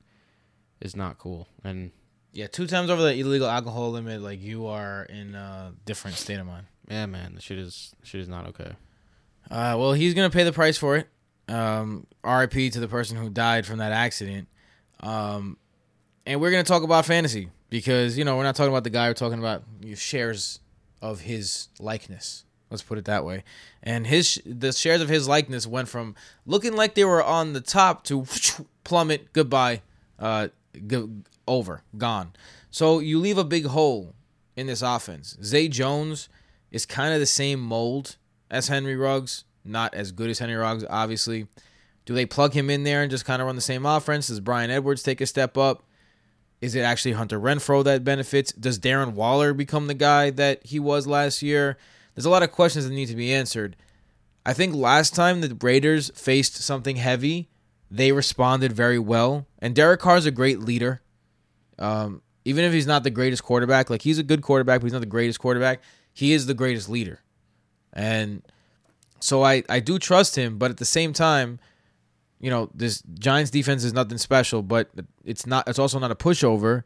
is 0.81 0.97
not 0.97 1.19
cool. 1.19 1.49
And 1.63 1.93
yeah, 2.33 2.47
two 2.47 2.67
times 2.67 2.91
over 2.91 3.03
the 3.03 3.15
illegal 3.15 3.49
alcohol 3.49 3.91
limit, 3.91 4.23
like 4.23 4.41
you 4.41 4.67
are 4.67 5.05
in 5.05 5.35
a 5.35 5.73
different 5.85 6.17
state 6.17 6.39
of 6.39 6.47
mind. 6.47 6.67
yeah, 6.89 7.07
man, 7.07 7.35
the 7.35 7.41
shit 7.41 7.59
is 7.59 7.95
shit 8.03 8.21
is 8.21 8.29
not 8.29 8.47
okay. 8.49 8.73
Uh, 9.51 9.75
well, 9.79 9.93
he's 9.93 10.15
gonna 10.15 10.31
pay 10.31 10.45
the 10.45 10.53
price 10.53 10.77
for 10.77 10.97
it. 10.97 11.09
Um, 11.49 12.07
R.I.P. 12.23 12.71
to 12.71 12.81
the 12.81 12.87
person 12.89 13.17
who 13.17 13.29
died 13.29 13.67
from 13.67 13.79
that 13.79 13.93
accident. 13.93 14.47
Um, 15.01 15.57
and 16.25 16.41
we're 16.41 16.53
gonna 16.53 16.63
talk 16.63 16.83
about 16.83 17.05
fantasy 17.07 17.49
because 17.69 18.17
you 18.17 18.25
know 18.25 18.37
we're 18.37 18.45
not 18.45 18.55
talking 18.55 18.73
about 18.73 18.85
the 18.85 18.91
guy. 18.91 19.09
We're 19.09 19.15
talking 19.15 19.39
about 19.39 19.65
shares 19.97 20.61
of 21.03 21.21
his 21.21 21.69
likeness. 21.79 22.45
Let's 22.71 22.83
put 22.85 22.99
it 22.99 23.07
that 23.07 23.25
way. 23.25 23.43
And 23.83 24.07
his 24.07 24.41
the 24.47 24.73
shares 24.73 25.01
of 25.01 25.09
his 25.09 25.27
likeness 25.27 25.67
went 25.67 25.89
from 25.89 26.15
looking 26.47 26.75
like 26.75 26.95
they 26.95 27.05
were 27.05 27.23
on 27.23 27.53
the 27.53 27.61
top 27.61 28.05
to 28.05 28.25
plummet. 28.85 29.33
Goodbye. 29.33 29.83
Uh, 30.19 30.49
over. 31.51 31.83
Gone. 31.99 32.33
So 32.71 33.01
you 33.01 33.19
leave 33.19 33.39
a 33.39 33.45
big 33.45 33.67
hole 33.67 34.15
in 34.57 34.67
this 34.67 34.83
offense. 34.83 35.37
Zay 35.43 35.69
Jones 35.69 36.29
is 36.71 36.87
kind 36.87 37.13
of 37.13 37.21
the 37.21 37.27
same 37.27 37.61
mold 37.61 38.17
as 38.51 38.69
Henry 38.69 38.97
Ruggs. 38.97 39.45
Not 39.65 39.95
as 39.95 40.13
good 40.13 40.31
as 40.31 40.39
Henry 40.39 40.57
Ruggs, 40.57 40.85
obviously. 40.89 41.47
Do 42.07 42.15
they 42.15 42.27
plug 42.27 42.55
him 42.55 42.71
in 42.71 42.85
there 42.85 43.03
and 43.03 43.11
just 43.11 43.25
kind 43.25 43.43
of 43.43 43.47
run 43.47 43.57
the 43.57 43.61
same 43.61 43.85
offense? 43.85 44.29
Does 44.29 44.41
Bryan 44.41 44.71
Edwards 44.71 45.03
take 45.03 45.21
a 45.21 45.27
step 45.27 45.59
up? 45.59 45.83
Is 46.61 46.75
it 46.75 46.81
actually 46.81 47.13
Hunter 47.13 47.41
Renfrow 47.41 47.85
that 47.85 48.05
benefits? 48.05 48.53
Does 48.53 48.79
Darren 48.79 49.13
Waller 49.13 49.53
become 49.53 49.87
the 49.87 49.95
guy 49.95 50.31
that 50.31 50.65
he 50.65 50.79
was 50.79 51.07
last 51.07 51.43
year? 51.43 51.77
There's 52.15 52.27
a 52.27 52.31
lot 52.31 52.43
of 52.43 52.53
questions 52.53 52.87
that 52.87 52.95
need 52.95 53.07
to 53.07 53.17
be 53.17 53.33
answered. 53.33 53.77
I 54.45 54.53
think 54.53 54.75
last 54.75 55.15
time 55.15 55.41
the 55.41 55.57
Raiders 55.61 56.11
faced 56.15 56.57
something 56.57 56.97
heavy, 56.97 57.49
they 57.91 58.13
responded 58.13 58.73
very 58.73 58.99
well. 58.99 59.47
And 59.59 59.75
Derek 59.75 60.01
Carr's 60.01 60.27
a 60.27 60.31
great 60.31 60.61
leader. 60.61 61.03
Um, 61.81 62.23
even 62.45 62.65
if 62.65 62.73
he's 62.73 62.87
not 62.87 63.03
the 63.03 63.11
greatest 63.11 63.43
quarterback, 63.43 63.91
like 63.91 64.03
he's 64.03 64.19
a 64.19 64.23
good 64.23 64.43
quarterback, 64.43 64.81
but 64.81 64.87
he's 64.87 64.93
not 64.93 65.01
the 65.01 65.07
greatest 65.07 65.39
quarterback. 65.41 65.83
He 66.13 66.33
is 66.33 66.47
the 66.47 66.55
greatest 66.55 66.89
leader. 66.89 67.21
And 67.93 68.43
so 69.21 69.43
I, 69.43 69.63
I 69.69 69.81
do 69.81 69.99
trust 69.99 70.37
him, 70.37 70.59
but 70.59 70.71
at 70.71 70.77
the 70.77 70.85
same 70.85 71.13
time, 71.13 71.59
you 72.39 72.51
know, 72.51 72.71
this 72.75 73.03
Giants 73.19 73.51
defense 73.51 73.85
is 73.85 73.93
nothing 73.93 74.19
special, 74.19 74.63
but 74.63 74.91
it's 75.25 75.47
not 75.47 75.69
it's 75.69 75.79
also 75.79 75.99
not 75.99 76.11
a 76.11 76.15
pushover. 76.15 76.85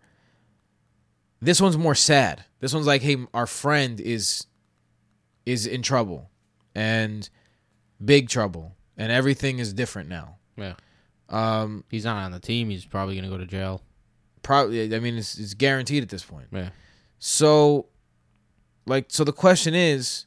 This 1.41 1.61
one's 1.61 1.77
more 1.77 1.95
sad. 1.95 2.45
This 2.61 2.73
one's 2.75 2.87
like, 2.87 3.03
hey, 3.03 3.17
our 3.33 3.47
friend 3.47 4.01
is 4.01 4.47
is 5.47 5.67
in 5.67 5.83
trouble 5.83 6.31
and 6.75 7.29
big 8.05 8.29
trouble 8.29 8.75
and 8.97 9.13
everything 9.13 9.59
is 9.59 9.73
different 9.73 10.09
now. 10.09 10.37
Yeah, 10.57 10.75
Um 11.29 11.85
he's 11.89 12.05
not 12.05 12.17
on 12.17 12.33
the 12.33 12.41
team. 12.41 12.71
He's 12.71 12.85
probably 12.85 13.15
gonna 13.15 13.29
go 13.29 13.39
to 13.39 13.47
jail. 13.47 13.83
Probably 14.45 14.95
I 14.95 15.01
mean 15.01 15.17
it's 15.19 15.37
it's 15.39 15.55
guaranteed 15.55 16.05
at 16.05 16.09
this 16.09 16.25
point. 16.25 16.47
Yeah. 16.53 16.69
So 17.19 17.87
like 18.87 19.07
so 19.09 19.25
the 19.25 19.33
question 19.33 19.75
is 19.75 20.27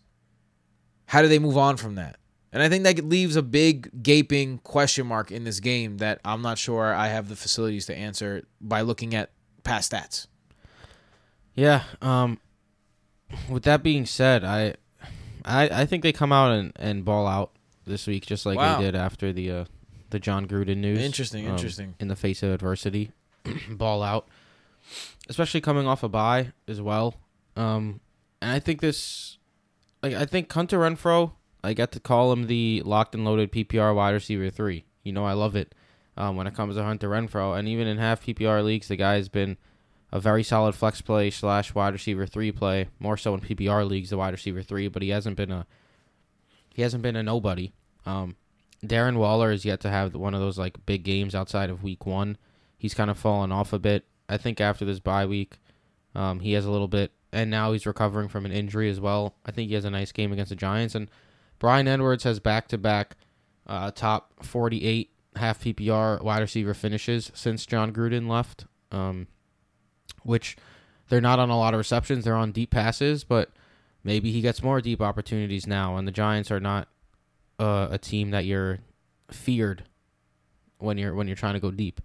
how 1.06 1.21
do 1.21 1.30
they 1.30 1.39
move 1.39 1.58
on 1.58 1.77
from 1.77 1.95
that? 1.95 2.17
And 2.51 2.62
I 2.63 2.69
think 2.69 2.84
that 2.86 3.03
leaves 3.06 3.36
a 3.36 3.41
big 3.43 4.03
gaping 4.03 4.58
question 4.60 5.08
mark 5.08 5.32
in 5.32 5.43
this 5.45 5.60
game 5.62 5.97
that 5.99 6.19
I'm 6.25 6.41
not 6.41 6.58
sure 6.58 6.93
I 6.93 7.08
have 7.08 7.30
the 7.30 7.36
facilities 7.36 7.86
to 7.86 7.95
answer 7.95 8.45
by 8.60 8.82
looking 8.82 9.13
at 9.15 9.32
past 9.63 9.91
stats. 9.93 10.27
Yeah. 11.56 11.84
Um. 12.01 12.39
With 13.49 13.63
that 13.63 13.84
being 13.84 14.06
said, 14.06 14.45
I, 14.45 14.75
I, 15.43 15.82
I 15.82 15.86
think 15.86 16.01
they 16.01 16.13
come 16.13 16.32
out 16.32 16.53
and, 16.53 16.71
and 16.77 17.03
ball 17.03 17.27
out 17.27 17.51
this 17.86 18.08
week, 18.08 18.25
just 18.25 18.45
like 18.45 18.58
Wow. 18.58 18.77
they 18.80 18.86
did 18.86 18.95
after 18.95 19.34
the 19.34 19.51
uh, 19.51 19.65
the 20.12 20.19
John 20.19 20.47
Gruden 20.47 20.77
news. 20.77 20.99
Interesting, 20.99 21.45
Um, 21.45 21.51
interesting. 21.53 21.95
In 21.99 22.08
the 22.08 22.15
face 22.15 22.41
of 22.41 22.51
adversity, 22.51 23.12
ball 23.69 24.03
out, 24.03 24.27
especially 25.29 25.62
coming 25.62 25.88
off 25.88 26.03
a 26.03 26.10
bye 26.10 26.51
as 26.67 26.81
well. 26.81 27.15
Um, 27.55 28.01
and 28.41 28.51
I 28.51 28.60
think 28.60 28.81
this, 28.81 29.38
like, 30.03 30.13
I 30.13 30.25
think 30.25 30.51
Hunter 30.51 30.79
Renfrow. 30.79 31.31
I 31.63 31.73
get 31.73 31.91
to 31.93 31.99
call 31.99 32.31
him 32.31 32.47
the 32.47 32.81
locked 32.86 33.15
and 33.15 33.25
loaded 33.25 33.51
PPR 33.51 33.93
wide 33.93 34.12
receiver 34.12 34.49
three. 34.49 34.86
You 35.03 35.12
know, 35.12 35.25
I 35.25 35.33
love 35.33 35.55
it 35.55 35.73
um, 36.15 36.36
when 36.36 36.47
it 36.47 36.53
comes 36.53 36.75
to 36.75 36.83
Hunter 36.83 37.10
Renfrow, 37.10 37.57
and 37.57 37.67
even 37.67 37.88
in 37.88 37.97
half 37.97 38.25
PPR 38.25 38.63
leagues, 38.63 38.88
the 38.88 38.95
guy 38.95 39.15
has 39.15 39.29
been 39.29 39.57
a 40.12 40.19
very 40.19 40.43
solid 40.43 40.75
flex 40.75 41.01
play 41.01 41.29
slash 41.29 41.75
wide 41.75 41.93
receiver 41.93 42.25
three 42.25 42.51
play. 42.51 42.88
More 42.99 43.17
so 43.17 43.33
in 43.33 43.41
PPR 43.41 43.88
leagues, 43.88 44.10
the 44.10 44.17
wide 44.17 44.33
receiver 44.33 44.62
three, 44.62 44.88
but 44.88 45.01
he 45.01 45.10
hasn't 45.10 45.36
been 45.36 45.51
a 45.51 45.65
he 46.73 46.81
hasn't 46.81 47.03
been 47.03 47.15
a 47.15 47.23
nobody. 47.23 47.73
Um, 48.05 48.36
Darren 48.86 49.17
Waller 49.17 49.51
is 49.51 49.65
yet 49.65 49.79
to 49.81 49.89
have 49.89 50.15
one 50.15 50.33
of 50.33 50.39
those 50.39 50.57
like 50.57 50.86
big 50.86 51.03
games 51.03 51.36
outside 51.36 51.69
of 51.69 51.83
week 51.83 52.05
one. 52.05 52.38
He's 52.77 52.93
kind 52.93 53.09
of 53.09 53.17
fallen 53.17 53.51
off 53.51 53.73
a 53.73 53.79
bit. 53.79 54.05
I 54.29 54.37
think 54.37 54.61
after 54.61 54.85
this 54.85 54.99
bye 54.99 55.25
week, 55.25 55.57
um, 56.15 56.39
he 56.39 56.53
has 56.53 56.65
a 56.65 56.71
little 56.71 56.87
bit, 56.87 57.11
and 57.31 57.49
now 57.49 57.71
he's 57.71 57.85
recovering 57.85 58.27
from 58.27 58.45
an 58.45 58.51
injury 58.51 58.89
as 58.89 58.99
well. 58.99 59.35
I 59.45 59.51
think 59.51 59.69
he 59.69 59.75
has 59.75 59.85
a 59.85 59.89
nice 59.89 60.11
game 60.11 60.31
against 60.31 60.49
the 60.49 60.55
Giants, 60.55 60.95
and 60.95 61.09
Bryan 61.59 61.88
Edwards 61.88 62.23
has 62.23 62.39
back 62.39 62.67
to 62.69 62.78
back 62.78 63.15
top 63.95 64.43
forty 64.43 64.86
eight 64.86 65.11
half 65.36 65.61
PPR 65.61 66.21
wide 66.21 66.39
receiver 66.39 66.73
finishes 66.73 67.32
since 67.34 67.65
John 67.65 67.93
Gruden 67.93 68.28
left. 68.28 68.65
Um, 68.91 69.28
which 70.23 70.57
they're 71.09 71.21
not 71.21 71.39
on 71.39 71.49
a 71.49 71.57
lot 71.57 71.73
of 71.73 71.78
receptions. 71.78 72.25
They're 72.25 72.36
on 72.36 72.51
deep 72.51 72.69
passes, 72.69 73.23
but 73.23 73.51
maybe 74.03 74.32
he 74.32 74.41
gets 74.41 74.61
more 74.61 74.82
deep 74.82 75.01
opportunities 75.01 75.65
now. 75.65 75.97
And 75.97 76.07
the 76.07 76.11
Giants 76.11 76.51
are 76.51 76.59
not 76.59 76.88
uh, 77.59 77.88
a 77.89 77.97
team 77.97 78.32
that 78.32 78.45
you're 78.45 78.80
feared 79.32 79.86
when 80.80 80.97
you're 80.97 81.13
when 81.13 81.28
you're 81.28 81.36
trying 81.36 81.55
to 81.55 81.59
go 81.59 81.71
deep. 81.71 82.01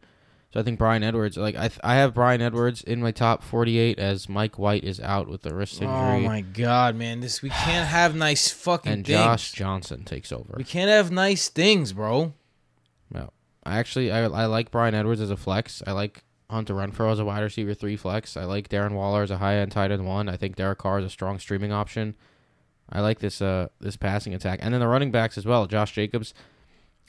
So 0.53 0.61
I 0.61 0.63
think 0.63 0.79
Bryan 0.79 1.03
Edwards, 1.03 1.39
like 1.39 1.57
I, 1.57 1.69
th- 1.69 1.81
I 1.83 1.95
have 1.95 2.13
Bryan 2.13 2.43
Edwards 2.43 2.83
in 2.83 3.01
my 3.01 3.11
top 3.11 3.43
48 3.43 3.99
as 3.99 4.29
Mike 4.29 4.59
White 4.59 4.85
is 4.85 5.01
out 5.01 5.27
with 5.27 5.43
the 5.43 5.55
wrist 5.55 5.81
injury. 5.81 5.97
Oh 5.97 6.21
my 6.21 6.43
god, 6.43 6.95
man. 6.95 7.21
This 7.21 7.41
we 7.41 7.49
can't 7.49 7.89
have 7.89 8.15
nice 8.15 8.51
fucking 8.51 8.93
and 8.93 9.07
things. 9.07 9.19
Josh 9.19 9.53
Johnson 9.53 10.05
takes 10.05 10.31
over. 10.31 10.55
We 10.57 10.65
can't 10.65 10.91
have 10.91 11.11
nice 11.11 11.49
things, 11.49 11.95
bro. 11.95 12.35
No, 13.11 13.31
I 13.65 13.79
actually 13.79 14.13
I, 14.13 14.25
I 14.25 14.45
like 14.45 14.71
Bryan 14.71 14.95
Edwards 14.95 15.23
as 15.23 15.31
a 15.31 15.39
flex. 15.39 15.83
I 15.87 15.93
like 15.93 16.23
Hunter 16.51 16.75
Renfrow 16.75 17.13
as 17.13 17.19
a 17.19 17.25
wide 17.25 17.41
receiver 17.41 17.73
three 17.73 17.97
flex. 17.97 18.37
I 18.37 18.45
like 18.45 18.69
Darren 18.69 18.93
Waller 18.93 19.23
as 19.23 19.31
a 19.31 19.39
high 19.39 19.57
end 19.57 19.73
tight 19.73 19.91
end 19.91 20.07
one. 20.07 20.29
I 20.29 20.37
think 20.37 20.57
Derek 20.57 20.79
Carr 20.79 20.99
is 20.99 21.07
a 21.07 21.11
strong 21.11 21.39
streaming 21.39 21.73
option. 21.73 22.15
I 22.91 23.01
like 23.01 23.21
this 23.21 23.41
uh 23.41 23.69
this 23.81 23.97
passing 23.97 24.35
attack, 24.35 24.59
and 24.61 24.75
then 24.75 24.83
the 24.83 24.89
running 24.89 25.11
backs 25.11 25.39
as 25.39 25.47
well. 25.47 25.67
Josh 25.67 25.93
Jacobs. 25.93 26.35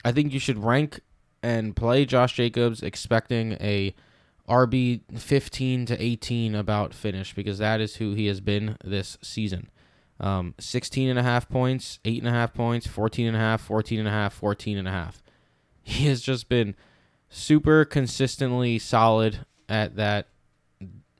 I 0.02 0.12
think 0.12 0.32
you 0.32 0.38
should 0.38 0.62
rank 0.64 1.00
and 1.44 1.76
play 1.76 2.06
Josh 2.06 2.32
Jacobs 2.32 2.82
expecting 2.82 3.52
a 3.60 3.94
RB 4.48 5.02
15 5.14 5.84
to 5.86 6.02
18 6.02 6.54
about 6.54 6.94
finish 6.94 7.34
because 7.34 7.58
that 7.58 7.82
is 7.82 7.96
who 7.96 8.14
he 8.14 8.26
has 8.26 8.40
been 8.40 8.78
this 8.82 9.18
season. 9.20 9.68
Um, 10.18 10.54
16 10.58 11.10
and 11.10 11.18
a 11.18 11.22
half 11.22 11.46
points, 11.50 11.98
8 12.06 12.20
and 12.20 12.28
a 12.28 12.32
half 12.32 12.54
points, 12.54 12.86
14 12.86 13.26
and 13.26 13.36
a 13.36 13.40
half, 13.40 13.60
14 13.60 13.98
and 13.98 14.08
a 14.08 14.10
half, 14.10 14.32
14 14.32 14.78
and 14.78 14.88
a 14.88 14.90
half. 14.90 15.22
He 15.86 16.06
has 16.06 16.22
just 16.22 16.48
been 16.48 16.76
super 17.28 17.84
consistently 17.84 18.78
solid 18.78 19.44
at 19.68 19.96
that 19.96 20.28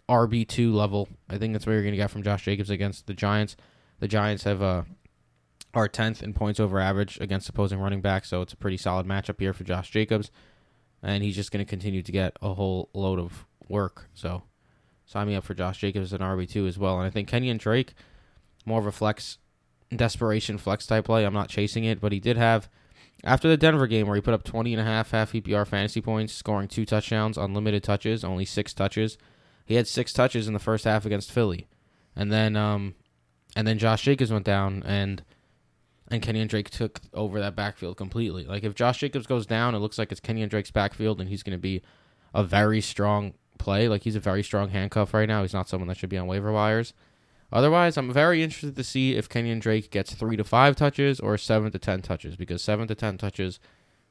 RB2 0.09 0.73
level. 0.73 1.07
I 1.29 1.37
think 1.37 1.53
that's 1.53 1.67
what 1.67 1.75
you're 1.75 1.83
going 1.83 1.93
to 1.93 1.99
get 1.99 2.11
from 2.11 2.23
Josh 2.23 2.47
Jacobs 2.47 2.71
against 2.71 3.07
the 3.07 3.13
Giants. 3.13 3.57
The 4.01 4.09
Giants 4.09 4.45
have 4.45 4.63
uh, 4.63 4.85
are 5.75 5.89
10th 5.89 6.23
in 6.23 6.33
points 6.33 6.61
over 6.61 6.79
average 6.79 7.19
against 7.21 7.49
opposing 7.49 7.81
running 7.81 8.01
backs, 8.01 8.29
so 8.29 8.43
it's 8.43 8.53
a 8.53 8.57
pretty 8.57 8.77
solid 8.77 9.07
matchup 9.07 9.41
here 9.41 9.53
for 9.53 9.65
Josh 9.65 9.91
Jacobs. 9.91 10.31
And 11.03 11.23
he's 11.23 11.37
just 11.37 11.53
going 11.53 11.65
to 11.65 11.69
continue 11.69 12.03
to 12.03 12.13
get 12.13 12.37
a 12.41 12.55
whole 12.55 12.89
load 12.95 13.19
of 13.19 13.45
work. 13.69 14.09
So 14.15 14.45
sign 15.05 15.27
me 15.27 15.35
up 15.35 15.45
for 15.45 15.55
Josh 15.55 15.79
Jacobs 15.79 16.13
and 16.13 16.23
RB2 16.23 16.67
as 16.67 16.79
well. 16.79 16.99
And 16.99 17.07
I 17.07 17.11
think 17.11 17.29
Kenyan 17.29 17.59
Drake, 17.59 17.95
more 18.65 18.81
of 18.81 18.87
a 18.87 18.93
flex, 18.93 19.39
desperation 19.95 20.57
flex 20.57 20.87
type 20.87 21.05
play. 21.05 21.27
I'm 21.27 21.35
not 21.35 21.49
chasing 21.49 21.85
it, 21.85 22.01
but 22.01 22.13
he 22.13 22.21
did 22.21 22.39
have, 22.39 22.71
after 23.23 23.49
the 23.49 23.57
Denver 23.57 23.87
game 23.87 24.07
where 24.07 24.17
he 24.17 24.23
put 24.23 24.35
up 24.35 24.45
20 24.45 24.73
and 24.73 24.81
a 24.81 24.85
half 24.85 25.11
half 25.11 25.33
PPR 25.33 25.67
fantasy 25.67 26.01
points, 26.01 26.33
scoring 26.33 26.69
two 26.69 26.87
touchdowns 26.87 27.37
on 27.37 27.53
limited 27.53 27.83
touches, 27.83 28.25
only 28.25 28.45
six 28.45 28.73
touches. 28.73 29.19
He 29.67 29.75
had 29.75 29.87
six 29.87 30.13
touches 30.13 30.47
in 30.47 30.55
the 30.55 30.59
first 30.59 30.85
half 30.85 31.05
against 31.05 31.33
Philly. 31.33 31.69
And 32.17 32.33
then 32.33 32.57
um 32.57 32.95
and 33.57 33.67
then 33.67 33.79
Josh 33.79 34.03
Jacobs 34.03 34.33
went 34.33 34.45
down 34.45 34.83
and 34.85 35.23
and 36.09 36.23
Kenyan 36.23 36.49
Drake 36.49 36.71
took 36.71 37.01
over 37.13 37.41
that 37.41 37.57
backfield 37.57 37.97
completely. 37.97 38.45
Like 38.45 38.65
if 38.65 38.75
Josh 38.75 38.99
Jacobs 38.99 39.27
goes 39.27 39.47
down, 39.47 39.75
it 39.75 39.79
looks 39.79 39.99
like 39.99 40.13
it's 40.13 40.21
Kenyan 40.21 40.49
Drake's 40.49 40.71
backfield, 40.71 41.21
and 41.21 41.29
he's 41.29 41.43
going 41.43 41.57
to 41.57 41.63
be 41.63 41.83
a 42.35 42.43
very 42.43 42.81
strong 42.81 43.35
play. 43.59 43.89
Like 43.89 44.03
he's 44.03 44.17
a 44.17 44.21
very 44.21 44.43
strong 44.43 44.71
handcuff 44.71 45.15
right 45.15 45.29
now. 45.29 45.43
He's 45.43 45.55
not 45.55 45.69
someone 45.69 45.89
that 45.89 45.97
should 45.97 46.11
be 46.11 46.19
on 46.19 46.27
waiver 46.27 46.53
wires. 46.53 46.93
Otherwise, 47.53 47.97
I'm 47.97 48.13
very 48.13 48.43
interested 48.43 48.75
to 48.77 48.85
see 48.85 49.15
if 49.15 49.29
Kenyan 49.29 49.61
Drake 49.61 49.91
gets 49.91 50.13
three 50.13 50.37
to 50.37 50.45
five 50.45 50.77
touches 50.77 51.21
or 51.21 51.39
seven 51.39 51.71
to 51.71 51.79
ten 51.79 52.03
touches 52.03 52.37
because 52.37 52.63
seven 52.63 52.89
to 52.89 52.95
ten 52.95 53.17
touches 53.17 53.61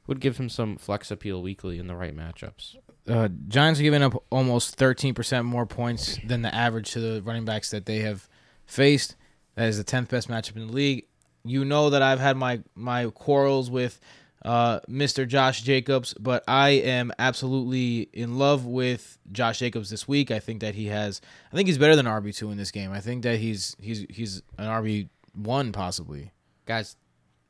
would 0.06 0.20
give 0.20 0.38
him 0.38 0.48
some 0.48 0.76
flex 0.76 1.10
appeal 1.10 1.42
weekly 1.42 1.78
in 1.78 1.86
the 1.86 1.96
right 1.96 2.16
matchups. 2.16 2.76
Uh, 3.08 3.28
Giants 3.48 3.80
are 3.80 3.82
giving 3.82 4.02
up 4.02 4.22
almost 4.30 4.78
13% 4.78 5.44
more 5.44 5.66
points 5.66 6.18
than 6.26 6.42
the 6.42 6.54
average 6.54 6.90
to 6.92 7.00
the 7.00 7.22
running 7.22 7.44
backs 7.44 7.70
that 7.70 7.86
they 7.86 8.00
have 8.00 8.28
faced. 8.66 9.16
That 9.56 9.68
is 9.68 9.78
the 9.78 9.84
10th 9.84 10.08
best 10.08 10.28
matchup 10.28 10.56
in 10.56 10.66
the 10.66 10.72
league. 10.72 11.06
You 11.44 11.64
know 11.64 11.90
that 11.90 12.02
I've 12.02 12.20
had 12.20 12.36
my 12.36 12.60
my 12.74 13.06
quarrels 13.06 13.70
with 13.70 14.00
uh, 14.44 14.80
Mr. 14.88 15.26
Josh 15.26 15.62
Jacobs, 15.62 16.14
but 16.14 16.44
I 16.48 16.70
am 16.70 17.12
absolutely 17.18 18.08
in 18.12 18.38
love 18.38 18.66
with 18.66 19.18
Josh 19.32 19.58
Jacobs 19.58 19.90
this 19.90 20.06
week. 20.08 20.30
I 20.30 20.38
think 20.38 20.60
that 20.60 20.74
he 20.74 20.86
has. 20.86 21.20
I 21.52 21.56
think 21.56 21.66
he's 21.68 21.78
better 21.78 21.96
than 21.96 22.06
RB 22.06 22.34
two 22.34 22.50
in 22.50 22.56
this 22.56 22.70
game. 22.70 22.92
I 22.92 23.00
think 23.00 23.22
that 23.24 23.38
he's 23.38 23.76
he's 23.80 24.06
he's 24.10 24.42
an 24.58 24.66
RB 24.66 25.08
one 25.34 25.72
possibly. 25.72 26.32
Guys, 26.66 26.96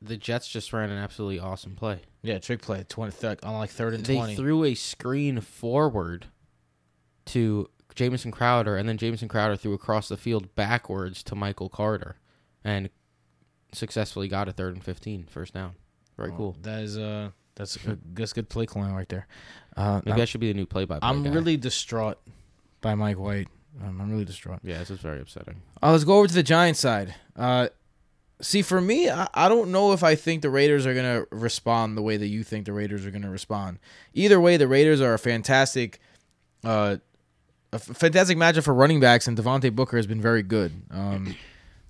the 0.02 0.16
Jets 0.16 0.48
just 0.48 0.72
ran 0.72 0.90
an 0.90 0.98
absolutely 0.98 1.38
awesome 1.38 1.76
play. 1.76 2.00
Yeah, 2.22 2.38
trick 2.38 2.62
play 2.62 2.84
twenty 2.88 3.12
th- 3.12 3.38
on 3.42 3.54
like 3.54 3.70
third 3.70 3.94
and 3.94 4.04
They 4.04 4.16
twenty. 4.16 4.34
threw 4.36 4.64
a 4.64 4.74
screen 4.74 5.40
forward 5.40 6.26
to 7.26 7.68
Jamison 7.94 8.30
Crowder, 8.32 8.76
and 8.76 8.88
then 8.88 8.98
Jamison 8.98 9.28
Crowder 9.28 9.56
threw 9.56 9.72
across 9.72 10.08
the 10.08 10.16
field 10.16 10.54
backwards 10.54 11.22
to 11.24 11.34
Michael 11.34 11.68
Carter, 11.68 12.16
and 12.64 12.88
successfully 13.74 14.28
got 14.28 14.48
a 14.48 14.52
third 14.52 14.74
and 14.74 14.82
15, 14.84 15.26
first 15.30 15.54
down. 15.54 15.72
Very 16.16 16.30
Oh, 16.32 16.36
cool. 16.36 16.56
That 16.62 16.82
is 16.82 16.96
uh 16.98 17.30
that's 17.56 17.76
a, 17.86 17.96
that's 18.14 18.32
good 18.32 18.48
play 18.48 18.66
calling 18.66 18.94
right 18.94 19.08
there. 19.08 19.26
Uh, 19.76 20.00
Maybe 20.04 20.22
I 20.22 20.24
should 20.24 20.40
be 20.40 20.48
the 20.48 20.54
new 20.54 20.66
play-by-play 20.66 21.08
I'm 21.08 21.22
guy. 21.22 21.30
really 21.30 21.56
distraught 21.56 22.18
by 22.80 22.94
Mike 22.96 23.18
White. 23.18 23.48
Um, 23.82 24.00
I'm 24.00 24.10
really 24.10 24.24
distraught. 24.24 24.60
yeah, 24.64 24.78
this 24.78 24.90
is 24.90 24.98
very 24.98 25.20
upsetting. 25.20 25.60
Uh, 25.82 25.92
let's 25.92 26.04
go 26.04 26.18
over 26.18 26.26
to 26.28 26.34
the 26.34 26.42
Giants 26.44 26.78
side. 26.80 27.14
Uh, 27.36 27.68
see, 28.40 28.62
for 28.62 28.80
me, 28.80 29.08
I, 29.10 29.28
I 29.34 29.48
don't 29.48 29.70
know 29.72 29.92
if 29.92 30.02
I 30.04 30.14
think 30.16 30.42
the 30.42 30.50
Raiders 30.50 30.84
are 30.86 30.94
going 30.94 31.20
to 31.22 31.26
respond 31.34 31.96
the 31.96 32.02
way 32.02 32.16
that 32.16 32.26
you 32.26 32.42
think 32.44 32.66
the 32.66 32.72
Raiders 32.72 33.04
are 33.06 33.10
going 33.10 33.22
to 33.22 33.30
respond. 33.30 33.78
Either 34.14 34.40
way, 34.40 34.56
the 34.56 34.68
Raiders 34.68 35.00
are 35.00 35.14
a 35.14 35.18
fantastic, 35.18 35.98
uh, 36.64 36.96
a 37.72 37.76
f- 37.76 37.82
fantastic 37.82 38.36
matchup 38.38 38.62
for 38.64 38.74
running 38.74 39.00
backs, 39.00 39.26
and 39.28 39.36
Devontae 39.38 39.74
Booker 39.74 39.96
has 39.96 40.06
been 40.06 40.20
very 40.20 40.42
good. 40.44 40.72
Um, 40.90 41.34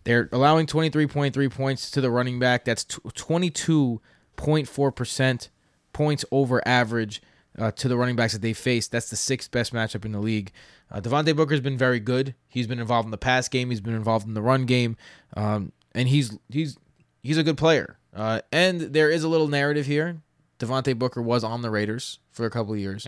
they're 0.05 0.28
allowing 0.32 0.66
23.3 0.66 1.50
points 1.50 1.90
to 1.90 2.00
the 2.00 2.11
running 2.11 2.38
back. 2.38 2.64
That's 2.64 2.84
22.4% 2.84 5.48
points 5.92 6.24
over 6.30 6.68
average 6.68 7.20
uh, 7.59 7.72
to 7.72 7.88
the 7.88 7.96
running 7.96 8.14
backs 8.16 8.34
that 8.34 8.42
they 8.42 8.52
faced. 8.52 8.92
That's 8.92 9.11
the 9.11 9.16
sixth 9.16 9.50
best 9.50 9.72
matchup 9.72 10.05
in 10.05 10.12
the 10.12 10.20
league. 10.20 10.52
Uh, 10.90 11.00
Devontae 11.00 11.34
Booker's 11.34 11.61
been 11.61 11.78
very 11.78 12.00
good. 12.00 12.34
He's 12.48 12.66
been 12.66 12.78
involved 12.78 13.07
in 13.07 13.11
the 13.11 13.18
pass 13.18 13.48
game. 13.48 13.70
He's 13.70 13.80
been 13.80 13.94
involved 13.94 14.26
in 14.26 14.34
the 14.34 14.42
run 14.42 14.66
game, 14.66 14.96
um, 15.36 15.72
and 15.94 16.09
he's 16.09 16.36
he's 16.50 16.76
he's 17.22 17.38
a 17.38 17.42
good 17.42 17.57
player. 17.57 17.96
Uh, 18.14 18.42
and 18.52 18.80
there 18.80 19.11
is 19.11 19.24
a 19.24 19.28
little 19.28 19.48
narrative 19.48 19.86
here. 19.86 20.20
Devontae 20.59 20.98
Booker 20.98 21.22
was 21.22 21.42
on 21.42 21.62
the 21.62 21.70
Raiders 21.70 22.18
for 22.30 22.44
a 22.46 22.50
couple 22.50 22.74
of 22.74 22.78
years, 22.78 23.07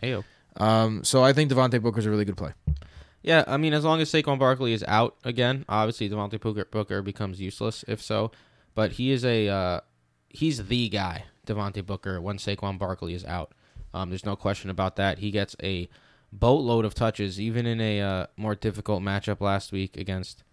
um, 0.57 1.05
so 1.05 1.23
I 1.23 1.33
think 1.33 1.51
Devontae 1.51 1.81
Booker's 1.83 2.07
a 2.07 2.11
really 2.11 2.25
good 2.25 2.37
play. 2.37 2.53
Yeah, 3.27 3.43
I 3.49 3.57
mean, 3.57 3.75
as 3.75 3.85
long 3.85 4.01
as 4.01 4.09
Saquon 4.09 4.39
Barkley 4.39 4.73
is 4.73 4.85
out 4.87 5.17
again, 5.25 5.65
obviously 5.69 6.09
Devontae 6.09 6.41
Booker, 6.41 6.65
Booker 6.65 7.03
becomes 7.03 7.41
useless 7.41 7.85
if 7.89 8.01
so. 8.01 8.31
But 8.77 8.93
he 8.93 9.11
is 9.11 9.25
a 9.25 9.49
uh, 9.49 9.81
he's 10.29 10.69
the 10.69 10.89
guy, 10.89 11.25
Devontae 11.45 11.85
Booker, 11.85 12.21
when 12.21 12.39
Saquon 12.39 12.79
Barkley 12.79 13.15
is 13.15 13.25
out. 13.25 13.51
Um, 13.93 14.11
there's 14.11 14.25
no 14.25 14.37
question 14.37 14.71
about 14.71 14.95
that. 14.97 15.19
He 15.19 15.33
gets 15.33 15.57
a 15.61 15.89
boatload 16.31 16.85
of 16.85 16.95
touches, 16.95 17.41
even 17.41 17.67
in 17.67 17.81
a 17.81 18.01
uh, 18.01 18.27
more 18.37 18.55
difficult 18.55 19.03
matchup 19.03 19.41
last 19.41 19.73
week 19.73 19.97
against 19.97 20.45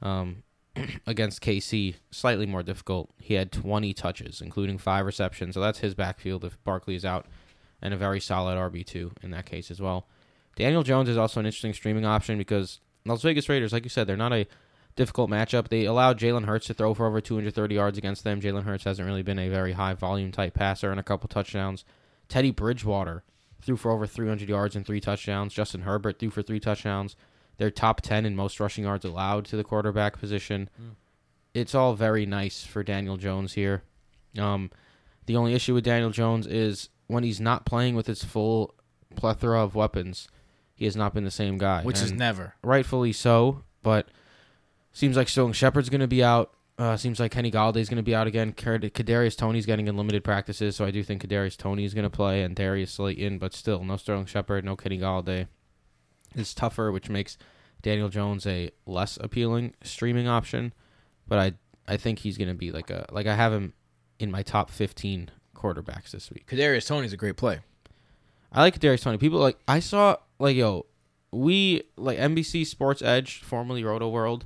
um, 0.00 0.44
against 1.08 1.42
KC. 1.42 1.96
Slightly 2.12 2.46
more 2.46 2.62
difficult. 2.62 3.10
He 3.18 3.34
had 3.34 3.50
20 3.50 3.92
touches, 3.94 4.40
including 4.40 4.78
five 4.78 5.06
receptions. 5.06 5.54
So 5.54 5.60
that's 5.60 5.80
his 5.80 5.96
backfield 5.96 6.44
if 6.44 6.62
Barkley 6.62 6.94
is 6.94 7.04
out, 7.04 7.26
and 7.80 7.92
a 7.92 7.96
very 7.96 8.20
solid 8.20 8.56
RB 8.56 8.86
two 8.86 9.10
in 9.22 9.32
that 9.32 9.46
case 9.46 9.72
as 9.72 9.80
well. 9.80 10.06
Daniel 10.56 10.82
Jones 10.82 11.08
is 11.08 11.16
also 11.16 11.40
an 11.40 11.46
interesting 11.46 11.72
streaming 11.72 12.04
option 12.04 12.38
because 12.38 12.80
Las 13.04 13.22
Vegas 13.22 13.48
Raiders, 13.48 13.72
like 13.72 13.84
you 13.84 13.90
said, 13.90 14.06
they're 14.06 14.16
not 14.16 14.32
a 14.32 14.46
difficult 14.96 15.30
matchup. 15.30 15.68
They 15.68 15.84
allowed 15.84 16.18
Jalen 16.18 16.44
Hurts 16.44 16.66
to 16.66 16.74
throw 16.74 16.94
for 16.94 17.06
over 17.06 17.20
230 17.20 17.74
yards 17.74 17.98
against 17.98 18.24
them. 18.24 18.40
Jalen 18.40 18.64
Hurts 18.64 18.84
hasn't 18.84 19.06
really 19.06 19.22
been 19.22 19.38
a 19.38 19.48
very 19.48 19.72
high 19.72 19.94
volume 19.94 20.30
type 20.30 20.54
passer 20.54 20.90
and 20.90 21.00
a 21.00 21.04
couple 21.04 21.28
touchdowns. 21.28 21.84
Teddy 22.28 22.50
Bridgewater 22.50 23.24
threw 23.60 23.76
for 23.76 23.90
over 23.90 24.06
300 24.06 24.48
yards 24.48 24.76
and 24.76 24.86
three 24.86 25.00
touchdowns. 25.00 25.54
Justin 25.54 25.82
Herbert 25.82 26.18
threw 26.18 26.30
for 26.30 26.42
three 26.42 26.60
touchdowns. 26.60 27.16
They're 27.56 27.70
top 27.70 28.00
10 28.00 28.26
in 28.26 28.36
most 28.36 28.60
rushing 28.60 28.84
yards 28.84 29.04
allowed 29.04 29.44
to 29.46 29.56
the 29.56 29.64
quarterback 29.64 30.18
position. 30.18 30.68
It's 31.54 31.74
all 31.74 31.94
very 31.94 32.26
nice 32.26 32.64
for 32.64 32.82
Daniel 32.82 33.16
Jones 33.16 33.52
here. 33.54 33.82
Um, 34.38 34.70
the 35.26 35.36
only 35.36 35.54
issue 35.54 35.74
with 35.74 35.84
Daniel 35.84 36.10
Jones 36.10 36.46
is 36.46 36.88
when 37.06 37.24
he's 37.24 37.40
not 37.40 37.66
playing 37.66 37.94
with 37.94 38.06
his 38.06 38.24
full 38.24 38.74
plethora 39.14 39.62
of 39.62 39.74
weapons, 39.74 40.28
he 40.82 40.86
has 40.86 40.96
not 40.96 41.14
been 41.14 41.22
the 41.22 41.30
same 41.30 41.58
guy. 41.58 41.84
Which 41.84 42.02
is 42.02 42.10
never. 42.10 42.56
rightfully 42.64 43.12
so, 43.12 43.62
but 43.84 44.08
seems 44.90 45.16
like 45.16 45.28
Sterling 45.28 45.52
Shepard's 45.52 45.88
going 45.88 46.00
to 46.00 46.08
be 46.08 46.24
out. 46.24 46.52
Uh, 46.76 46.96
seems 46.96 47.20
like 47.20 47.30
Kenny 47.30 47.52
Golladay's 47.52 47.88
going 47.88 47.98
to 47.98 48.02
be 48.02 48.16
out 48.16 48.26
again. 48.26 48.52
Kadarius 48.52 49.36
Toney's 49.36 49.64
getting 49.64 49.86
in 49.86 49.96
limited 49.96 50.24
practices, 50.24 50.74
so 50.74 50.84
I 50.84 50.90
do 50.90 51.04
think 51.04 51.24
Kadarius 51.24 51.56
Toney 51.56 51.84
is 51.84 51.94
going 51.94 52.02
to 52.02 52.10
play 52.10 52.42
and 52.42 52.56
Darius 52.56 52.90
Slayton, 52.90 53.38
but 53.38 53.54
still 53.54 53.84
no 53.84 53.96
Sterling 53.96 54.26
Shepard, 54.26 54.64
no 54.64 54.74
Kenny 54.74 54.98
Golladay. 54.98 55.46
It's 56.34 56.52
tougher, 56.52 56.90
which 56.90 57.08
makes 57.08 57.38
Daniel 57.80 58.08
Jones 58.08 58.44
a 58.44 58.72
less 58.84 59.18
appealing 59.20 59.74
streaming 59.84 60.26
option, 60.26 60.72
but 61.28 61.38
I 61.38 61.52
I 61.86 61.96
think 61.96 62.18
he's 62.18 62.36
going 62.36 62.48
to 62.48 62.54
be 62.54 62.72
like 62.72 62.90
a 62.90 63.06
like 63.12 63.28
I 63.28 63.36
have 63.36 63.52
him 63.52 63.74
in 64.18 64.32
my 64.32 64.42
top 64.42 64.68
15 64.68 65.30
quarterbacks 65.54 66.10
this 66.10 66.28
week. 66.32 66.48
Kadarius 66.48 66.88
Toney's 66.88 67.12
a 67.12 67.16
great 67.16 67.36
play. 67.36 67.60
I 68.50 68.62
like 68.62 68.80
Darius 68.80 69.02
Tony. 69.02 69.18
People 69.18 69.38
like 69.38 69.58
I 69.68 69.78
saw 69.78 70.16
like 70.42 70.56
yo, 70.56 70.86
we 71.30 71.82
like 71.96 72.18
NBC 72.18 72.66
Sports 72.66 73.00
Edge, 73.00 73.40
formerly 73.42 73.82
Rotoworld. 73.84 74.42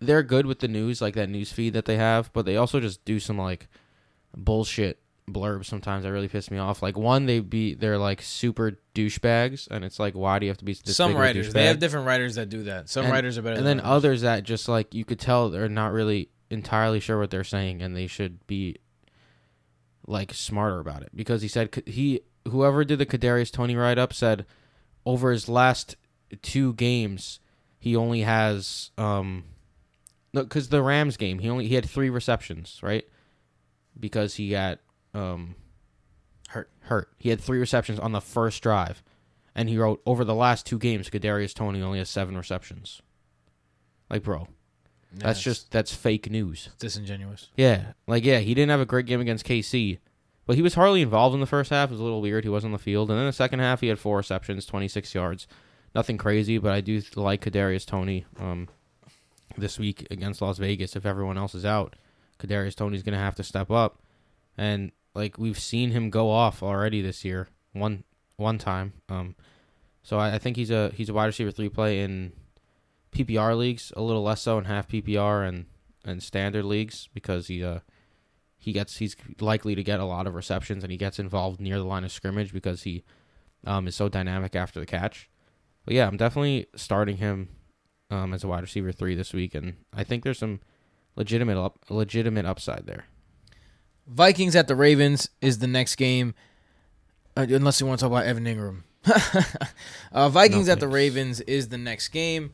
They're 0.00 0.22
good 0.22 0.46
with 0.46 0.60
the 0.60 0.68
news, 0.68 1.02
like 1.02 1.14
that 1.14 1.28
news 1.28 1.50
feed 1.52 1.72
that 1.74 1.84
they 1.84 1.96
have, 1.96 2.32
but 2.32 2.46
they 2.46 2.56
also 2.56 2.78
just 2.78 3.04
do 3.04 3.18
some 3.18 3.36
like 3.36 3.66
bullshit 4.36 5.00
blurbs 5.28 5.66
sometimes 5.66 6.04
that 6.04 6.12
really 6.12 6.28
piss 6.28 6.50
me 6.50 6.58
off. 6.58 6.80
Like 6.82 6.96
one, 6.96 7.26
they 7.26 7.40
be 7.40 7.74
they're 7.74 7.98
like 7.98 8.22
super 8.22 8.78
douchebags, 8.94 9.66
and 9.68 9.84
it's 9.84 9.98
like, 9.98 10.14
why 10.14 10.38
do 10.38 10.46
you 10.46 10.50
have 10.50 10.58
to 10.58 10.64
be 10.64 10.74
this 10.74 10.96
Some 10.96 11.10
big 11.10 11.16
of 11.16 11.20
a 11.20 11.24
writers, 11.24 11.52
they 11.52 11.64
have 11.66 11.80
different 11.80 12.06
writers 12.06 12.36
that 12.36 12.48
do 12.48 12.62
that. 12.62 12.88
Some 12.88 13.06
And- 13.06 13.12
writers 13.12 13.36
are 13.36 13.42
better 13.42 13.56
and 13.56 13.66
then 13.66 13.80
others. 13.80 13.90
others 13.90 14.20
that 14.22 14.44
just 14.44 14.68
like 14.68 14.94
you 14.94 15.04
could 15.04 15.18
tell 15.18 15.50
they're 15.50 15.68
not 15.68 15.92
really 15.92 16.30
entirely 16.50 17.00
sure 17.00 17.18
what 17.18 17.30
they're 17.30 17.42
saying 17.44 17.82
and 17.82 17.94
they 17.96 18.06
should 18.06 18.46
be 18.46 18.76
like 20.06 20.32
smarter 20.32 20.78
about 20.78 21.02
it 21.02 21.10
because 21.14 21.42
he 21.42 21.48
said 21.48 21.82
he 21.86 22.20
whoever 22.48 22.84
did 22.84 22.98
the 22.98 23.04
Kadarius 23.04 23.52
Toney 23.52 23.76
write 23.76 23.98
up 23.98 24.12
said 24.14 24.46
over 25.06 25.30
his 25.32 25.48
last 25.48 25.96
two 26.42 26.74
games, 26.74 27.40
he 27.78 27.96
only 27.96 28.22
has 28.22 28.90
um, 28.98 29.44
no, 30.32 30.42
because 30.42 30.68
the 30.68 30.82
Rams 30.82 31.16
game, 31.16 31.38
he 31.38 31.48
only 31.48 31.66
he 31.68 31.74
had 31.74 31.88
three 31.88 32.10
receptions, 32.10 32.80
right? 32.82 33.04
Because 33.98 34.34
he 34.36 34.50
got 34.50 34.78
um, 35.14 35.54
Hurt. 36.48 36.70
hurt. 36.80 37.10
He 37.18 37.28
had 37.30 37.40
three 37.40 37.58
receptions 37.58 37.98
on 37.98 38.12
the 38.12 38.20
first 38.20 38.62
drive, 38.62 39.02
and 39.54 39.68
he 39.68 39.76
wrote 39.78 40.00
over 40.06 40.24
the 40.24 40.34
last 40.34 40.66
two 40.66 40.78
games, 40.78 41.10
Kadarius 41.10 41.54
Toney 41.54 41.82
only 41.82 41.98
has 41.98 42.08
seven 42.08 42.36
receptions. 42.36 43.02
Like, 44.10 44.22
bro, 44.22 44.48
that's 45.12 45.40
just 45.40 45.70
that's 45.70 45.94
fake 45.94 46.30
news. 46.30 46.70
disingenuous. 46.78 47.48
Yeah, 47.56 47.92
like 48.06 48.24
yeah, 48.24 48.38
he 48.38 48.54
didn't 48.54 48.70
have 48.70 48.80
a 48.80 48.86
great 48.86 49.06
game 49.06 49.20
against 49.20 49.46
KC, 49.46 49.98
but 50.48 50.56
he 50.56 50.62
was 50.62 50.74
hardly 50.74 51.02
involved 51.02 51.34
in 51.34 51.40
the 51.40 51.46
first 51.46 51.68
half. 51.68 51.90
It 51.90 51.92
was 51.92 52.00
a 52.00 52.02
little 52.02 52.22
weird. 52.22 52.42
He 52.42 52.48
was 52.48 52.64
on 52.64 52.72
the 52.72 52.78
field, 52.78 53.10
and 53.10 53.18
then 53.18 53.26
the 53.26 53.32
second 53.34 53.58
half, 53.58 53.82
he 53.82 53.88
had 53.88 53.98
four 53.98 54.16
receptions, 54.16 54.64
twenty 54.64 54.88
six 54.88 55.14
yards. 55.14 55.46
Nothing 55.94 56.16
crazy, 56.16 56.56
but 56.56 56.72
I 56.72 56.80
do 56.80 57.02
like 57.16 57.44
Kadarius 57.44 57.84
Toney 57.84 58.24
um, 58.40 58.66
this 59.58 59.78
week 59.78 60.06
against 60.10 60.40
Las 60.40 60.56
Vegas. 60.56 60.96
If 60.96 61.04
everyone 61.04 61.36
else 61.36 61.54
is 61.54 61.66
out, 61.66 61.96
Kadarius 62.38 62.74
Toney's 62.74 63.02
gonna 63.02 63.18
have 63.18 63.34
to 63.34 63.42
step 63.42 63.70
up, 63.70 64.00
and 64.56 64.90
like 65.14 65.36
we've 65.36 65.58
seen 65.58 65.90
him 65.90 66.08
go 66.08 66.30
off 66.30 66.62
already 66.62 67.02
this 67.02 67.26
year, 67.26 67.48
one 67.74 68.04
one 68.36 68.56
time. 68.56 68.94
Um, 69.10 69.36
so 70.02 70.18
I, 70.18 70.36
I 70.36 70.38
think 70.38 70.56
he's 70.56 70.70
a 70.70 70.90
he's 70.94 71.10
a 71.10 71.14
wide 71.14 71.26
receiver 71.26 71.50
three 71.50 71.68
play 71.68 72.00
in 72.00 72.32
PPR 73.12 73.54
leagues, 73.54 73.92
a 73.94 74.00
little 74.00 74.22
less 74.22 74.40
so 74.40 74.56
in 74.56 74.64
half 74.64 74.88
PPR 74.88 75.46
and 75.46 75.66
and 76.06 76.22
standard 76.22 76.64
leagues 76.64 77.10
because 77.12 77.48
he 77.48 77.62
uh 77.62 77.80
he 78.58 78.72
gets 78.72 78.98
he's 78.98 79.16
likely 79.40 79.74
to 79.74 79.82
get 79.82 80.00
a 80.00 80.04
lot 80.04 80.26
of 80.26 80.34
receptions 80.34 80.82
and 80.82 80.90
he 80.90 80.98
gets 80.98 81.18
involved 81.18 81.60
near 81.60 81.78
the 81.78 81.84
line 81.84 82.04
of 82.04 82.12
scrimmage 82.12 82.52
because 82.52 82.82
he 82.82 83.04
um 83.64 83.86
is 83.86 83.94
so 83.94 84.08
dynamic 84.08 84.54
after 84.56 84.80
the 84.80 84.86
catch. 84.86 85.30
But 85.84 85.94
yeah, 85.94 86.06
I'm 86.06 86.16
definitely 86.16 86.66
starting 86.74 87.18
him 87.18 87.48
um 88.10 88.34
as 88.34 88.44
a 88.44 88.48
wide 88.48 88.62
receiver 88.62 88.92
three 88.92 89.14
this 89.14 89.32
week, 89.32 89.54
and 89.54 89.76
I 89.94 90.04
think 90.04 90.24
there's 90.24 90.38
some 90.38 90.60
legitimate 91.16 91.58
up, 91.58 91.78
legitimate 91.90 92.46
upside 92.46 92.86
there. 92.86 93.04
Vikings 94.06 94.56
at 94.56 94.68
the 94.68 94.76
Ravens 94.76 95.28
is 95.42 95.58
the 95.58 95.66
next 95.66 95.96
game, 95.96 96.34
uh, 97.36 97.46
unless 97.48 97.80
you 97.80 97.86
want 97.86 98.00
to 98.00 98.04
talk 98.04 98.12
about 98.12 98.24
Evan 98.24 98.44
Engram. 98.44 98.82
uh, 100.12 100.28
Vikings 100.30 100.68
No 100.68 100.72
at 100.72 100.80
the. 100.80 100.88
Ravens 100.88 101.40
is 101.42 101.68
the 101.68 101.76
next 101.76 102.08
game. 102.08 102.52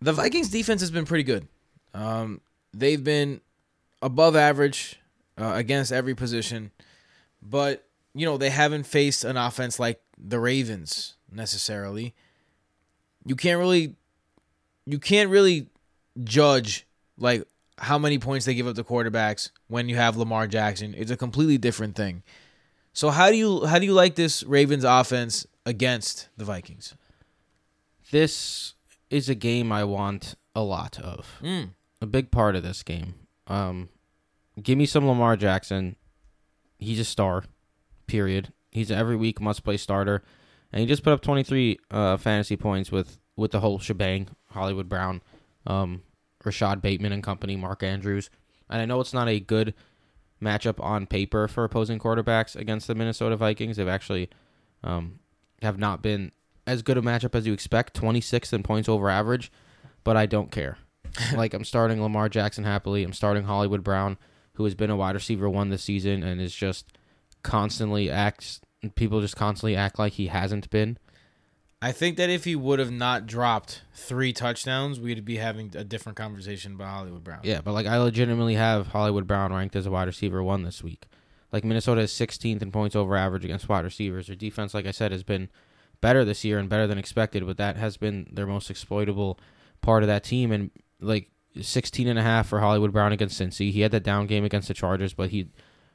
The 0.00 0.12
Vikings 0.12 0.48
defense 0.48 0.80
has 0.80 0.90
been 0.90 1.06
pretty 1.06 1.24
good. 1.24 1.48
Um, 1.92 2.40
they've 2.72 3.02
been 3.02 3.40
above 4.00 4.36
average 4.36 4.99
uh, 5.40 5.52
against 5.54 5.92
every 5.92 6.14
position, 6.14 6.70
but 7.42 7.86
you 8.14 8.26
know 8.26 8.36
they 8.36 8.50
haven't 8.50 8.84
faced 8.84 9.24
an 9.24 9.36
offense 9.36 9.78
like 9.78 10.00
the 10.18 10.38
Ravens 10.38 11.14
necessarily. 11.32 12.14
You 13.24 13.36
can't 13.36 13.58
really, 13.58 13.94
you 14.86 14.98
can't 14.98 15.30
really 15.30 15.68
judge 16.22 16.86
like 17.16 17.44
how 17.78 17.98
many 17.98 18.18
points 18.18 18.46
they 18.46 18.54
give 18.54 18.66
up 18.66 18.76
to 18.76 18.84
quarterbacks 18.84 19.50
when 19.68 19.88
you 19.88 19.96
have 19.96 20.16
Lamar 20.16 20.46
Jackson. 20.46 20.94
It's 20.96 21.10
a 21.10 21.16
completely 21.16 21.58
different 21.58 21.96
thing. 21.96 22.22
So 22.92 23.10
how 23.10 23.30
do 23.30 23.36
you 23.36 23.66
how 23.66 23.78
do 23.78 23.86
you 23.86 23.94
like 23.94 24.16
this 24.16 24.42
Ravens 24.42 24.84
offense 24.84 25.46
against 25.64 26.28
the 26.36 26.44
Vikings? 26.44 26.94
This 28.10 28.74
is 29.08 29.28
a 29.28 29.34
game 29.34 29.70
I 29.72 29.84
want 29.84 30.34
a 30.54 30.62
lot 30.62 30.98
of. 30.98 31.38
Mm. 31.42 31.70
a 32.02 32.06
big 32.06 32.30
part 32.30 32.56
of 32.56 32.62
this 32.62 32.82
game. 32.82 33.14
Um, 33.46 33.88
give 34.62 34.78
me 34.78 34.86
some 34.86 35.06
Lamar 35.06 35.36
Jackson. 35.36 35.96
He's 36.78 37.00
a 37.00 37.04
star, 37.04 37.44
period. 38.06 38.52
He's 38.70 38.90
an 38.90 38.98
every 38.98 39.16
week 39.16 39.40
must 39.40 39.64
play 39.64 39.76
starter, 39.76 40.22
and 40.72 40.80
he 40.80 40.86
just 40.86 41.02
put 41.02 41.12
up 41.12 41.20
23 41.22 41.78
uh, 41.90 42.16
fantasy 42.16 42.56
points 42.56 42.92
with 42.92 43.18
with 43.36 43.50
the 43.50 43.60
whole 43.60 43.78
shebang. 43.78 44.28
Hollywood 44.50 44.88
Brown, 44.88 45.22
um, 45.66 46.02
Rashod 46.44 46.82
Bateman 46.82 47.12
and 47.12 47.22
company, 47.22 47.56
Mark 47.56 47.82
Andrews, 47.82 48.30
and 48.68 48.80
I 48.80 48.84
know 48.84 49.00
it's 49.00 49.14
not 49.14 49.28
a 49.28 49.40
good 49.40 49.74
matchup 50.42 50.82
on 50.82 51.06
paper 51.06 51.46
for 51.48 51.64
opposing 51.64 51.98
quarterbacks 51.98 52.56
against 52.56 52.86
the 52.86 52.94
Minnesota 52.94 53.36
Vikings. 53.36 53.76
They've 53.76 53.88
actually 53.88 54.30
um, 54.82 55.20
have 55.62 55.78
not 55.78 56.02
been 56.02 56.32
as 56.66 56.82
good 56.82 56.96
a 56.96 57.02
matchup 57.02 57.34
as 57.34 57.46
you 57.46 57.52
expect. 57.52 58.00
26th 58.00 58.52
in 58.52 58.62
points 58.62 58.88
over 58.88 59.10
average, 59.10 59.52
but 60.04 60.16
I 60.16 60.26
don't 60.26 60.50
care 60.50 60.78
like 61.34 61.54
I'm 61.54 61.64
starting 61.64 62.02
Lamar 62.02 62.28
Jackson 62.28 62.64
happily. 62.64 63.04
I'm 63.04 63.12
starting 63.12 63.44
Hollywood 63.44 63.84
Brown, 63.84 64.16
who 64.60 64.64
has 64.64 64.74
been 64.74 64.90
a 64.90 64.96
wide 64.96 65.14
receiver 65.14 65.48
one 65.48 65.70
this 65.70 65.82
season 65.82 66.22
and 66.22 66.38
is 66.38 66.54
just 66.54 66.86
constantly 67.42 68.10
acts. 68.10 68.60
People 68.94 69.22
just 69.22 69.34
constantly 69.34 69.74
act 69.74 69.98
like 69.98 70.12
he 70.12 70.26
hasn't 70.26 70.68
been. 70.68 70.98
I 71.80 71.92
think 71.92 72.18
that 72.18 72.28
if 72.28 72.44
he 72.44 72.54
would 72.54 72.78
have 72.78 72.90
not 72.90 73.26
dropped 73.26 73.80
three 73.94 74.34
touchdowns, 74.34 75.00
we'd 75.00 75.24
be 75.24 75.38
having 75.38 75.72
a 75.74 75.82
different 75.82 76.18
conversation 76.18 76.74
about 76.74 76.88
Hollywood 76.88 77.24
Brown. 77.24 77.40
Yeah, 77.42 77.62
but 77.62 77.72
like 77.72 77.86
I 77.86 77.96
legitimately 77.96 78.56
have 78.56 78.88
Hollywood 78.88 79.26
Brown 79.26 79.50
ranked 79.50 79.76
as 79.76 79.86
a 79.86 79.90
wide 79.90 80.06
receiver 80.06 80.42
one 80.42 80.62
this 80.62 80.84
week. 80.84 81.06
Like 81.52 81.64
Minnesota 81.64 82.02
is 82.02 82.12
16th 82.12 82.60
in 82.60 82.70
points 82.70 82.94
over 82.94 83.16
average 83.16 83.46
against 83.46 83.66
wide 83.66 83.84
receivers. 83.84 84.26
Their 84.26 84.36
defense, 84.36 84.74
like 84.74 84.86
I 84.86 84.90
said, 84.90 85.10
has 85.10 85.22
been 85.22 85.48
better 86.02 86.22
this 86.22 86.44
year 86.44 86.58
and 86.58 86.68
better 86.68 86.86
than 86.86 86.98
expected, 86.98 87.46
but 87.46 87.56
that 87.56 87.78
has 87.78 87.96
been 87.96 88.28
their 88.30 88.46
most 88.46 88.68
exploitable 88.68 89.38
part 89.80 90.02
of 90.02 90.08
that 90.08 90.22
team. 90.22 90.52
And 90.52 90.70
like 91.00 91.30
16 91.60 92.06
and 92.08 92.18
a 92.18 92.22
half 92.22 92.48
for 92.48 92.60
Hollywood 92.60 92.92
Brown 92.92 93.12
against 93.12 93.40
Cincy. 93.40 93.72
He 93.72 93.80
had 93.80 93.90
that 93.92 94.02
down 94.02 94.26
game 94.26 94.44
against 94.44 94.68
the 94.68 94.74
Chargers, 94.74 95.14
but 95.14 95.30
he 95.30 95.48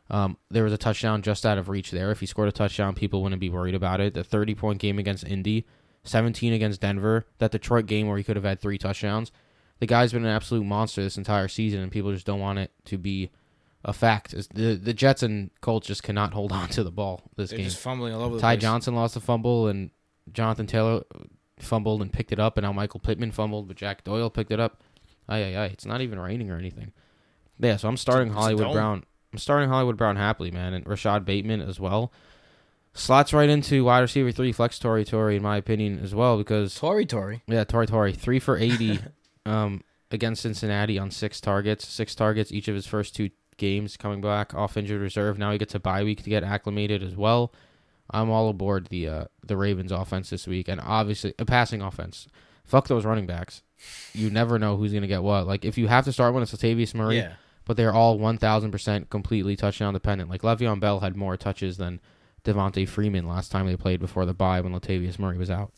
um, 0.10 0.38
there 0.52 0.64
was 0.64 0.74
a 0.74 0.78
touchdown 0.78 1.22
just 1.22 1.46
out 1.46 1.58
of 1.58 1.70
reach 1.70 1.92
there. 1.92 2.12
If 2.12 2.20
he 2.20 2.26
scored 2.26 2.48
a 2.50 2.52
touchdown, 2.52 2.94
people 2.94 3.24
wouldn't 3.24 3.40
be 3.40 3.50
worried 3.50 3.76
about 3.76 4.00
it. 4.02 4.14
The 4.14 4.24
30 4.24 4.56
point 4.56 4.80
game 4.80 5.00
against 5.00 5.26
Indy, 5.26 5.66
17 6.04 6.54
against 6.54 6.82
Denver, 6.82 7.26
that 7.40 7.52
Detroit 7.52 7.88
game 7.88 8.08
where 8.08 8.18
he 8.18 8.24
could 8.24 8.36
have 8.36 8.46
had 8.46 8.60
three 8.60 8.78
touchdowns. 8.78 9.32
The 9.80 9.88
guy's 9.88 10.14
been 10.14 10.24
an 10.24 10.32
absolute 10.32 10.64
monster 10.64 11.02
this 11.02 11.18
entire 11.18 11.48
season, 11.48 11.82
and 11.82 11.92
people 11.92 12.14
just 12.14 12.26
don't 12.26 12.40
want 12.40 12.60
it 12.60 12.72
to 12.86 12.98
be 12.98 13.32
a 13.84 13.94
fact. 13.94 14.32
The 14.54 14.76
the 14.76 14.94
Jets 14.94 15.24
and 15.24 15.50
Colts 15.62 15.88
just 15.88 16.04
cannot 16.04 16.34
hold 16.34 16.52
on 16.54 16.70
to 16.70 16.84
the 16.84 16.92
ball 16.92 17.24
this 17.36 17.50
They're 17.50 17.58
game. 17.58 17.66
just 17.68 17.80
fumbling 17.80 18.14
all 18.14 18.22
over 18.24 18.36
the 18.36 18.42
Ty. 18.42 18.58
Johnson 18.58 18.96
lost 18.96 19.16
a 19.16 19.20
fumble, 19.20 19.68
and 19.68 19.90
Jonathan 20.32 20.68
Taylor 20.68 21.04
fumbled 21.60 22.02
and 22.02 22.12
picked 22.14 22.32
it 22.32 22.40
up, 22.40 22.58
and 22.58 22.64
now 22.64 22.72
Michael 22.74 23.00
Pittman 23.00 23.32
fumbled, 23.32 23.68
but 23.68 23.78
Jack 23.78 24.04
Doyle 24.04 24.30
picked 24.30 24.52
it 24.52 24.60
up. 24.60 24.84
Ay, 25.28 25.44
ay, 25.44 25.56
ay. 25.58 25.66
It's 25.66 25.86
not 25.86 26.02
even 26.02 26.20
raining 26.20 26.52
or 26.52 26.58
anything. 26.58 26.92
Yeah, 27.60 27.78
so 27.78 27.88
I'm 27.88 27.98
starting 27.98 28.32
a 28.32 28.34
Hollywood. 28.34 28.74
Brown. 28.74 29.04
I'm 29.32 29.40
starting 29.40 29.70
Hollywood 29.70 29.98
Brown 29.98 30.16
happily, 30.16 30.52
man, 30.52 30.74
and 30.74 30.88
Rashod 30.88 31.26
Bateman 31.26 31.62
as 31.62 31.80
well. 31.80 32.12
Slots 32.94 33.34
right 33.34 33.50
into 33.50 33.84
wide 33.84 34.00
receiver 34.00 34.32
three 34.32 34.54
flex 34.54 34.80
Tory 34.80 35.04
Tory 35.04 35.36
in 35.36 35.44
my 35.44 35.58
opinion 35.58 36.00
as 36.02 36.16
well 36.16 36.38
because 36.38 36.74
Tory 36.76 37.06
Tory. 37.06 37.44
yeah 37.46 37.66
Tory 37.66 37.88
Tory 37.88 38.14
three 38.14 38.40
for 38.40 38.58
eighty 38.60 39.00
um, 39.46 39.82
against 40.12 40.44
Cincinnati 40.44 40.98
on 40.98 41.12
six 41.12 41.42
targets 41.42 41.86
six 41.86 42.16
targets 42.16 42.54
each 42.54 42.70
of 42.70 42.76
his 42.76 42.88
first 42.88 43.14
two 43.14 43.32
games 43.58 43.98
coming 43.98 44.22
back 44.22 44.54
off 44.54 44.78
injured 44.78 45.02
reserve 45.02 45.38
now 45.38 45.52
he 45.52 45.58
gets 45.58 45.76
a 45.76 45.80
bye 45.80 46.06
week 46.06 46.24
to 46.24 46.30
get 46.30 46.44
acclimated 46.46 47.04
as 47.04 47.18
well. 47.18 47.54
I'm 48.12 48.30
all 48.30 48.48
aboard 48.48 48.88
the 48.88 49.10
uh, 49.10 49.26
the 49.46 49.58
Ravens 49.58 49.92
offense 49.92 50.30
this 50.30 50.48
week 50.48 50.70
and 50.70 50.80
obviously 50.80 51.34
a 51.38 51.44
passing 51.44 51.82
offense. 51.82 52.30
Fuck 52.64 52.88
those 52.88 53.04
running 53.04 53.26
backs. 53.26 53.62
You 54.14 54.30
never 54.30 54.58
know 54.60 54.78
who's 54.78 54.94
gonna 54.94 55.08
get 55.08 55.24
what. 55.24 55.46
Like 55.48 55.66
if 55.66 55.78
you 55.78 55.88
have 55.88 56.06
to 56.06 56.14
start 56.14 56.34
one, 56.34 56.44
it's 56.44 56.54
Latavius 56.54 56.94
Murray 56.94 57.18
Yeah. 57.18 57.34
but 57.66 57.78
they're 57.78 57.94
all 57.94 58.18
1000% 58.18 59.10
completely 59.10 59.56
touchdown 59.56 59.94
dependent. 59.94 60.30
Like 60.30 60.42
Le'Veon 60.42 60.80
Bell 60.80 61.00
had 61.02 61.16
more 61.16 61.36
touches 61.38 61.78
than 61.78 62.00
Devonta 62.44 62.88
Freeman 62.88 63.28
last 63.28 63.52
time 63.52 63.66
they 63.68 63.76
played 63.76 64.00
before 64.00 64.26
the 64.26 64.34
bye 64.34 64.62
when 64.62 64.74
Latavius 64.74 65.18
Murray 65.20 65.38
was 65.38 65.50
out. 65.50 65.72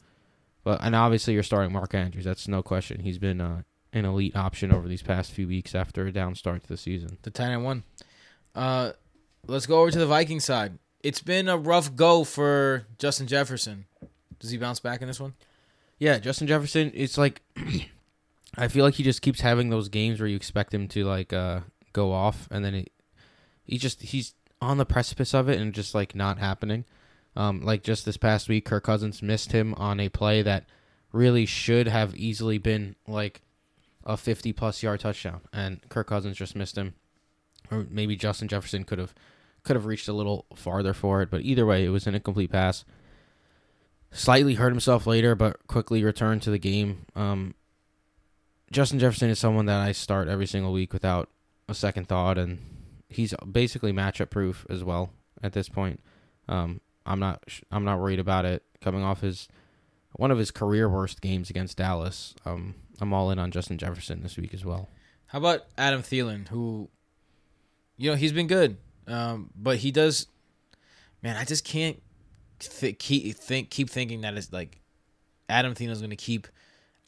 But 0.64 0.80
and 0.84 0.96
obviously 0.96 1.34
you're 1.34 1.44
starting 1.44 1.72
Mark 1.74 1.94
Andrews. 1.94 2.26
That's 2.26 2.48
no 2.48 2.62
question. 2.62 3.00
He's 3.02 3.18
been 3.18 3.40
uh, 3.42 3.62
an 3.94 4.06
elite 4.06 4.36
option 4.36 4.72
over 4.74 4.88
these 4.88 5.02
past 5.02 5.32
few 5.32 5.48
weeks 5.48 5.74
after 5.74 6.06
a 6.06 6.12
down 6.12 6.36
start 6.36 6.62
to 6.64 6.68
the 6.68 6.78
season. 6.78 7.18
The 7.22 7.32
10 7.32 7.52
and 7.52 7.64
1. 7.64 7.84
Uh, 8.54 8.92
let's 9.48 9.66
go 9.66 9.82
over 9.82 9.92
to 9.92 10.00
the 10.00 10.06
Viking 10.08 10.40
side. 10.42 10.78
It's 11.04 11.22
been 11.22 11.48
a 11.48 11.58
rough 11.58 11.96
go 11.96 12.24
for 12.26 12.86
Justin 13.00 13.28
Jefferson. 13.28 13.86
Does 14.40 14.50
he 14.52 14.58
bounce 14.58 14.80
back 14.82 15.02
in 15.02 15.08
this 15.08 15.20
one? 15.22 15.36
Yeah, 16.00 16.20
Justin 16.20 16.48
Jefferson. 16.48 16.92
It's 16.94 17.18
like 17.18 17.42
I 18.58 18.68
feel 18.68 18.86
like 18.86 18.96
he 18.96 19.04
just 19.04 19.22
keeps 19.22 19.42
having 19.42 19.70
those 19.70 19.90
games 19.90 20.20
where 20.20 20.28
you 20.28 20.36
expect 20.36 20.74
him 20.74 20.88
to 20.90 21.04
like 21.04 21.34
uh, 21.34 21.62
go 21.94 22.12
off, 22.12 22.48
and 22.52 22.64
then 22.64 22.74
he, 22.74 22.88
he 23.66 23.78
just 23.78 24.02
he's 24.02 24.34
on 24.62 24.78
the 24.78 24.86
precipice 24.86 25.34
of 25.34 25.50
it 25.50 25.60
and 25.60 25.74
just 25.74 25.94
like 25.94 26.16
not 26.16 26.40
happening. 26.40 26.86
Um, 27.36 27.62
like 27.62 27.84
just 27.84 28.06
this 28.06 28.18
past 28.18 28.50
week, 28.50 28.66
Kirk 28.66 28.84
Cousins 28.84 29.22
missed 29.22 29.52
him 29.52 29.76
on 29.76 30.00
a 30.00 30.10
play 30.10 30.42
that 30.42 30.66
really 31.12 31.46
should 31.46 31.88
have 31.88 32.16
easily 32.16 32.58
been 32.58 32.96
like 33.08 33.42
a 34.04 34.18
50 34.18 34.54
plus 34.54 34.82
yard 34.82 35.00
touchdown, 35.00 35.42
and 35.54 35.88
Kirk 35.90 36.08
Cousins 36.08 36.38
just 36.38 36.56
missed 36.56 36.78
him. 36.78 36.94
Or 37.70 37.86
maybe 37.90 38.16
Justin 38.16 38.48
Jefferson 38.48 38.86
could 38.86 38.98
have 38.98 39.14
could 39.64 39.76
have 39.76 39.86
reached 39.86 40.08
a 40.08 40.14
little 40.14 40.46
farther 40.56 40.94
for 40.94 41.22
it, 41.22 41.30
but 41.30 41.42
either 41.42 41.66
way, 41.66 41.86
it 41.86 41.90
was 41.90 42.08
an 42.08 42.16
incomplete 42.16 42.52
pass. 42.52 42.86
Slightly 44.12 44.56
hurt 44.56 44.70
himself 44.70 45.06
later, 45.06 45.36
but 45.36 45.68
quickly 45.68 46.04
returned 46.04 46.42
to 46.44 46.50
the 46.50 46.58
game. 46.58 47.06
Um, 47.16 47.54
Justin 48.72 49.00
Jefferson 49.00 49.30
is 49.30 49.40
someone 49.40 49.66
that 49.68 49.80
I 49.80 49.92
start 49.92 50.28
every 50.28 50.48
single 50.48 50.74
week 50.74 50.94
without 50.94 51.30
a 51.70 51.74
second 51.74 52.08
thought, 52.08 52.38
and 52.38 52.60
he's 53.10 53.34
basically 53.50 53.94
matchup 53.94 54.30
proof 54.30 54.66
as 54.70 54.84
well 54.84 55.12
at 55.44 55.54
this 55.54 55.70
point. 55.70 56.02
Um, 56.50 56.82
I'm 57.06 57.20
not 57.20 57.44
I'm 57.72 57.86
not 57.86 58.00
worried 58.00 58.20
about 58.20 58.46
it 58.46 58.64
coming 58.82 59.04
off 59.04 59.22
his 59.22 59.48
one 60.14 60.32
of 60.32 60.38
his 60.38 60.52
career 60.52 60.90
worst 60.90 61.22
games 61.22 61.50
against 61.50 61.78
Dallas. 61.78 62.36
Um, 62.46 62.76
I'm 63.00 63.14
all 63.14 63.32
in 63.32 63.40
on 63.40 63.52
Justin 63.52 63.78
Jefferson 63.78 64.24
this 64.24 64.38
week 64.38 64.54
as 64.54 64.66
well. 64.66 64.90
How 65.28 65.40
about 65.40 65.66
Adam 65.78 66.02
Thielen, 66.02 66.48
who, 66.48 66.90
you 67.98 68.10
know, 68.10 68.16
he's 68.16 68.32
been 68.32 68.48
good, 68.48 68.78
um, 69.08 69.50
but 69.56 69.78
he 69.78 69.92
does. 69.92 70.28
Man, 71.22 71.36
I 71.36 71.46
just 71.46 71.66
can't 71.66 72.02
th- 72.60 73.00
keep 73.00 73.36
think 73.36 73.70
keep 73.70 73.90
thinking 73.90 74.22
that 74.22 74.36
it's 74.36 74.52
like 74.52 74.80
Adam 75.50 75.74
Thielen 75.74 75.90
is 75.90 76.00
going 76.00 76.10
to 76.10 76.16
keep 76.16 76.48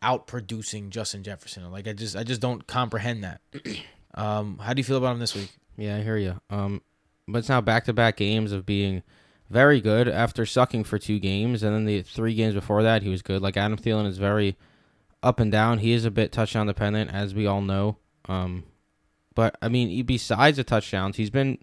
out 0.01 0.27
producing 0.27 0.89
Justin 0.89 1.23
Jefferson. 1.23 1.69
Like 1.71 1.87
I 1.87 1.93
just 1.93 2.15
I 2.15 2.23
just 2.23 2.41
don't 2.41 2.65
comprehend 2.67 3.23
that. 3.23 3.41
Um, 4.15 4.57
how 4.57 4.73
do 4.73 4.79
you 4.79 4.83
feel 4.83 4.97
about 4.97 5.13
him 5.13 5.19
this 5.19 5.35
week? 5.35 5.55
Yeah, 5.77 5.97
I 5.97 6.01
hear 6.01 6.17
you. 6.17 6.41
Um, 6.49 6.81
but 7.27 7.39
it's 7.39 7.47
now 7.47 7.61
back 7.61 7.85
to 7.85 7.93
back 7.93 8.17
games 8.17 8.51
of 8.51 8.65
being 8.65 9.03
very 9.49 9.79
good 9.79 10.07
after 10.07 10.45
sucking 10.45 10.83
for 10.83 10.97
two 10.97 11.19
games, 11.19 11.63
and 11.63 11.73
then 11.73 11.85
the 11.85 12.01
three 12.01 12.33
games 12.33 12.55
before 12.55 12.83
that 12.83 13.03
he 13.03 13.09
was 13.09 13.21
good. 13.21 13.41
Like 13.41 13.55
Adam 13.55 13.77
Thielen 13.77 14.07
is 14.07 14.17
very 14.17 14.57
up 15.21 15.39
and 15.39 15.51
down. 15.51 15.77
He 15.77 15.91
is 15.93 16.05
a 16.05 16.11
bit 16.11 16.31
touchdown 16.31 16.67
dependent, 16.67 17.11
as 17.13 17.33
we 17.33 17.45
all 17.45 17.61
know. 17.61 17.97
Um, 18.27 18.63
but 19.35 19.55
I 19.61 19.69
mean, 19.69 20.05
besides 20.05 20.57
the 20.57 20.63
touchdowns, 20.63 21.17
he's 21.17 21.29
been 21.29 21.59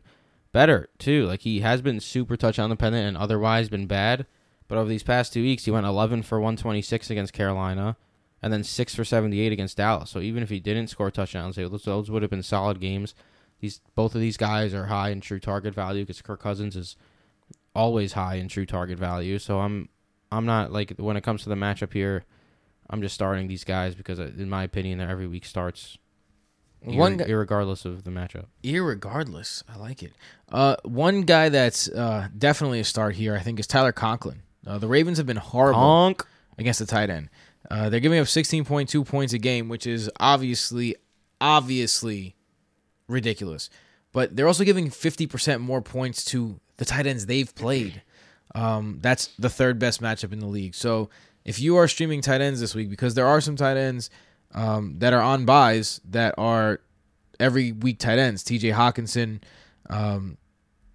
better 0.56 0.88
too. 0.98 1.26
Like 1.26 1.42
he 1.42 1.60
has 1.60 1.82
been 1.82 2.00
super 2.00 2.34
touchdown 2.34 2.70
dependent 2.70 3.06
and 3.06 3.16
otherwise 3.18 3.68
been 3.68 3.86
bad. 3.86 4.24
But 4.68 4.78
over 4.78 4.88
these 4.88 5.02
past 5.02 5.34
two 5.34 5.42
weeks, 5.42 5.66
he 5.66 5.70
went 5.70 5.84
11 5.84 6.22
for 6.22 6.40
126 6.40 7.10
against 7.10 7.34
Carolina, 7.34 7.98
and 8.40 8.50
then 8.50 8.64
six 8.64 8.94
for 8.94 9.04
78 9.04 9.52
against 9.52 9.76
Dallas. 9.76 10.08
So 10.08 10.20
even 10.20 10.42
if 10.42 10.48
he 10.48 10.58
didn't 10.58 10.88
score 10.88 11.10
touchdowns, 11.10 11.56
those, 11.56 12.10
would 12.10 12.22
have 12.22 12.30
been 12.30 12.42
solid 12.42 12.80
games. 12.80 13.14
These 13.60 13.82
both 13.94 14.14
of 14.14 14.22
these 14.22 14.38
guys 14.38 14.72
are 14.72 14.86
high 14.86 15.10
in 15.10 15.20
true 15.20 15.40
target 15.40 15.74
value 15.74 16.04
because 16.04 16.22
Kirk 16.22 16.40
Cousins 16.40 16.74
is 16.74 16.96
always 17.74 18.14
high 18.14 18.36
in 18.36 18.48
true 18.48 18.66
target 18.66 18.98
value. 18.98 19.38
So 19.38 19.60
I'm 19.60 19.90
I'm 20.32 20.46
not 20.46 20.72
like 20.72 20.94
when 20.96 21.18
it 21.18 21.22
comes 21.22 21.42
to 21.42 21.50
the 21.50 21.54
matchup 21.54 21.92
here, 21.92 22.24
I'm 22.88 23.02
just 23.02 23.14
starting 23.14 23.46
these 23.46 23.64
guys 23.64 23.94
because 23.94 24.18
uh, 24.18 24.30
in 24.38 24.48
my 24.48 24.64
opinion, 24.64 24.98
they're 24.98 25.10
every 25.10 25.26
week 25.26 25.44
starts. 25.44 25.98
One 26.80 26.96
One, 26.96 27.16
guy- 27.16 27.26
regardless 27.30 27.84
of 27.84 28.04
the 28.04 28.10
matchup. 28.10 28.46
Irregardless, 28.62 29.62
I 29.68 29.76
like 29.76 30.02
it. 30.02 30.12
Uh, 30.50 30.76
one 30.84 31.22
guy 31.22 31.48
that's 31.48 31.88
uh, 31.88 32.28
definitely 32.36 32.80
a 32.80 32.84
start 32.84 33.16
here, 33.16 33.34
I 33.34 33.40
think, 33.40 33.58
is 33.58 33.66
Tyler 33.66 33.92
Conklin. 33.92 34.42
Uh, 34.66 34.78
the 34.78 34.86
Ravens 34.88 35.18
have 35.18 35.26
been 35.26 35.36
horrible 35.36 35.80
Honk. 35.80 36.26
against 36.58 36.78
the 36.78 36.86
tight 36.86 37.10
end. 37.10 37.28
Uh, 37.70 37.88
they're 37.90 38.00
giving 38.00 38.18
up 38.20 38.26
16.2 38.26 39.04
points 39.06 39.32
a 39.32 39.38
game, 39.38 39.68
which 39.68 39.86
is 39.86 40.08
obviously, 40.20 40.94
obviously 41.40 42.36
ridiculous. 43.08 43.70
But 44.12 44.36
they're 44.36 44.46
also 44.46 44.64
giving 44.64 44.88
50% 44.90 45.60
more 45.60 45.82
points 45.82 46.24
to 46.26 46.60
the 46.76 46.84
tight 46.84 47.06
ends 47.06 47.26
they've 47.26 47.52
played. 47.54 48.02
Um, 48.54 48.98
that's 49.02 49.28
the 49.38 49.50
third 49.50 49.78
best 49.78 50.00
matchup 50.00 50.32
in 50.32 50.38
the 50.38 50.46
league. 50.46 50.74
So 50.74 51.10
if 51.44 51.58
you 51.60 51.76
are 51.76 51.88
streaming 51.88 52.20
tight 52.20 52.40
ends 52.40 52.60
this 52.60 52.74
week, 52.74 52.88
because 52.90 53.14
there 53.14 53.26
are 53.26 53.40
some 53.40 53.56
tight 53.56 53.76
ends 53.76 54.10
um, 54.56 54.94
that 54.98 55.12
are 55.12 55.20
on 55.20 55.44
buys 55.44 56.00
that 56.08 56.34
are 56.36 56.80
every 57.38 57.70
week 57.70 57.98
tight 57.98 58.18
ends, 58.18 58.42
TJ 58.42 58.74
Hockenson, 58.74 59.42
um, 59.88 60.38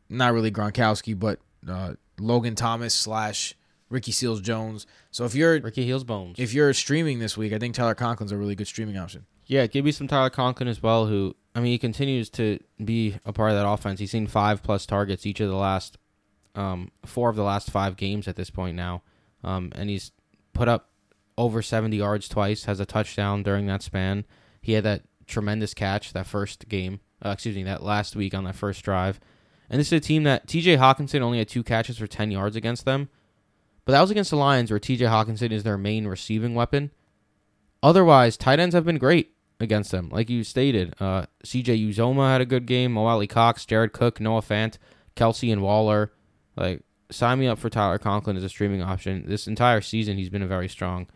not 0.10 0.34
really 0.34 0.52
Gronkowski, 0.52 1.18
but 1.18 1.40
uh, 1.70 1.94
Logan 2.20 2.56
Thomas 2.56 2.94
slash 2.94 3.56
Ricky 3.90 4.12
Seals 4.12 4.42
Jones. 4.42 4.88
So 5.12 5.26
if 5.26 5.36
you're 5.36 5.60
Ricky 5.62 5.86
Heels 5.86 6.04
Bones. 6.04 6.40
if 6.40 6.54
you're 6.54 6.74
streaming 6.74 7.20
this 7.20 7.38
week, 7.38 7.54
I 7.54 7.60
think 7.60 7.76
Tyler 7.76 7.96
Conklin's 7.96 8.32
a 8.32 8.38
really 8.38 8.56
good 8.56 8.68
streaming 8.68 8.98
option. 8.98 9.26
Yeah, 9.46 9.68
give 9.68 9.86
me 9.86 9.92
some 9.92 10.08
Tyler 10.08 10.30
Conklin 10.30 10.68
as 10.68 10.82
well. 10.82 11.06
Who 11.06 11.36
I 11.54 11.60
mean, 11.60 11.74
he 11.74 11.78
continues 11.78 12.30
to 12.32 12.60
be 12.84 13.18
a 13.26 13.34
part 13.34 13.52
of 13.52 13.58
that 13.58 13.68
offense. 13.68 14.00
He's 14.00 14.12
seen 14.12 14.28
five 14.28 14.64
plus 14.64 14.86
targets 14.86 15.26
each 15.26 15.40
of 15.40 15.50
the 15.50 15.56
last 15.56 15.98
um, 16.56 16.92
four 17.06 17.30
of 17.30 17.36
the 17.36 17.44
last 17.44 17.70
five 17.70 17.98
games 17.98 18.28
at 18.28 18.36
this 18.36 18.50
point 18.50 18.76
now, 18.76 19.04
um, 19.44 19.72
and 19.76 19.90
he's 19.90 20.12
put 20.54 20.68
up 20.68 20.91
over 21.42 21.62
seventy 21.62 21.98
yards 21.98 22.30
twice. 22.30 22.66
Has 22.66 22.80
a 22.80 22.86
touchdown 22.86 23.44
during 23.44 23.68
that 23.68 23.82
span. 23.82 24.26
He 24.62 24.74
had 24.74 24.84
that 24.84 25.04
tremendous 25.28 25.74
catch 25.74 26.14
that 26.14 26.28
first 26.28 26.68
game. 26.70 27.00
Uh, 27.24 27.30
excuse 27.30 27.56
me, 27.56 27.64
that 27.64 27.84
last 27.84 28.16
week 28.16 28.34
on 28.34 28.44
that 28.46 28.56
first 28.56 28.84
drive. 28.84 29.20
And 29.70 29.80
this 29.80 29.88
is 29.88 29.94
a 29.94 30.00
team 30.00 30.24
that 30.24 30.48
T.J. 30.48 30.78
Hockenson 30.78 31.22
only 31.22 31.38
had 31.38 31.48
two 31.48 31.64
catches 31.64 31.98
for 31.98 32.08
ten 32.08 32.32
yards 32.32 32.56
against 32.56 32.86
them, 32.86 33.10
but 33.86 33.94
that 33.94 34.02
was 34.02 34.12
against 34.12 34.32
the 34.32 34.38
Lions, 34.38 34.70
where 34.70 34.80
T.J. 34.80 35.06
Hockenson 35.06 35.52
is 35.52 35.64
their 35.64 35.78
main 35.78 36.08
receiving 36.08 36.56
weapon. 36.56 36.92
Otherwise, 37.84 38.38
tight 38.38 38.60
ends 38.60 38.76
have 38.76 38.86
been 38.86 38.98
great 38.98 39.34
against 39.60 39.92
them. 39.92 40.10
Like 40.12 40.30
you 40.30 40.44
stated, 40.44 40.94
uh, 41.00 41.26
CJ 41.46 41.90
Uzomah 41.90 42.32
had 42.32 42.42
a 42.42 42.46
good 42.46 42.66
game. 42.66 42.94
Mo 42.94 43.06
Alie-Cox, 43.06 43.66
Jared 43.66 43.94
Cook, 43.94 44.20
Noah 44.20 44.42
Fant, 44.42 44.78
Kelce, 45.16 45.52
and 45.52 45.62
Waller. 45.62 46.12
Like, 46.56 46.84
sign 47.10 47.40
me 47.40 47.48
up 47.48 47.60
for 47.60 47.70
Tyler 47.70 47.98
Conklin 47.98 48.38
as 48.38 48.44
a 48.44 48.50
streaming 48.50 48.82
option. 48.82 49.24
This 49.28 49.48
entire 49.48 49.82
season, 49.82 50.18
he's 50.18 50.30
been 50.30 50.42
a 50.42 50.48
very 50.48 50.68
strong 50.68 51.08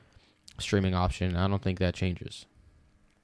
streaming 0.59 0.93
option. 0.93 1.35
I 1.35 1.47
don't 1.47 1.61
think 1.61 1.79
that 1.79 1.93
changes. 1.93 2.45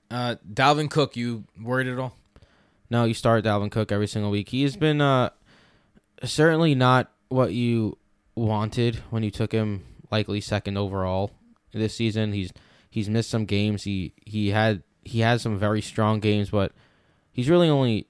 Uh, 0.10 0.36
Dalvin 0.52 0.90
Cook, 0.90 1.16
you 1.16 1.46
worried 1.60 1.88
at 1.88 1.98
all? 1.98 2.16
No, 2.90 3.06
you 3.06 3.14
start 3.14 3.46
Dalvin 3.46 3.72
Cook 3.72 3.92
every 3.92 4.08
single 4.08 4.32
week. 4.32 4.50
He 4.50 4.64
has 4.64 4.76
been 4.76 5.00
uh, 5.00 5.30
certainly 6.24 6.76
not 6.76 7.12
what 7.30 7.54
you 7.54 7.98
wanted 8.36 8.98
when 9.10 9.24
you 9.24 9.32
took 9.32 9.52
him 9.52 9.84
likely 10.12 10.42
second 10.42 10.78
overall 10.78 11.32
this 11.72 11.96
season. 11.96 12.34
He's 12.34 12.52
he's 12.90 13.10
missed 13.10 13.30
some 13.30 13.46
games. 13.46 13.84
He 13.84 14.14
he 14.26 14.50
had 14.50 14.84
he 15.04 15.20
had 15.22 15.40
some 15.42 15.58
very 15.58 15.82
strong 15.82 16.20
games, 16.20 16.50
but 16.50 16.74
he's 17.32 17.50
really 17.50 17.70
only 17.70 18.08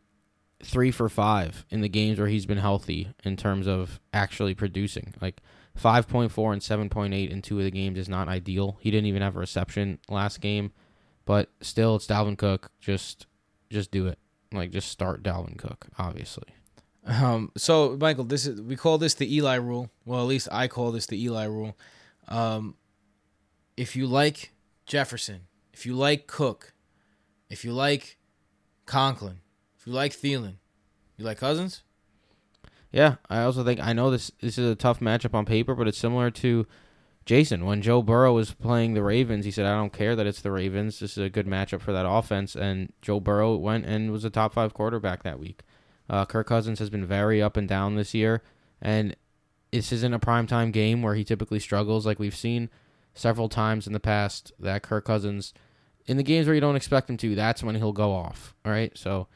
three 0.64 0.92
for 0.92 1.10
five 1.10 1.66
in 1.70 1.82
the 1.82 1.90
games 1.90 2.20
where 2.20 2.28
he's 2.28 2.46
been 2.46 2.58
healthy 2.58 3.10
in 3.24 3.38
terms 3.38 3.68
of 3.68 4.00
actually 4.14 4.56
producing. 4.56 5.14
Like 5.22 5.42
five 5.76 6.08
point 6.08 6.32
four 6.32 6.54
and 6.54 6.62
seven 6.62 6.90
point 6.90 7.14
eight 7.14 7.32
in 7.32 7.42
two 7.42 7.58
of 7.58 7.66
the 7.66 7.72
games 7.72 7.98
is 7.98 8.10
not 8.10 8.28
ideal. 8.28 8.78
He 8.82 8.92
didn't 8.92 9.08
even 9.08 9.22
have 9.22 9.36
a 9.36 9.40
reception 9.40 10.00
last 10.10 10.42
game, 10.42 10.72
but 11.26 11.50
still, 11.62 11.96
it's 11.96 12.08
Dalvin 12.08 12.38
Cook. 12.38 12.72
Just 12.80 13.28
just 13.70 13.92
do 13.92 14.08
it. 14.08 14.20
Like 14.52 14.72
just 14.72 14.90
start 14.90 15.24
Dalvin 15.24 15.58
Cook, 15.58 15.88
obviously. 15.98 16.50
Um, 17.06 17.52
so 17.58 17.98
Michael, 18.00 18.26
this 18.26 18.46
is 18.46 18.62
we 18.62 18.76
call 18.76 18.98
this 18.98 19.16
the 19.16 19.36
Eli 19.36 19.56
rule. 19.56 19.90
Well, 20.06 20.22
at 20.22 20.28
least 20.28 20.48
I 20.52 20.68
call 20.68 20.92
this 20.92 21.08
the 21.08 21.22
Eli 21.24 21.46
rule. 21.46 21.78
Um, 22.28 22.76
if 23.78 23.96
you 23.96 24.08
like 24.08 24.52
Jefferson, 24.86 25.48
if 25.74 25.86
you 25.86 25.94
like 25.96 26.28
Cook, 26.28 26.74
if 27.50 27.66
you 27.66 27.74
like 27.74 28.18
Conklin, 28.86 29.40
if 29.80 29.88
you 29.88 29.94
like 29.94 30.12
Thielen, 30.12 30.56
you 31.18 31.26
like 31.26 31.40
Cousins. 31.40 31.84
Yeah, 32.92 33.16
I 33.30 33.44
also 33.44 33.64
think 33.64 33.80
I 33.80 33.94
know 33.94 34.12
this 34.12 34.32
this 34.42 34.58
is 34.58 34.70
a 34.70 34.76
tough 34.76 35.00
matchup 35.00 35.34
on 35.34 35.46
paper, 35.46 35.76
but 35.76 35.88
it's 35.88 35.98
similar 35.98 36.30
to 36.32 36.68
Jason 37.26 37.66
when 37.66 37.82
Joe 37.82 38.02
Burrow 38.02 38.34
was 38.34 38.54
playing 38.54 38.94
the 38.94 39.04
Ravens. 39.04 39.46
He 39.46 39.52
said, 39.52 39.66
"I 39.66 39.76
don't 39.76 39.94
care 39.94 40.16
that 40.16 40.28
it's 40.28 40.42
the 40.42 40.52
Ravens. 40.52 41.00
This 41.00 41.18
is 41.18 41.24
a 41.24 41.30
good 41.30 41.48
matchup 41.48 41.82
for 41.82 41.94
that 41.94 42.08
offense." 42.08 42.56
And 42.56 42.92
Joe 43.02 43.20
Burrow 43.20 43.56
went 43.56 43.86
and 43.86 44.12
was 44.12 44.26
a 44.26 44.30
top 44.30 44.54
five 44.54 44.74
quarterback 44.74 45.24
that 45.24 45.40
week. 45.40 45.62
Uh, 46.10 46.26
Kirk 46.26 46.48
Cousins 46.48 46.80
has 46.80 46.90
been 46.90 47.06
very 47.06 47.42
up 47.42 47.56
and 47.56 47.68
down 47.68 47.96
this 47.96 48.14
year, 48.14 48.44
and 48.82 49.16
this 49.72 49.94
isn't 49.94 50.14
a 50.14 50.20
primetime 50.20 50.74
game 50.74 51.02
where 51.02 51.16
he 51.16 51.24
typically 51.24 51.60
struggles. 51.60 52.06
Like 52.06 52.20
we've 52.20 52.36
seen 52.36 52.70
several 53.14 53.48
times 53.48 53.88
in 53.88 53.94
the 53.94 54.00
past 54.02 54.52
that 54.60 54.84
Kirk 54.84 55.06
Cousins, 55.06 55.54
in 56.06 56.18
the 56.18 56.24
games 56.24 56.48
where 56.48 56.56
you 56.56 56.62
don't 56.62 56.76
expect 56.76 57.10
him 57.10 57.16
to, 57.18 57.36
that's 57.36 57.64
when 57.64 57.76
he'll 57.76 57.94
go 57.94 58.12
off. 58.12 58.54
All 58.66 58.72
right, 58.72 58.98
so 58.98 59.28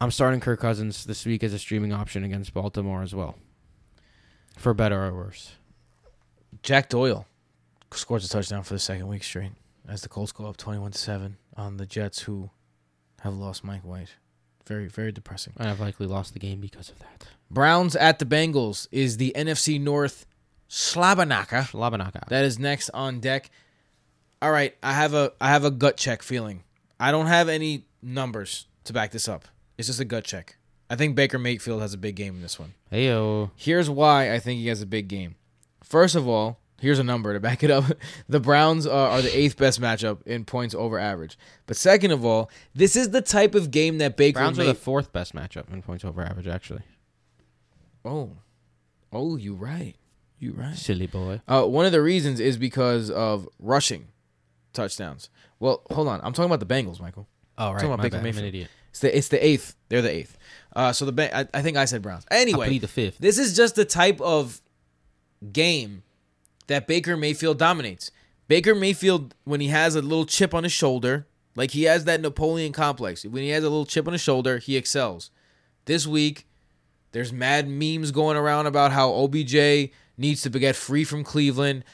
I'm 0.00 0.10
starting 0.10 0.40
Kirk 0.40 0.60
Cousins 0.60 1.04
this 1.04 1.26
week 1.26 1.44
as 1.44 1.52
a 1.52 1.58
streaming 1.58 1.92
option 1.92 2.24
against 2.24 2.54
Baltimore 2.54 3.02
as 3.02 3.14
well, 3.14 3.36
for 4.56 4.72
better 4.72 5.04
or 5.04 5.12
worse. 5.12 5.52
Jack 6.62 6.88
Doyle 6.88 7.26
scores 7.92 8.24
a 8.24 8.28
touchdown 8.28 8.62
for 8.62 8.72
the 8.72 8.78
second 8.78 9.08
week 9.08 9.22
straight 9.22 9.52
as 9.86 10.00
the 10.00 10.08
Colts 10.08 10.32
go 10.32 10.46
up 10.46 10.56
21 10.56 10.92
7 10.94 11.36
on 11.54 11.76
the 11.76 11.84
Jets, 11.84 12.20
who 12.22 12.48
have 13.20 13.34
lost 13.34 13.62
Mike 13.62 13.84
White. 13.84 14.14
Very, 14.66 14.86
very 14.86 15.12
depressing. 15.12 15.52
And 15.58 15.68
I've 15.68 15.80
likely 15.80 16.06
lost 16.06 16.32
the 16.32 16.38
game 16.38 16.60
because 16.60 16.88
of 16.88 16.98
that. 17.00 17.26
Browns 17.50 17.94
at 17.94 18.18
the 18.20 18.24
Bengals 18.24 18.88
is 18.90 19.18
the 19.18 19.34
NFC 19.36 19.78
North 19.78 20.24
Slabanaka. 20.70 21.72
Labanaka. 21.72 22.26
That 22.28 22.44
is 22.44 22.58
next 22.58 22.88
on 22.94 23.20
deck. 23.20 23.50
All 24.40 24.52
right, 24.52 24.74
I 24.82 24.94
have 24.94 25.12
a 25.12 25.32
I 25.40 25.48
have 25.48 25.66
a 25.66 25.70
gut 25.70 25.98
check 25.98 26.22
feeling. 26.22 26.62
I 26.98 27.10
don't 27.10 27.26
have 27.26 27.50
any 27.50 27.84
numbers 28.00 28.66
to 28.84 28.94
back 28.94 29.10
this 29.10 29.28
up. 29.28 29.44
It's 29.80 29.86
just 29.86 29.98
a 29.98 30.04
gut 30.04 30.24
check. 30.24 30.58
I 30.90 30.96
think 30.96 31.16
Baker 31.16 31.38
Mayfield 31.38 31.80
has 31.80 31.94
a 31.94 31.96
big 31.96 32.14
game 32.14 32.34
in 32.34 32.42
this 32.42 32.58
one. 32.58 32.74
Heyo. 32.92 33.50
Here's 33.56 33.88
why 33.88 34.30
I 34.30 34.38
think 34.38 34.60
he 34.60 34.68
has 34.68 34.82
a 34.82 34.86
big 34.86 35.08
game. 35.08 35.36
First 35.82 36.14
of 36.14 36.28
all, 36.28 36.58
here's 36.78 36.98
a 36.98 37.02
number 37.02 37.32
to 37.32 37.40
back 37.40 37.62
it 37.62 37.70
up. 37.70 37.84
The 38.28 38.40
Browns 38.40 38.86
are, 38.86 39.08
are 39.08 39.22
the 39.22 39.34
eighth 39.34 39.56
best 39.56 39.80
matchup 39.80 40.20
in 40.26 40.44
points 40.44 40.74
over 40.74 40.98
average. 40.98 41.38
But 41.66 41.78
second 41.78 42.10
of 42.10 42.26
all, 42.26 42.50
this 42.74 42.94
is 42.94 43.08
the 43.08 43.22
type 43.22 43.54
of 43.54 43.70
game 43.70 43.96
that 43.98 44.18
Baker 44.18 44.40
Browns 44.40 44.58
are 44.58 44.64
the 44.64 44.74
fourth 44.74 45.14
best 45.14 45.34
matchup 45.34 45.72
in 45.72 45.80
points 45.80 46.04
over 46.04 46.22
average, 46.22 46.46
actually. 46.46 46.82
Oh, 48.04 48.32
oh, 49.14 49.36
you 49.36 49.54
right, 49.54 49.94
you 50.38 50.52
right. 50.52 50.76
Silly 50.76 51.06
boy. 51.06 51.40
Uh, 51.48 51.64
one 51.64 51.86
of 51.86 51.92
the 51.92 52.02
reasons 52.02 52.38
is 52.38 52.58
because 52.58 53.10
of 53.10 53.48
rushing 53.58 54.08
touchdowns. 54.74 55.30
Well, 55.58 55.80
hold 55.90 56.06
on. 56.08 56.20
I'm 56.22 56.34
talking 56.34 56.52
about 56.52 56.60
the 56.60 56.66
Bengals, 56.74 57.00
Michael. 57.00 57.26
Oh, 57.56 57.68
right. 57.68 57.74
Talking 57.76 57.88
about 57.88 57.98
My 57.98 58.02
Baker 58.04 58.18
bad. 58.18 58.26
I'm 58.26 58.38
an 58.38 58.44
idiot. 58.44 58.68
It's 58.90 59.00
the 59.00 59.16
it's 59.16 59.28
the 59.28 59.44
eighth. 59.44 59.74
They're 59.88 60.02
the 60.02 60.10
eighth. 60.12 60.36
Uh, 60.74 60.92
so 60.92 61.04
the 61.04 61.12
ba- 61.12 61.36
I, 61.36 61.48
I 61.52 61.62
think 61.62 61.76
I 61.76 61.84
said 61.84 62.02
Browns. 62.02 62.24
Anyway, 62.30 62.78
the 62.78 62.88
fifth. 62.88 63.18
this 63.18 63.38
is 63.38 63.56
just 63.56 63.74
the 63.74 63.84
type 63.84 64.20
of 64.20 64.60
game 65.52 66.02
that 66.68 66.86
Baker 66.86 67.16
Mayfield 67.16 67.58
dominates. 67.58 68.10
Baker 68.46 68.74
Mayfield, 68.74 69.34
when 69.44 69.60
he 69.60 69.68
has 69.68 69.94
a 69.94 70.02
little 70.02 70.26
chip 70.26 70.54
on 70.54 70.64
his 70.64 70.72
shoulder, 70.72 71.26
like 71.56 71.70
he 71.72 71.84
has 71.84 72.04
that 72.04 72.20
Napoleon 72.20 72.72
complex, 72.72 73.24
when 73.24 73.42
he 73.42 73.50
has 73.50 73.64
a 73.64 73.68
little 73.68 73.86
chip 73.86 74.06
on 74.06 74.12
his 74.12 74.22
shoulder, 74.22 74.58
he 74.58 74.76
excels. 74.76 75.30
This 75.84 76.06
week, 76.06 76.46
there's 77.12 77.32
mad 77.32 77.68
memes 77.68 78.10
going 78.10 78.36
around 78.36 78.66
about 78.66 78.92
how 78.92 79.12
OBJ 79.12 79.90
needs 80.16 80.42
to 80.42 80.50
get 80.50 80.76
free 80.76 81.04
from 81.04 81.24
Cleveland. 81.24 81.84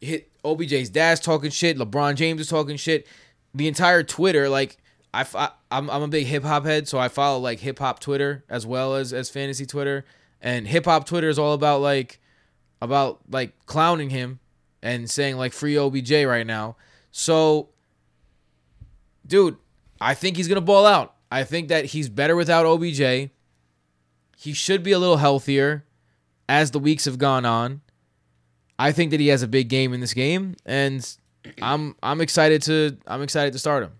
Hit 0.00 0.30
OBJ's 0.44 0.90
dad's 0.90 1.20
talking 1.20 1.50
shit. 1.50 1.78
LeBron 1.78 2.14
James 2.16 2.40
is 2.40 2.48
talking 2.48 2.76
shit. 2.76 3.06
The 3.54 3.68
entire 3.68 4.02
Twitter, 4.02 4.48
like 4.48 4.76
I, 5.16 5.26
I 5.34 5.50
I'm 5.70 5.88
I'm 5.88 6.02
a 6.02 6.08
big 6.08 6.26
hip 6.26 6.42
hop 6.42 6.66
head, 6.66 6.86
so 6.86 6.98
I 6.98 7.08
follow 7.08 7.38
like 7.38 7.60
hip 7.60 7.78
hop 7.78 8.00
Twitter 8.00 8.44
as 8.50 8.66
well 8.66 8.94
as 8.94 9.12
as 9.12 9.30
fantasy 9.30 9.64
Twitter. 9.64 10.04
And 10.42 10.68
hip 10.68 10.84
hop 10.84 11.06
Twitter 11.06 11.30
is 11.30 11.38
all 11.38 11.54
about 11.54 11.80
like 11.80 12.20
about 12.82 13.20
like 13.30 13.54
clowning 13.64 14.10
him 14.10 14.40
and 14.82 15.10
saying 15.10 15.38
like 15.38 15.54
free 15.54 15.76
OBJ 15.76 16.12
right 16.26 16.46
now. 16.46 16.76
So, 17.10 17.70
dude, 19.26 19.56
I 20.00 20.12
think 20.12 20.36
he's 20.36 20.48
gonna 20.48 20.60
ball 20.60 20.84
out. 20.84 21.14
I 21.32 21.44
think 21.44 21.68
that 21.68 21.86
he's 21.86 22.10
better 22.10 22.36
without 22.36 22.66
OBJ. 22.66 23.30
He 24.38 24.52
should 24.52 24.82
be 24.82 24.92
a 24.92 24.98
little 24.98 25.16
healthier 25.16 25.86
as 26.46 26.72
the 26.72 26.78
weeks 26.78 27.06
have 27.06 27.16
gone 27.16 27.46
on. 27.46 27.80
I 28.78 28.92
think 28.92 29.10
that 29.12 29.20
he 29.20 29.28
has 29.28 29.42
a 29.42 29.48
big 29.48 29.68
game 29.68 29.94
in 29.94 30.00
this 30.00 30.12
game, 30.12 30.56
and 30.66 31.16
I'm 31.62 31.96
I'm 32.02 32.20
excited 32.20 32.60
to 32.64 32.98
I'm 33.06 33.22
excited 33.22 33.54
to 33.54 33.58
start 33.58 33.82
him. 33.82 33.92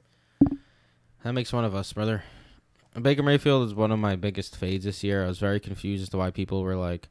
That 1.27 1.33
makes 1.33 1.53
one 1.53 1.64
of 1.64 1.74
us, 1.74 1.93
brother. 1.93 2.22
Baker 3.03 3.24
Mayfield 3.24 3.66
is 3.66 3.74
one 3.74 3.91
of 3.91 3.99
my 3.99 4.14
biggest 4.14 4.55
fades 4.55 4.85
this 4.85 5.03
year. 5.03 5.24
I 5.24 5.27
was 5.27 5.41
very 5.41 5.59
confused 5.59 6.05
as 6.05 6.09
to 6.11 6.18
why 6.18 6.31
people 6.31 6.62
were 6.62 6.77
like 6.77 7.09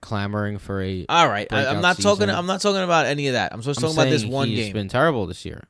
clamoring 0.00 0.58
for 0.58 0.82
a. 0.82 1.06
All 1.08 1.28
right, 1.28 1.46
I, 1.52 1.58
I'm 1.58 1.64
breakout 1.64 1.82
not 1.82 1.98
talking. 2.00 2.28
I'm 2.28 2.46
not 2.46 2.60
talking 2.60 2.82
about 2.82 3.06
any 3.06 3.28
of 3.28 3.34
that. 3.34 3.54
I'm 3.54 3.62
just 3.62 3.78
I'm 3.78 3.82
talking 3.82 3.98
about 3.98 4.10
this 4.10 4.24
one 4.24 4.48
he's 4.48 4.56
game. 4.56 4.64
He's 4.64 4.72
been 4.72 4.88
terrible 4.88 5.26
this 5.26 5.44
year. 5.44 5.68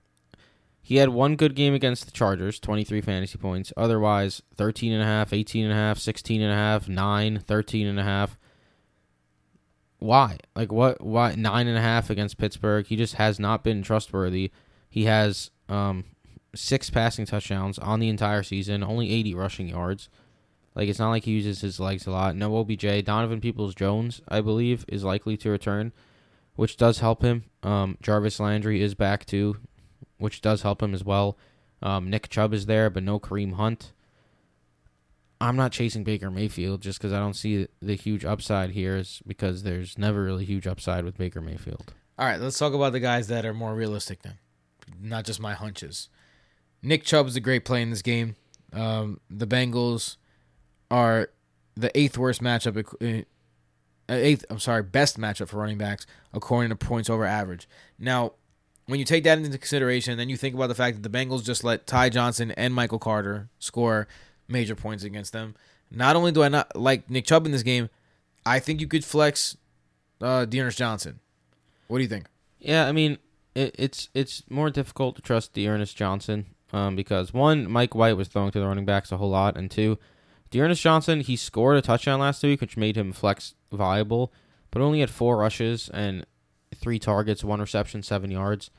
He 0.81 0.97
had 0.97 1.11
one 1.11 1.37
good 1.37 1.55
game 1.55 1.75
against 1.75 2.07
the 2.07 2.13
Chargers, 2.13 2.59
23 2.61 3.03
fantasy 3.03 3.37
points. 3.37 3.75
Otherwise, 3.77 4.41
13 4.55 4.95
and 4.95 5.03
a 5.03 5.07
half, 5.07 5.35
18 5.35 5.65
and 5.65 5.73
a 5.75 5.77
half, 5.77 5.99
16 5.99 6.41
and 6.41 6.51
a 6.51 6.57
half, 6.57 6.89
9, 6.89 7.41
13 7.41 7.87
and 7.87 8.01
a 8.01 8.03
half. 8.03 8.39
Why? 9.99 10.39
Like 10.57 10.73
what 10.73 11.03
why 11.03 11.35
9 11.35 11.67
and 11.67 11.77
a 11.77 11.83
half 11.83 12.09
against 12.09 12.39
Pittsburgh? 12.39 12.87
He 12.87 12.97
just 12.97 13.17
has 13.17 13.39
not 13.39 13.63
been 13.63 13.83
trustworthy. 13.83 14.51
He 14.89 15.05
has 15.05 15.51
um 15.69 16.07
6 16.55 16.91
passing 16.91 17.27
touchdowns 17.27 17.79
on 17.79 18.01
the 18.01 18.09
entire 18.09 18.43
season, 18.43 18.83
only 18.83 19.13
80 19.13 19.35
rushing 19.35 19.69
yards. 19.69 20.09
Like 20.75 20.89
it's 20.89 20.99
not 20.99 21.11
like 21.11 21.25
he 21.25 21.33
uses 21.33 21.61
his 21.61 21.81
legs 21.81 22.07
a 22.07 22.11
lot. 22.11 22.37
No 22.37 22.57
OBJ. 22.57 23.05
Donovan 23.05 23.41
Peoples 23.41 23.75
Jones, 23.75 24.21
I 24.29 24.41
believe, 24.41 24.85
is 24.89 25.05
likely 25.05 25.37
to 25.39 25.51
return, 25.51 25.93
which 26.55 26.77
does 26.77 27.01
help 27.01 27.23
him. 27.23 27.45
Um, 27.63 27.99
Jarvis 28.03 28.41
Landry 28.41 28.81
is 28.81 28.95
back 28.95 29.25
too, 29.25 29.57
which 30.19 30.41
does 30.41 30.63
help 30.63 30.83
him 30.83 30.95
as 30.95 31.05
well. 31.05 31.37
Um, 31.83 32.11
Nick 32.11 32.29
Chubb 32.29 32.53
is 32.55 32.67
there, 32.67 32.91
but 32.91 33.03
no 33.03 33.19
Kareem 33.19 33.55
Hunt. 33.55 33.93
I'm 35.41 35.57
not 35.57 35.73
chasing 35.73 36.05
Baker 36.05 36.31
Mayfield 36.31 36.83
just 36.83 36.99
because 36.99 37.15
I 37.15 37.19
don't 37.19 37.35
see 37.35 37.67
the 37.81 37.95
huge 37.95 38.25
upside 38.27 38.71
here. 38.71 38.97
Is 38.97 39.23
because 39.27 39.63
there's 39.63 39.97
never 39.97 40.23
really 40.23 40.45
huge 40.45 40.67
upside 40.67 41.05
with 41.05 41.17
Baker 41.17 41.41
Mayfield. 41.41 41.95
All 42.19 42.27
right, 42.27 42.39
let's 42.39 42.59
talk 42.59 42.75
about 42.75 42.93
the 42.93 43.01
guys 43.01 43.29
that 43.29 43.47
are 43.47 43.55
more 43.55 43.75
realistic 43.75 44.23
then, 44.23 44.35
not 45.01 45.25
just 45.25 45.41
my 45.41 45.55
hunches. 45.55 46.11
Nick 46.83 47.05
Chubb 47.05 47.27
is 47.27 47.37
a 47.37 47.41
great 47.41 47.65
play 47.65 47.83
in 47.83 47.91
this 47.91 48.03
game. 48.03 48.37
Um, 48.73 49.21
the 49.31 49.47
Bengals 49.47 50.17
are 50.91 51.31
the 51.77 51.97
eighth 51.99 52.17
worst 52.17 52.43
matchup, 52.43 52.77
uh, 52.79 53.25
eighth. 54.09 54.45
I'm 54.51 54.59
sorry, 54.59 54.83
best 54.83 55.19
matchup 55.19 55.49
for 55.49 55.59
running 55.59 55.79
backs 55.79 56.07
according 56.33 56.71
to 56.71 56.77
points 56.77 57.11
over 57.11 57.25
average. 57.25 57.69
Now, 57.99 58.33
when 58.87 58.99
you 58.99 59.05
take 59.05 59.25
that 59.25 59.39
into 59.39 59.57
consideration, 59.57 60.17
then 60.19 60.29
you 60.29 60.37
think 60.37 60.55
about 60.55 60.69
the 60.69 60.75
fact 60.75 61.01
that 61.01 61.09
the 61.09 61.17
Bengals 61.17 61.45
just 61.45 61.63
let 61.63 61.87
Ty 61.87 62.09
Johnson 62.11 62.51
and 62.53 62.75
Michael 62.75 62.99
Carter 62.99 63.49
score 63.59 64.09
major 64.49 64.75
points 64.75 65.05
against 65.05 65.33
them. 65.33 65.55
Not 65.91 66.17
only 66.17 66.33
do 66.33 66.43
I 66.43 66.49
not 66.49 66.75
like 66.77 67.09
Nick 67.11 67.25
Chubb 67.25 67.47
in 67.47 67.53
this 67.53 67.63
game, 67.63 67.89
I 68.45 68.59
think 68.59 68.81
you 68.81 68.87
could 68.87 69.05
flex 69.05 69.57
uh, 70.21 70.45
D'Ernest 70.45 70.79
Johnson. 70.79 71.21
What 71.89 71.99
do 71.99 72.03
you 72.03 72.09
think? 72.09 72.27
Yeah, 72.59 72.87
I 72.87 72.93
mean, 72.93 73.19
it, 73.55 73.75
it's 73.79 74.09
it's 74.15 74.45
more 74.49 74.71
difficult 74.71 75.17
to 75.17 75.23
trust 75.23 75.53
D'Ernest 75.55 75.97
Johnson 75.97 76.47
um, 76.73 76.97
because 76.97 77.33
one, 77.33 77.71
Mike 77.71 77.95
White 77.95 78.17
was 78.17 78.29
throwing 78.29 78.51
to 78.53 78.61
the 78.61 78.67
running 78.67 78.85
backs 78.85 79.13
a 79.13 79.17
whole 79.17 79.31
lot, 79.31 79.57
and 79.57 79.71
two, 79.71 79.99
D'Ernest 80.51 80.83
Johnson 80.83 81.21
he 81.21 81.37
scored 81.37 81.77
a 81.77 81.83
touchdown 81.83 82.21
last 82.21 82.43
week, 82.43 82.61
which 82.61 82.77
made 82.77 82.97
him 82.97 83.13
flex 83.13 83.55
viable, 83.73 84.33
but 84.71 84.83
only 84.83 85.01
had 85.01 85.11
four 85.11 85.39
rushes 85.39 85.89
and 85.93 86.27
three 86.75 86.99
targets, 86.99 87.45
one 87.45 87.61
reception, 87.61 88.03
seven 88.03 88.31
yards. 88.31 88.71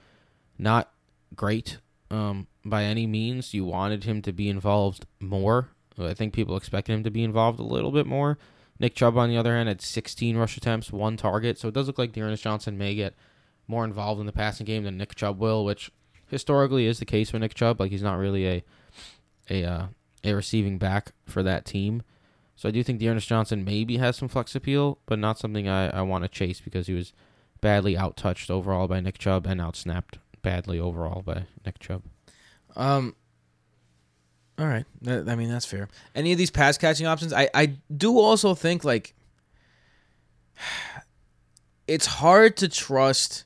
Not 0.58 0.92
great 1.36 1.80
um, 2.10 2.48
by 2.66 2.84
any 2.84 3.08
means. 3.08 3.54
You 3.54 3.66
wanted 3.66 4.04
him 4.04 4.22
to 4.24 4.32
be 4.32 4.50
involved 4.50 5.06
more. 5.20 5.70
I 5.98 6.14
think 6.14 6.34
people 6.34 6.58
expected 6.58 6.94
him 6.94 7.04
to 7.04 7.12
be 7.12 7.24
involved 7.24 7.60
a 7.60 7.64
little 7.64 7.92
bit 7.92 8.06
more. 8.06 8.38
Nick 8.80 8.96
Chubb, 8.96 9.18
on 9.18 9.30
the 9.30 9.38
other 9.38 9.56
hand, 9.56 9.70
had 9.70 9.82
16 9.82 10.36
rush 10.36 10.58
attempts, 10.58 10.92
one 10.92 11.16
target. 11.16 11.60
So 11.60 11.68
it 11.68 11.74
does 11.74 11.88
look 11.88 12.00
like 12.00 12.14
D'Ernest 12.14 12.44
Johnson 12.44 12.78
may 12.78 12.96
get 12.96 13.14
more 13.68 13.86
involved 13.86 14.20
in 14.20 14.26
the 14.26 14.32
passing 14.32 14.66
game 14.66 14.84
than 14.84 14.98
Nick 14.98 15.16
Chubb 15.16 15.40
will, 15.40 15.64
which 15.64 15.92
historically 16.32 16.88
is 16.88 17.00
the 17.00 17.06
case 17.06 17.32
with 17.32 17.42
Nick 17.42 17.54
Chubb. 17.54 17.80
Like 17.80 17.92
he's 17.92 18.02
not 18.02 18.18
really 18.18 18.48
a 18.48 18.64
a 19.50 19.64
uh, 19.64 19.86
a 20.24 20.34
receiving 20.34 20.78
back 20.78 21.12
for 21.26 21.44
that 21.44 21.66
team. 21.66 22.02
So 22.56 22.70
I 22.70 22.72
do 22.72 22.84
think 22.84 23.00
D'Ernest 23.00 23.28
Johnson 23.28 23.64
maybe 23.64 23.98
has 23.98 24.16
some 24.16 24.28
flex 24.28 24.56
appeal, 24.56 25.00
but 25.08 25.20
not 25.20 25.40
something 25.40 25.68
I, 25.68 25.90
I 25.90 26.02
want 26.04 26.24
to 26.24 26.28
chase 26.28 26.62
because 26.62 26.88
he 26.88 26.94
was 26.94 27.12
badly 27.60 27.96
outtouched 27.96 28.50
overall 28.52 28.88
by 28.88 29.00
Nick 29.00 29.18
Chubb 29.18 29.48
and 29.48 29.60
outsnapped 29.60 30.20
badly 30.42 30.80
overall 30.80 31.22
by 31.22 31.46
Nick 31.66 31.80
Chubb. 31.80 32.04
Um. 32.76 33.16
All 34.60 34.68
right, 34.68 34.86
I 35.08 35.36
mean 35.36 35.50
that's 35.50 35.66
fair. 35.66 35.90
Any 36.14 36.32
of 36.34 36.38
these 36.38 36.52
pass 36.52 36.78
catching 36.78 37.08
options, 37.08 37.34
I 37.34 37.50
I 37.54 37.78
do 37.96 38.20
also 38.20 38.54
think 38.56 38.84
like 38.84 39.16
it's 41.88 42.06
hard 42.06 42.58
to 42.58 42.70
trust 42.70 43.46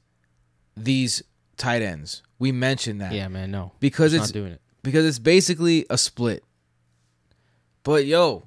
these 0.76 1.24
tight 1.58 1.82
ends. 1.82 2.22
We 2.40 2.52
mentioned 2.52 3.02
that, 3.02 3.14
Yeah, 3.14 3.28
man, 3.30 3.52
no. 3.52 3.72
because 3.80 4.14
it's 4.14 4.26
not 4.28 4.34
doing 4.34 4.52
it. 4.52 4.62
because 4.84 5.06
it's 5.06 5.20
basically 5.20 5.86
a 5.90 5.98
split. 5.98 6.44
But 7.84 8.06
yo, 8.06 8.44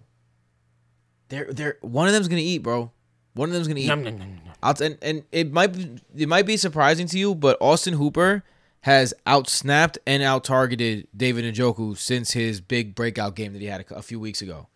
they're 1.29 1.53
they're 1.53 1.79
one 1.81 2.07
of 2.07 2.13
them's 2.13 2.29
gonna 2.29 2.41
eat, 2.43 2.59
bro. 2.59 2.91
One 3.35 3.49
of 3.49 3.55
them's 3.55 3.69
gonna 3.69 3.81
eat. 3.81 3.87
Nom, 3.87 4.03
nom, 4.03 4.19
nom, 4.19 4.41
nom. 4.63 4.75
And, 4.83 4.99
and 5.01 5.23
it 5.31 5.53
might 5.53 5.69
be, 5.73 5.97
it 6.17 6.29
might 6.29 6.45
be 6.47 6.57
surprising 6.57 7.07
to 7.09 7.19
you, 7.19 7.35
but 7.35 7.57
Austin 7.61 7.95
Hooper 7.95 8.43
has 8.81 9.15
outsnapped 9.27 9.99
and 10.07 10.23
out 10.23 10.43
targeted 10.45 11.07
David 11.17 11.45
Njoku 11.55 11.97
since 11.97 12.33
his 12.33 12.61
big 12.61 12.95
breakout 12.95 13.37
game 13.37 13.53
that 13.53 13.61
he 13.63 13.69
had 13.69 13.85
a, 13.91 13.97
a 13.97 14.03
few 14.03 14.19
weeks 14.19 14.43
ago. 14.43 14.67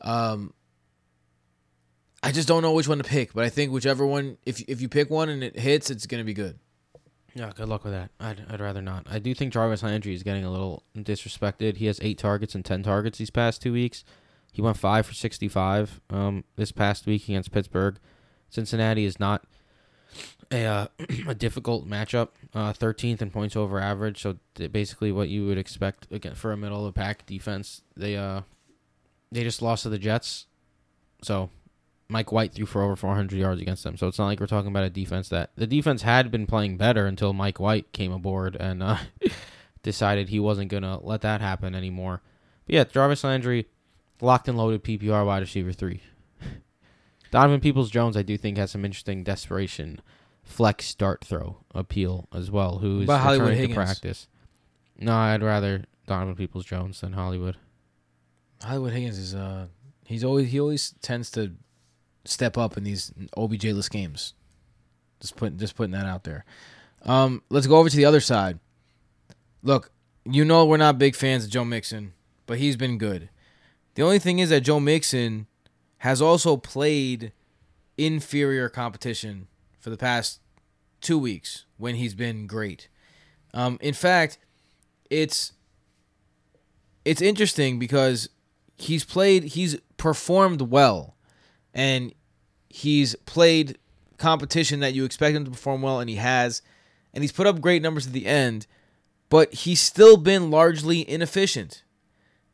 Um, 0.00 0.52
I 2.22 2.30
just 2.32 2.46
don't 2.48 2.62
know 2.62 2.72
which 2.72 2.86
one 2.88 2.98
to 2.98 3.04
pick, 3.04 3.32
but 3.34 3.44
I 3.44 3.48
think 3.48 3.72
whichever 3.72 4.06
one, 4.06 4.38
if 4.46 4.60
if 4.68 4.80
you 4.80 4.88
pick 4.88 5.10
one 5.10 5.28
and 5.28 5.42
it 5.42 5.58
hits, 5.58 5.90
it's 5.90 6.06
gonna 6.06 6.24
be 6.24 6.34
good. 6.34 6.58
Yeah, 7.34 7.52
good 7.54 7.68
luck 7.68 7.84
with 7.84 7.92
that. 7.92 8.10
I'd, 8.18 8.42
I'd 8.48 8.60
rather 8.60 8.82
not. 8.82 9.06
I 9.08 9.18
do 9.18 9.34
think 9.34 9.52
Jarvis 9.52 9.82
Landry 9.82 10.14
is 10.14 10.22
getting 10.22 10.44
a 10.44 10.50
little 10.50 10.82
disrespected. 10.96 11.76
He 11.76 11.86
has 11.86 12.00
eight 12.02 12.18
targets 12.18 12.54
and 12.54 12.64
ten 12.64 12.82
targets 12.82 13.18
these 13.18 13.30
past 13.30 13.62
two 13.62 13.72
weeks. 13.72 14.04
He 14.52 14.62
went 14.62 14.76
five 14.76 15.06
for 15.06 15.14
sixty-five 15.14 16.00
um, 16.10 16.44
this 16.56 16.72
past 16.72 17.06
week 17.06 17.24
against 17.28 17.52
Pittsburgh. 17.52 17.98
Cincinnati 18.48 19.04
is 19.04 19.20
not 19.20 19.44
a 20.50 20.64
uh, 20.64 20.86
a 21.28 21.34
difficult 21.34 21.86
matchup. 21.86 22.30
Uh, 22.54 22.72
Thirteenth 22.72 23.22
in 23.22 23.30
points 23.30 23.56
over 23.56 23.78
average, 23.78 24.22
so 24.22 24.38
basically 24.72 25.12
what 25.12 25.28
you 25.28 25.46
would 25.46 25.58
expect 25.58 26.10
again 26.10 26.34
for 26.34 26.50
a 26.50 26.56
middle 26.56 26.86
of 26.86 26.94
the 26.94 26.98
pack 26.98 27.26
defense. 27.26 27.82
They 27.96 28.16
uh 28.16 28.42
they 29.30 29.44
just 29.44 29.60
lost 29.62 29.82
to 29.82 29.90
the 29.90 29.98
Jets, 29.98 30.46
so 31.22 31.50
Mike 32.10 32.32
White 32.32 32.54
threw 32.54 32.64
for 32.64 32.82
over 32.82 32.96
400 32.96 33.36
yards 33.38 33.60
against 33.60 33.84
them. 33.84 33.96
So 33.96 34.06
it's 34.08 34.18
not 34.18 34.26
like 34.26 34.40
we're 34.40 34.46
talking 34.46 34.70
about 34.70 34.84
a 34.84 34.90
defense 34.90 35.28
that 35.28 35.50
the 35.56 35.66
defense 35.66 36.02
had 36.02 36.30
been 36.30 36.46
playing 36.46 36.78
better 36.78 37.06
until 37.06 37.32
Mike 37.34 37.60
White 37.60 37.92
came 37.92 38.12
aboard 38.12 38.56
and 38.56 38.82
uh, 38.82 38.96
decided 39.82 40.28
he 40.28 40.40
wasn't 40.40 40.70
gonna 40.70 40.98
let 41.04 41.20
that 41.20 41.40
happen 41.42 41.74
anymore. 41.74 42.22
But 42.66 42.74
yeah, 42.74 42.84
Jarvis 42.84 43.24
Landry, 43.24 43.68
locked 44.22 44.48
and 44.48 44.56
loaded 44.56 44.82
PPR 44.84 45.26
wide 45.26 45.40
receiver 45.40 45.72
three. 45.72 46.00
Donovan 47.30 47.60
Peoples 47.60 47.90
Jones, 47.90 48.16
I 48.16 48.22
do 48.22 48.38
think 48.38 48.56
has 48.56 48.70
some 48.70 48.84
interesting 48.86 49.22
desperation 49.22 50.00
flex 50.42 50.86
start 50.86 51.22
throw 51.22 51.58
appeal 51.74 52.26
as 52.32 52.50
well. 52.50 52.78
Who's 52.78 53.04
About 53.04 53.20
Hollywood 53.20 53.48
returning 53.50 53.56
to 53.56 53.60
Higgins? 53.74 53.76
practice? 53.86 54.28
No, 54.98 55.14
I'd 55.14 55.42
rather 55.42 55.84
Donovan 56.06 56.36
Peoples 56.36 56.64
Jones 56.64 57.02
than 57.02 57.12
Hollywood. 57.12 57.58
Hollywood 58.62 58.94
Higgins 58.94 59.18
is 59.18 59.34
uh 59.34 59.66
he's 60.06 60.24
always 60.24 60.50
he 60.50 60.58
always 60.58 60.94
tends 61.02 61.30
to 61.32 61.52
step 62.30 62.56
up 62.58 62.76
in 62.76 62.84
these 62.84 63.12
OBJ-less 63.36 63.88
games. 63.88 64.34
Just 65.20 65.36
putting 65.36 65.58
just 65.58 65.74
putting 65.74 65.92
that 65.92 66.06
out 66.06 66.24
there. 66.24 66.44
Um, 67.02 67.42
let's 67.50 67.66
go 67.66 67.76
over 67.76 67.88
to 67.88 67.96
the 67.96 68.04
other 68.04 68.20
side. 68.20 68.58
Look, 69.62 69.90
you 70.24 70.44
know 70.44 70.64
we're 70.64 70.76
not 70.76 70.98
big 70.98 71.16
fans 71.16 71.44
of 71.44 71.50
Joe 71.50 71.64
Mixon, 71.64 72.12
but 72.46 72.58
he's 72.58 72.76
been 72.76 72.98
good. 72.98 73.30
The 73.94 74.02
only 74.02 74.18
thing 74.18 74.38
is 74.38 74.50
that 74.50 74.60
Joe 74.60 74.78
Mixon 74.78 75.46
has 75.98 76.22
also 76.22 76.56
played 76.56 77.32
inferior 77.96 78.68
competition 78.68 79.48
for 79.80 79.90
the 79.90 79.96
past 79.96 80.40
two 81.00 81.18
weeks 81.18 81.64
when 81.76 81.96
he's 81.96 82.14
been 82.14 82.46
great. 82.46 82.88
Um, 83.52 83.78
in 83.80 83.94
fact, 83.94 84.38
it's 85.10 85.52
it's 87.04 87.22
interesting 87.22 87.78
because 87.78 88.28
he's 88.76 89.04
played, 89.04 89.44
he's 89.44 89.76
performed 89.96 90.62
well, 90.62 91.16
and 91.72 92.12
he's 92.68 93.14
played 93.26 93.78
competition 94.16 94.80
that 94.80 94.94
you 94.94 95.04
expect 95.04 95.36
him 95.36 95.44
to 95.44 95.50
perform 95.50 95.82
well, 95.82 96.00
and 96.00 96.10
he 96.10 96.16
has, 96.16 96.62
and 97.14 97.22
he's 97.22 97.32
put 97.32 97.46
up 97.46 97.60
great 97.60 97.82
numbers 97.82 98.06
at 98.06 98.12
the 98.12 98.26
end, 98.26 98.66
but 99.28 99.52
he's 99.52 99.80
still 99.80 100.16
been 100.16 100.50
largely 100.50 101.08
inefficient, 101.08 101.82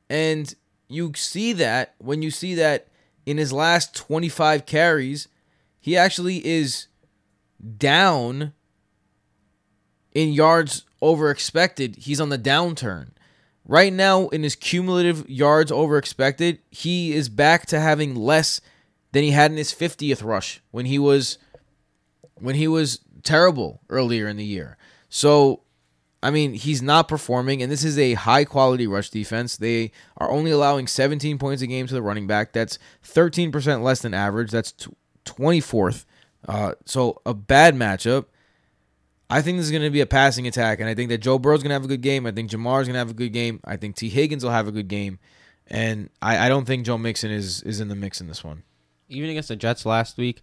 and 0.09 0.55
you 0.89 1.13
see 1.15 1.53
that 1.53 1.95
when 1.99 2.23
you 2.23 2.31
see 2.31 2.55
that 2.55 2.89
in 3.27 3.39
his 3.39 3.53
last 3.53 3.95
25 3.97 4.67
carries, 4.67 5.29
he 5.81 5.97
actually 5.97 6.45
is 6.47 6.87
down 7.79 8.53
in 10.15 10.33
yards 10.33 10.85
over 11.01 11.31
expected. 11.31 11.97
He's 11.97 12.21
on 12.21 12.29
the 12.29 12.39
downturn. 12.39 13.09
Right 13.67 13.93
now, 13.93 14.29
in 14.29 14.43
his 14.43 14.57
cumulative 14.57 15.29
yards 15.29 15.73
over 15.73 15.97
expected, 15.97 16.59
he 16.71 17.15
is 17.15 17.29
back 17.29 17.67
to 17.67 17.81
having 17.81 18.15
less 18.15 18.61
than 19.15 19.23
he 19.23 19.31
had 19.31 19.53
in 19.53 19.57
his 19.57 19.73
50th 19.73 20.25
rush 20.25 20.61
when 20.73 20.87
he 20.87 20.99
was 20.99 21.39
when 22.35 22.57
he 22.57 22.67
was 22.67 22.99
terrible 23.23 23.81
earlier 23.89 24.27
in 24.27 24.37
the 24.37 24.45
year. 24.45 24.77
So, 25.09 25.63
I 26.21 26.33
mean, 26.33 26.55
he's 26.55 26.83
not 26.83 27.07
performing, 27.07 27.63
and 27.63 27.71
this 27.71 27.85
is 27.85 27.97
a 27.97 28.15
high 28.15 28.45
quality 28.45 28.89
rush 28.89 29.11
defense. 29.11 29.57
They 29.57 29.93
are 30.17 30.29
only 30.29 30.51
allowing 30.51 30.89
17 30.89 31.39
points 31.39 31.63
a 31.63 31.69
game 31.69 31.87
to 31.87 31.95
the 31.95 32.03
running 32.03 32.27
back. 32.27 32.53
That's 32.53 32.77
13% 33.05 33.83
less 33.83 34.03
than 34.03 34.15
average. 34.15 34.51
That's 34.51 34.75
24th. 35.25 36.05
Uh, 36.49 36.75
so, 36.85 37.23
a 37.25 37.35
bad 37.35 37.77
matchup. 37.77 38.27
I 39.31 39.43
think 39.43 39.59
this 39.59 39.67
is 39.67 39.73
going 39.73 39.85
to 39.85 39.91
be 39.91 40.01
a 40.01 40.07
passing 40.07 40.49
attack, 40.49 40.81
and 40.81 40.89
I 40.89 40.95
think 40.95 41.09
that 41.11 41.19
Joe 41.19 41.39
Burrow's 41.39 41.63
going 41.63 41.71
to 41.71 41.75
have 41.75 41.85
a 41.85 41.89
good 41.89 42.03
game. 42.03 42.27
I 42.27 42.33
think 42.33 42.51
Ja'Marr's 42.51 42.89
going 42.89 42.95
to 42.95 42.99
have 42.99 43.11
a 43.11 43.15
good 43.15 43.33
game. 43.33 43.61
I 43.65 43.77
think 43.77 43.95
Tee 43.95 44.11
Higgins 44.11 44.43
will 44.45 44.51
have 44.51 44.67
a 44.67 44.73
good 44.73 44.89
game, 44.89 45.21
and 45.69 46.11
I, 46.21 46.47
I 46.47 46.49
don't 46.49 46.67
think 46.67 46.85
Joe 46.85 46.99
Mixon 46.99 47.31
is 47.31 47.63
is 47.63 47.81
in 47.81 47.89
the 47.89 47.95
mix 47.95 48.21
in 48.21 48.27
this 48.27 48.45
one. 48.45 48.65
Even 49.09 49.31
against 49.31 49.49
the 49.49 49.57
Jets 49.57 49.85
last 49.85 50.17
week, 50.17 50.43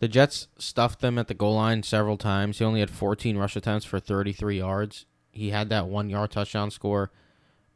the 0.00 0.08
Jets 0.08 0.48
stuffed 0.58 1.00
them 1.00 1.18
at 1.18 1.28
the 1.28 1.34
goal 1.34 1.54
line 1.54 1.82
several 1.82 2.16
times. 2.16 2.58
He 2.58 2.64
only 2.64 2.80
had 2.80 2.90
14 2.90 3.36
rush 3.36 3.56
attempts 3.56 3.84
for 3.84 4.00
33 4.00 4.58
yards. 4.58 5.06
He 5.30 5.50
had 5.50 5.68
that 5.68 5.88
one 5.88 6.10
yard 6.10 6.30
touchdown 6.30 6.70
score 6.70 7.10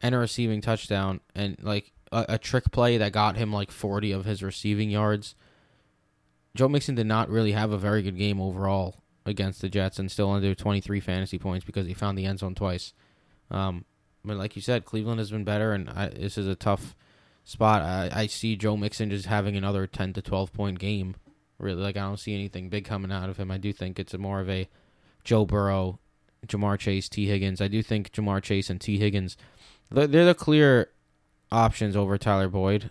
and 0.00 0.14
a 0.14 0.18
receiving 0.18 0.60
touchdown, 0.60 1.20
and 1.34 1.56
like 1.62 1.92
a, 2.12 2.24
a 2.30 2.38
trick 2.38 2.70
play 2.70 2.96
that 2.98 3.12
got 3.12 3.36
him 3.36 3.52
like 3.52 3.70
40 3.70 4.12
of 4.12 4.24
his 4.24 4.42
receiving 4.42 4.90
yards. 4.90 5.34
Joe 6.54 6.68
Mixon 6.68 6.94
did 6.94 7.06
not 7.06 7.28
really 7.28 7.52
have 7.52 7.72
a 7.72 7.78
very 7.78 8.02
good 8.02 8.16
game 8.16 8.40
overall 8.40 9.02
against 9.26 9.60
the 9.60 9.68
Jets 9.68 9.98
and 9.98 10.10
still 10.10 10.30
under 10.30 10.54
23 10.54 11.00
fantasy 11.00 11.38
points 11.38 11.64
because 11.64 11.86
he 11.86 11.94
found 11.94 12.16
the 12.16 12.26
end 12.26 12.38
zone 12.38 12.54
twice. 12.54 12.92
Um, 13.50 13.84
but 14.24 14.36
like 14.36 14.56
you 14.56 14.62
said, 14.62 14.84
Cleveland 14.84 15.18
has 15.18 15.30
been 15.30 15.44
better, 15.44 15.72
and 15.72 15.88
I, 15.90 16.08
this 16.08 16.38
is 16.38 16.46
a 16.46 16.54
tough 16.54 16.94
spot. 17.49 17.82
I, 17.82 18.11
I 18.12 18.26
see 18.26 18.57
Joe 18.57 18.76
Mixon 18.76 19.11
just 19.11 19.26
having 19.26 19.57
another 19.57 19.86
10 19.86 20.12
to 20.14 20.22
12 20.22 20.53
point 20.53 20.78
game. 20.78 21.16
Really, 21.59 21.82
like 21.82 21.96
I 21.96 22.01
don't 22.01 22.18
see 22.18 22.34
anything 22.34 22.68
big 22.68 22.84
coming 22.84 23.11
out 23.11 23.28
of 23.28 23.36
him. 23.36 23.51
I 23.51 23.59
do 23.59 23.72
think 23.72 23.99
it's 23.99 24.16
more 24.16 24.40
of 24.40 24.49
a 24.49 24.68
Joe 25.24 25.44
Burrow, 25.44 25.99
Ja'Marr 26.46 26.78
Chase, 26.78 27.09
Tee 27.09 27.26
Higgins. 27.26 27.61
I 27.61 27.68
do 27.68 27.82
think 27.82 28.12
Ja'Marr 28.12 28.42
Chase 28.42 28.70
and 28.70 28.80
Tee 28.80 28.99
Higgins, 28.99 29.36
they're, 29.90 30.07
they're 30.07 30.24
the 30.24 30.34
clear 30.34 30.90
options 31.51 31.96
over 31.96 32.16
Tyler 32.16 32.49
Boyd 32.49 32.90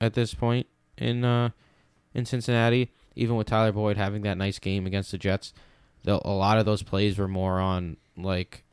at 0.00 0.14
this 0.14 0.34
point 0.34 0.66
in 0.98 1.24
uh, 1.24 1.50
in 2.12 2.26
Cincinnati 2.26 2.90
even 3.18 3.34
with 3.34 3.48
Tyler 3.48 3.72
Boyd 3.72 3.96
having 3.96 4.22
that 4.22 4.38
nice 4.38 4.60
game 4.60 4.86
against 4.86 5.10
the 5.10 5.18
Jets, 5.18 5.52
a 6.06 6.12
lot 6.12 6.56
of 6.56 6.64
those 6.64 6.84
plays 6.84 7.18
were 7.18 7.26
more 7.26 7.58
on 7.58 7.96
like 8.16 8.64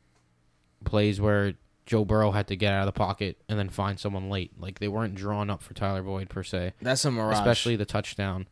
plays 0.86 1.20
where 1.20 1.56
Joe 1.86 2.04
Burrow 2.04 2.32
had 2.32 2.48
to 2.48 2.56
get 2.56 2.74
out 2.74 2.88
of 2.88 2.94
the 2.94 2.98
pocket 2.98 3.42
and 3.48 3.60
then 3.60 3.70
find 3.70 4.00
someone 4.00 4.30
late. 4.30 4.52
Like 4.60 4.80
they 4.80 4.88
weren't 4.88 5.16
drawn 5.16 5.50
up 5.50 5.62
for 5.62 5.74
Tyler 5.74 6.02
Boyd 6.02 6.30
per 6.30 6.44
se. 6.44 6.74
That's 6.82 7.06
a 7.06 7.12
mirage. 7.12 7.38
Especially 7.38 7.76
the 7.76 7.86
touchdown. 7.86 8.48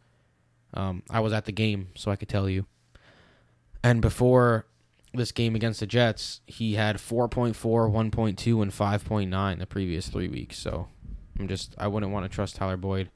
Um, 0.73 1.03
I 1.09 1.19
was 1.19 1.33
at 1.33 1.45
the 1.45 1.51
game, 1.51 1.89
so 1.95 2.11
I 2.11 2.15
could 2.15 2.29
tell 2.29 2.49
you. 2.49 2.65
And 3.83 4.01
before 4.01 4.65
this 5.13 5.31
game 5.31 5.55
against 5.55 5.79
the 5.79 5.87
Jets, 5.87 6.41
he 6.47 6.75
had 6.75 6.97
4.4, 6.97 7.53
1.2, 7.53 8.61
and 8.61 8.71
5.9 8.71 9.59
the 9.59 9.65
previous 9.65 10.07
three 10.07 10.27
weeks. 10.27 10.57
So 10.57 10.87
I'm 11.39 11.47
just 11.47 11.75
I 11.77 11.87
wouldn't 11.87 12.11
want 12.11 12.25
to 12.25 12.33
trust 12.33 12.55
Tyler 12.55 12.77
Boyd 12.77 13.09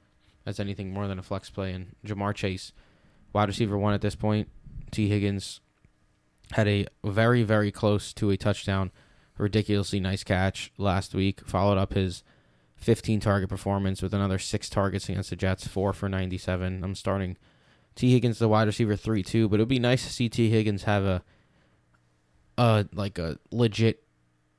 as 0.45 0.59
anything 0.59 0.91
more 0.91 1.07
than 1.07 1.20
a 1.20 1.24
flex 1.24 1.49
play. 1.49 1.74
And 1.74 1.95
Ja'Marr 2.05 2.34
Chase, 2.34 2.72
wide 3.34 3.49
receiver 3.49 3.78
one 3.78 3.93
at 3.93 4.01
this 4.01 4.15
point. 4.15 4.49
Tee 4.91 5.09
Higgins 5.09 5.59
had 6.51 6.68
a 6.68 6.88
very, 7.03 7.43
very 7.43 7.72
close 7.72 8.13
to 8.13 8.30
a 8.32 8.38
touchdown, 8.38 8.91
ridiculously 9.38 10.00
nice 10.00 10.24
catch 10.24 10.72
last 10.78 11.14
week. 11.14 11.42
Followed 11.46 11.78
up 11.78 11.94
his 11.94 12.24
15 12.76 13.20
target 13.20 13.50
performance 13.50 14.02
with 14.02 14.14
another 14.14 14.38
six 14.38 14.70
targets 14.70 15.10
against 15.10 15.30
the 15.30 15.36
Jets, 15.36 15.68
four 15.68 15.94
for 15.94 16.10
97. 16.10 16.84
I'm 16.84 16.96
starting 16.96 17.38
Tee 17.96 18.12
Higgins, 18.12 18.40
the 18.40 18.48
wide 18.48 18.68
receiver, 18.68 18.96
three 18.96 19.24
two, 19.24 19.50
but 19.50 19.60
it 19.60 19.64
would 19.64 19.70
be 19.70 19.80
nice 19.80 20.06
to 20.06 20.14
see 20.14 20.30
Tee 20.30 20.50
Higgins 20.50 20.84
have 20.84 21.04
a, 21.04 21.24
a 22.58 22.86
like 22.94 23.18
a 23.18 23.38
legit 23.52 24.04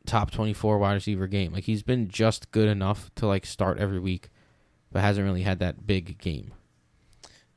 top 0.07 0.31
24 0.31 0.79
wide 0.79 0.95
receiver 0.95 1.27
game. 1.27 1.53
Like 1.53 1.65
he's 1.65 1.83
been 1.83 2.09
just 2.09 2.51
good 2.51 2.69
enough 2.69 3.11
to 3.17 3.27
like 3.27 3.47
start 3.47 3.79
every 3.79 4.01
week 4.01 4.31
but 4.93 5.03
hasn't 5.03 5.25
really 5.25 5.43
had 5.43 5.59
that 5.59 5.87
big 5.87 6.19
game. 6.19 6.53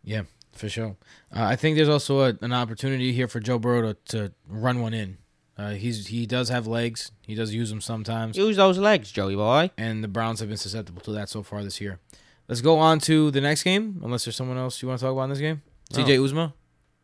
Yeah, 0.04 0.24
for 0.52 0.70
sure. 0.70 0.98
Uh, 1.34 1.44
I 1.44 1.56
think 1.56 1.78
there's 1.78 1.90
also 1.90 2.22
a, 2.22 2.38
an 2.42 2.54
opportunity 2.54 3.14
here 3.14 3.28
for 3.28 3.40
Joe 3.40 3.60
Burrow 3.60 3.94
to, 3.94 3.98
to 4.10 4.34
run 4.48 4.82
one 4.82 4.94
in. 4.94 5.18
Uh, 5.58 5.72
he's 5.72 6.08
he 6.08 6.26
does 6.26 6.50
have 6.50 6.66
legs. 6.66 7.12
He 7.22 7.36
does 7.36 7.54
use 7.54 7.70
them 7.70 7.82
sometimes. 7.82 8.38
Use 8.38 8.58
those 8.58 8.78
legs, 8.78 9.12
Joey 9.12 9.36
boy. 9.36 9.72
And 9.78 10.04
the 10.04 10.08
Browns 10.08 10.40
have 10.40 10.50
been 10.50 10.58
susceptible 10.58 11.02
to 11.02 11.12
that 11.12 11.30
so 11.30 11.44
far 11.44 11.64
this 11.64 11.80
year. 11.82 12.00
Let's 12.48 12.62
go 12.62 12.80
on 12.80 13.00
to 13.02 13.32
the 13.32 13.42
next 13.42 13.64
game. 13.64 14.02
Unless 14.04 14.26
there's 14.26 14.36
someone 14.36 14.58
else 14.58 14.82
you 14.82 14.88
want 14.88 15.00
to 15.00 15.06
talk 15.06 15.14
about 15.14 15.24
in 15.24 15.30
this 15.32 15.40
game. 15.40 15.62
CJ 15.94 16.18
Uzomah. 16.20 16.54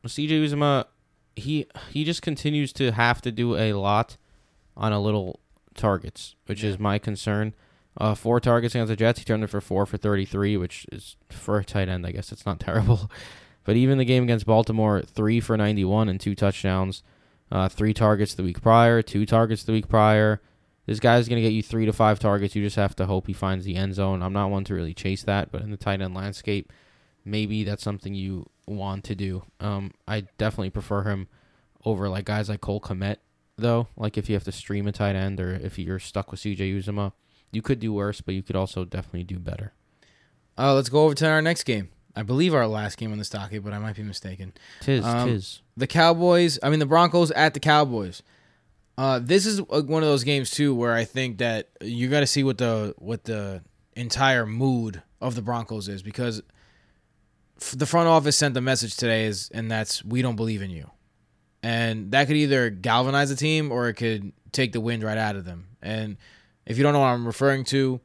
CJ 0.05 0.45
Uzomah, 0.45 0.85
he 1.35 1.67
he 1.91 2.03
just 2.03 2.21
continues 2.21 2.71
to 2.73 2.91
have 2.91 3.21
to 3.21 3.31
do 3.31 3.55
a 3.55 3.73
lot 3.73 4.17
on 4.75 4.93
a 4.93 4.99
little 4.99 5.39
targets, 5.75 6.35
which 6.45 6.63
is 6.63 6.79
my 6.79 6.97
concern. 6.97 7.53
Uh, 7.99 8.13
four 8.13 8.39
targets 8.39 8.75
against 8.75 8.89
the 8.89 8.95
Jets. 8.95 9.19
He 9.19 9.25
turned 9.25 9.43
it 9.43 9.47
for 9.47 9.59
four 9.59 9.85
for 9.85 9.97
33, 9.97 10.55
which 10.55 10.85
is 10.91 11.15
for 11.29 11.57
a 11.57 11.65
tight 11.65 11.89
end, 11.89 12.05
I 12.05 12.11
guess 12.11 12.31
it's 12.31 12.45
not 12.45 12.59
terrible. 12.61 13.09
But 13.63 13.75
even 13.75 13.97
the 13.97 14.05
game 14.05 14.23
against 14.23 14.45
Baltimore, 14.45 15.01
three 15.01 15.39
for 15.39 15.57
91 15.57 16.07
and 16.07 16.19
two 16.19 16.35
touchdowns. 16.35 17.03
Uh, 17.51 17.69
three 17.69 17.93
targets 17.93 18.33
the 18.33 18.43
week 18.43 18.61
prior, 18.61 19.01
two 19.01 19.25
targets 19.25 19.63
the 19.63 19.71
week 19.71 19.87
prior. 19.87 20.41
This 20.85 20.99
guy's 20.99 21.27
going 21.27 21.41
to 21.41 21.41
get 21.41 21.53
you 21.55 21.63
three 21.63 21.85
to 21.85 21.93
five 21.93 22.19
targets. 22.19 22.55
You 22.55 22.63
just 22.63 22.75
have 22.77 22.95
to 22.97 23.05
hope 23.05 23.27
he 23.27 23.33
finds 23.33 23.65
the 23.65 23.75
end 23.75 23.93
zone. 23.95 24.21
I'm 24.21 24.33
not 24.33 24.49
one 24.51 24.63
to 24.65 24.73
really 24.73 24.93
chase 24.93 25.23
that, 25.23 25.51
but 25.51 25.61
in 25.61 25.71
the 25.71 25.77
tight 25.77 26.01
end 26.01 26.13
landscape, 26.13 26.71
maybe 27.25 27.63
that's 27.63 27.83
something 27.83 28.13
you 28.13 28.47
want 28.65 29.03
to 29.05 29.15
do. 29.15 29.43
Um, 29.59 29.91
I 30.07 30.21
definitely 30.37 30.69
prefer 30.69 31.03
him 31.03 31.27
over 31.85 32.09
like 32.09 32.25
guys 32.25 32.49
like 32.49 32.61
Cole 32.61 32.81
Kmet, 32.81 33.17
though. 33.57 33.87
Like 33.97 34.17
if 34.17 34.29
you 34.29 34.35
have 34.35 34.43
to 34.45 34.51
stream 34.51 34.87
a 34.87 34.91
tight 34.91 35.15
end 35.15 35.39
or 35.39 35.53
if 35.53 35.77
you're 35.79 35.99
stuck 35.99 36.31
with 36.31 36.39
CJ 36.41 36.77
Uzomah, 36.77 37.11
you 37.51 37.61
could 37.61 37.79
do 37.79 37.93
worse, 37.93 38.19
but 38.21 38.33
you 38.35 38.43
could 38.43 38.55
also 38.57 38.83
definitely 38.85 39.23
do 39.23 39.39
better. 39.39 39.73
Uh, 40.57 40.73
let's 40.73 40.89
go 40.89 41.03
over 41.05 41.13
to 41.15 41.27
our 41.29 41.41
next 41.41 41.63
game. 41.63 41.89
I 42.15 42.23
believe 42.23 42.53
our 42.53 42.67
last 42.67 42.97
game 42.97 43.11
on 43.11 43.19
the 43.19 43.25
stocket, 43.25 43.63
but 43.63 43.73
I 43.73 43.79
might 43.79 43.95
be 43.95 44.03
mistaken. 44.03 44.53
Tis, 44.81 45.05
Um, 45.05 45.27
tis. 45.29 45.61
The 45.77 45.87
Cowboys. 45.87 46.59
I 46.61 46.69
mean, 46.69 46.79
the 46.79 46.85
Broncos 46.85 47.31
at 47.31 47.53
the 47.53 47.59
Cowboys. 47.59 48.23
Uh, 48.97 49.19
this 49.19 49.45
is 49.45 49.59
uh, 49.59 49.83
one 49.83 50.01
of 50.01 50.09
those 50.09 50.23
games 50.23 50.49
too 50.49 50.73
where 50.73 50.93
I 50.93 51.05
think 51.05 51.37
that 51.37 51.69
you 51.81 52.09
got 52.09 52.21
to 52.21 52.27
see 52.27 52.43
what 52.43 52.57
the 52.57 52.95
what 52.97 53.23
the 53.25 53.61
entire 53.95 54.45
mood 54.45 55.03
of 55.21 55.35
the 55.35 55.41
Broncos 55.41 55.87
is 55.87 56.01
because 56.01 56.41
the 57.75 57.85
front 57.85 58.07
office 58.07 58.35
sent 58.35 58.55
the 58.55 58.61
message 58.61 58.97
today 58.97 59.25
is 59.25 59.49
and 59.53 59.69
that's 59.69 60.03
we 60.03 60.23
don't 60.23 60.35
believe 60.35 60.63
in 60.63 60.71
you, 60.71 60.89
and 61.61 62.11
that 62.11 62.25
could 62.25 62.37
either 62.37 62.71
galvanize 62.71 63.29
the 63.29 63.35
team 63.35 63.71
or 63.71 63.87
it 63.87 63.93
could 63.93 64.33
take 64.51 64.71
the 64.71 64.81
wind 64.81 65.03
right 65.03 65.17
out 65.17 65.35
of 65.35 65.45
them. 65.45 65.67
And 65.81 66.17
if 66.65 66.77
you 66.77 66.83
don't 66.83 66.93
know 66.93 66.99
what 66.99 67.07
I'm 67.07 67.27
referring 67.27 67.65
to, 67.65 68.01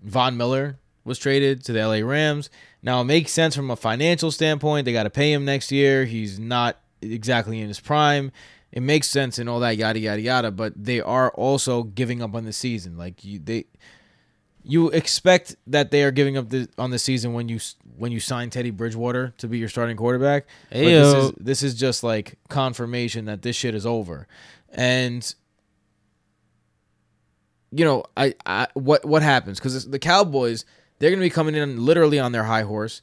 Von 0.00 0.36
Miller 0.36 0.78
was 1.04 1.18
traded 1.18 1.64
to 1.64 1.72
the 1.72 1.86
LA 1.86 2.06
Rams. 2.06 2.50
Now 2.82 3.00
it 3.00 3.04
makes 3.04 3.32
sense 3.32 3.56
from 3.56 3.70
a 3.70 3.76
financial 3.76 4.30
standpoint. 4.30 4.84
They 4.84 4.92
got 4.92 5.04
to 5.04 5.10
pay 5.10 5.32
him 5.32 5.44
next 5.44 5.72
year. 5.72 6.04
He's 6.04 6.38
not 6.38 6.78
exactly 7.12 7.60
in 7.60 7.68
his 7.68 7.80
prime. 7.80 8.32
It 8.72 8.82
makes 8.82 9.08
sense 9.08 9.38
and 9.38 9.48
all 9.48 9.60
that 9.60 9.76
yada 9.76 9.98
yada 9.98 10.20
yada. 10.20 10.50
But 10.50 10.72
they 10.76 11.00
are 11.00 11.30
also 11.30 11.82
giving 11.82 12.22
up 12.22 12.34
on 12.34 12.44
the 12.44 12.52
season. 12.52 12.96
Like 12.98 13.24
you, 13.24 13.38
they, 13.38 13.66
you 14.62 14.90
expect 14.90 15.56
that 15.68 15.90
they 15.90 16.02
are 16.02 16.10
giving 16.10 16.36
up 16.36 16.50
the, 16.50 16.68
on 16.76 16.90
the 16.90 16.98
season 16.98 17.32
when 17.32 17.48
you 17.48 17.60
when 17.96 18.12
you 18.12 18.20
sign 18.20 18.50
Teddy 18.50 18.70
Bridgewater 18.70 19.32
to 19.38 19.48
be 19.48 19.58
your 19.58 19.68
starting 19.68 19.96
quarterback. 19.96 20.46
This 20.70 21.14
is 21.14 21.32
this 21.38 21.62
is 21.62 21.74
just 21.74 22.02
like 22.02 22.38
confirmation 22.48 23.26
that 23.26 23.42
this 23.42 23.56
shit 23.56 23.74
is 23.74 23.86
over. 23.86 24.26
And 24.70 25.34
you 27.70 27.84
know, 27.84 28.04
I, 28.16 28.34
I 28.44 28.66
what 28.74 29.04
what 29.04 29.22
happens 29.22 29.58
because 29.58 29.88
the 29.88 29.98
Cowboys 29.98 30.64
they're 30.98 31.10
going 31.10 31.20
to 31.20 31.26
be 31.26 31.30
coming 31.30 31.54
in 31.54 31.84
literally 31.84 32.18
on 32.18 32.32
their 32.32 32.44
high 32.44 32.62
horse. 32.62 33.02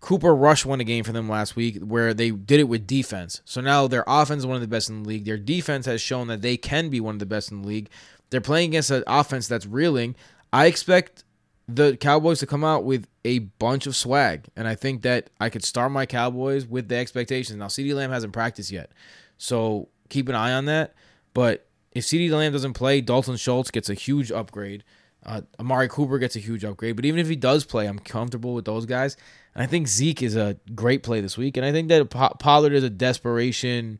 Cooper 0.00 0.34
Rush 0.34 0.64
won 0.64 0.80
a 0.80 0.84
game 0.84 1.04
for 1.04 1.12
them 1.12 1.28
last 1.28 1.56
week 1.56 1.78
where 1.78 2.14
they 2.14 2.30
did 2.30 2.58
it 2.58 2.68
with 2.68 2.86
defense. 2.86 3.42
So 3.44 3.60
now 3.60 3.86
their 3.86 4.04
offense 4.06 4.40
is 4.40 4.46
one 4.46 4.56
of 4.56 4.62
the 4.62 4.68
best 4.68 4.88
in 4.88 5.02
the 5.02 5.08
league. 5.08 5.24
Their 5.26 5.36
defense 5.36 5.86
has 5.86 6.00
shown 6.00 6.28
that 6.28 6.42
they 6.42 6.56
can 6.56 6.88
be 6.88 7.00
one 7.00 7.14
of 7.16 7.18
the 7.18 7.26
best 7.26 7.50
in 7.50 7.62
the 7.62 7.68
league. 7.68 7.90
They're 8.30 8.40
playing 8.40 8.70
against 8.70 8.90
an 8.90 9.04
offense 9.06 9.46
that's 9.46 9.66
reeling. 9.66 10.16
I 10.52 10.66
expect 10.66 11.24
the 11.68 11.96
Cowboys 11.96 12.40
to 12.40 12.46
come 12.46 12.64
out 12.64 12.84
with 12.84 13.06
a 13.24 13.40
bunch 13.40 13.86
of 13.86 13.94
swag, 13.94 14.46
and 14.56 14.66
I 14.66 14.74
think 14.74 15.02
that 15.02 15.30
I 15.40 15.50
could 15.50 15.64
start 15.64 15.92
my 15.92 16.06
Cowboys 16.06 16.66
with 16.66 16.88
the 16.88 16.96
expectations. 16.96 17.58
Now, 17.58 17.66
CeeDee 17.66 17.94
Lamb 17.94 18.10
hasn't 18.10 18.32
practiced 18.32 18.70
yet, 18.70 18.90
so 19.36 19.88
keep 20.08 20.28
an 20.28 20.34
eye 20.34 20.52
on 20.52 20.64
that. 20.64 20.94
But 21.34 21.66
if 21.92 22.04
CeeDee 22.04 22.30
Lamb 22.30 22.52
doesn't 22.52 22.72
play, 22.72 23.00
Dalton 23.00 23.36
Schultz 23.36 23.70
gets 23.70 23.90
a 23.90 23.94
huge 23.94 24.32
upgrade. 24.32 24.82
Uh, 25.24 25.42
Amari 25.58 25.88
Cooper 25.88 26.18
gets 26.18 26.34
a 26.34 26.40
huge 26.40 26.64
upgrade. 26.64 26.96
But 26.96 27.04
even 27.04 27.20
if 27.20 27.28
he 27.28 27.36
does 27.36 27.64
play, 27.64 27.86
I'm 27.86 27.98
comfortable 27.98 28.54
with 28.54 28.64
those 28.64 28.86
guys. 28.86 29.16
I 29.54 29.66
think 29.66 29.88
Zeke 29.88 30.22
is 30.22 30.36
a 30.36 30.56
great 30.74 31.02
play 31.02 31.20
this 31.20 31.36
week. 31.36 31.56
And 31.56 31.66
I 31.66 31.72
think 31.72 31.88
that 31.88 32.08
Pollard 32.38 32.72
is 32.72 32.84
a 32.84 32.90
desperation 32.90 33.98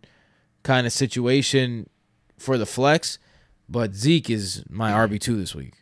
kind 0.62 0.86
of 0.86 0.92
situation 0.92 1.88
for 2.38 2.56
the 2.56 2.66
flex. 2.66 3.18
But 3.68 3.94
Zeke 3.94 4.30
is 4.30 4.64
my 4.68 4.92
RB2 4.92 5.36
this 5.36 5.54
week. 5.54 5.74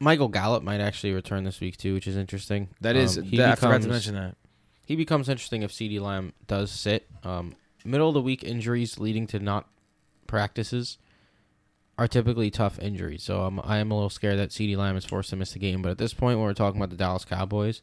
Michael 0.00 0.28
Gallup 0.28 0.62
might 0.62 0.80
actually 0.80 1.12
return 1.12 1.44
this 1.44 1.60
week 1.60 1.76
too, 1.76 1.94
which 1.94 2.06
is 2.06 2.16
interesting. 2.16 2.68
That 2.80 2.96
is, 2.96 3.18
Um, 3.18 3.24
he 3.24 3.36
that, 3.38 3.52
I 3.52 3.54
forgot 3.56 3.82
to 3.82 3.88
mention 3.88 4.14
that. 4.14 4.36
He 4.86 4.96
becomes 4.96 5.28
interesting 5.28 5.62
if 5.62 5.72
CeeDee 5.72 6.00
Lamb 6.00 6.32
does 6.46 6.70
sit. 6.70 7.06
Um, 7.24 7.54
middle 7.84 8.08
of 8.08 8.14
the 8.14 8.20
week 8.22 8.44
injuries 8.44 8.98
leading 8.98 9.26
to 9.28 9.38
not 9.38 9.68
practices 10.26 10.98
are 11.98 12.06
typically 12.06 12.50
tough 12.50 12.78
injuries. 12.78 13.24
So 13.24 13.42
I'm 13.42 13.60
I 13.60 13.78
am 13.78 13.90
a 13.90 13.94
little 13.94 14.08
scared 14.08 14.38
that 14.38 14.50
CeeDee 14.50 14.76
Lamb 14.76 14.96
is 14.96 15.04
forced 15.04 15.30
to 15.30 15.36
miss 15.36 15.52
the 15.52 15.58
game. 15.58 15.82
But 15.82 15.90
at 15.90 15.98
this 15.98 16.14
point, 16.14 16.38
when 16.38 16.46
we're 16.46 16.54
talking 16.54 16.80
about 16.80 16.90
the 16.90 16.96
Dallas 16.96 17.24
Cowboys, 17.24 17.82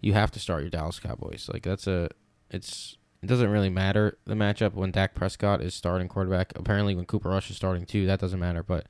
you 0.00 0.12
have 0.12 0.30
to 0.32 0.38
start 0.38 0.60
your 0.60 0.70
Dallas 0.70 1.00
Cowboys. 1.00 1.48
Like 1.52 1.62
that's 1.62 1.86
a 1.86 2.10
it's 2.50 2.98
it 3.22 3.26
doesn't 3.26 3.50
really 3.50 3.70
matter 3.70 4.18
the 4.26 4.34
matchup 4.34 4.74
when 4.74 4.90
Dak 4.90 5.14
Prescott 5.14 5.62
is 5.62 5.74
starting 5.74 6.06
quarterback. 6.06 6.52
Apparently, 6.54 6.94
when 6.94 7.06
Cooper 7.06 7.30
Rush 7.30 7.50
is 7.50 7.56
starting 7.56 7.86
too, 7.86 8.06
that 8.06 8.20
doesn't 8.20 8.38
matter. 8.38 8.62
But 8.62 8.86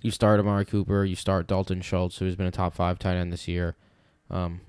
you 0.00 0.12
start 0.12 0.38
Amari 0.38 0.64
Cooper, 0.64 1.04
you 1.04 1.16
start 1.16 1.48
Dalton 1.48 1.82
Schultz, 1.82 2.18
who's 2.18 2.36
been 2.36 2.46
a 2.46 2.52
top 2.52 2.74
five 2.74 3.00
tight 3.00 3.16
end 3.16 3.32
this 3.32 3.48
year. 3.48 3.74
Um, 4.30 4.60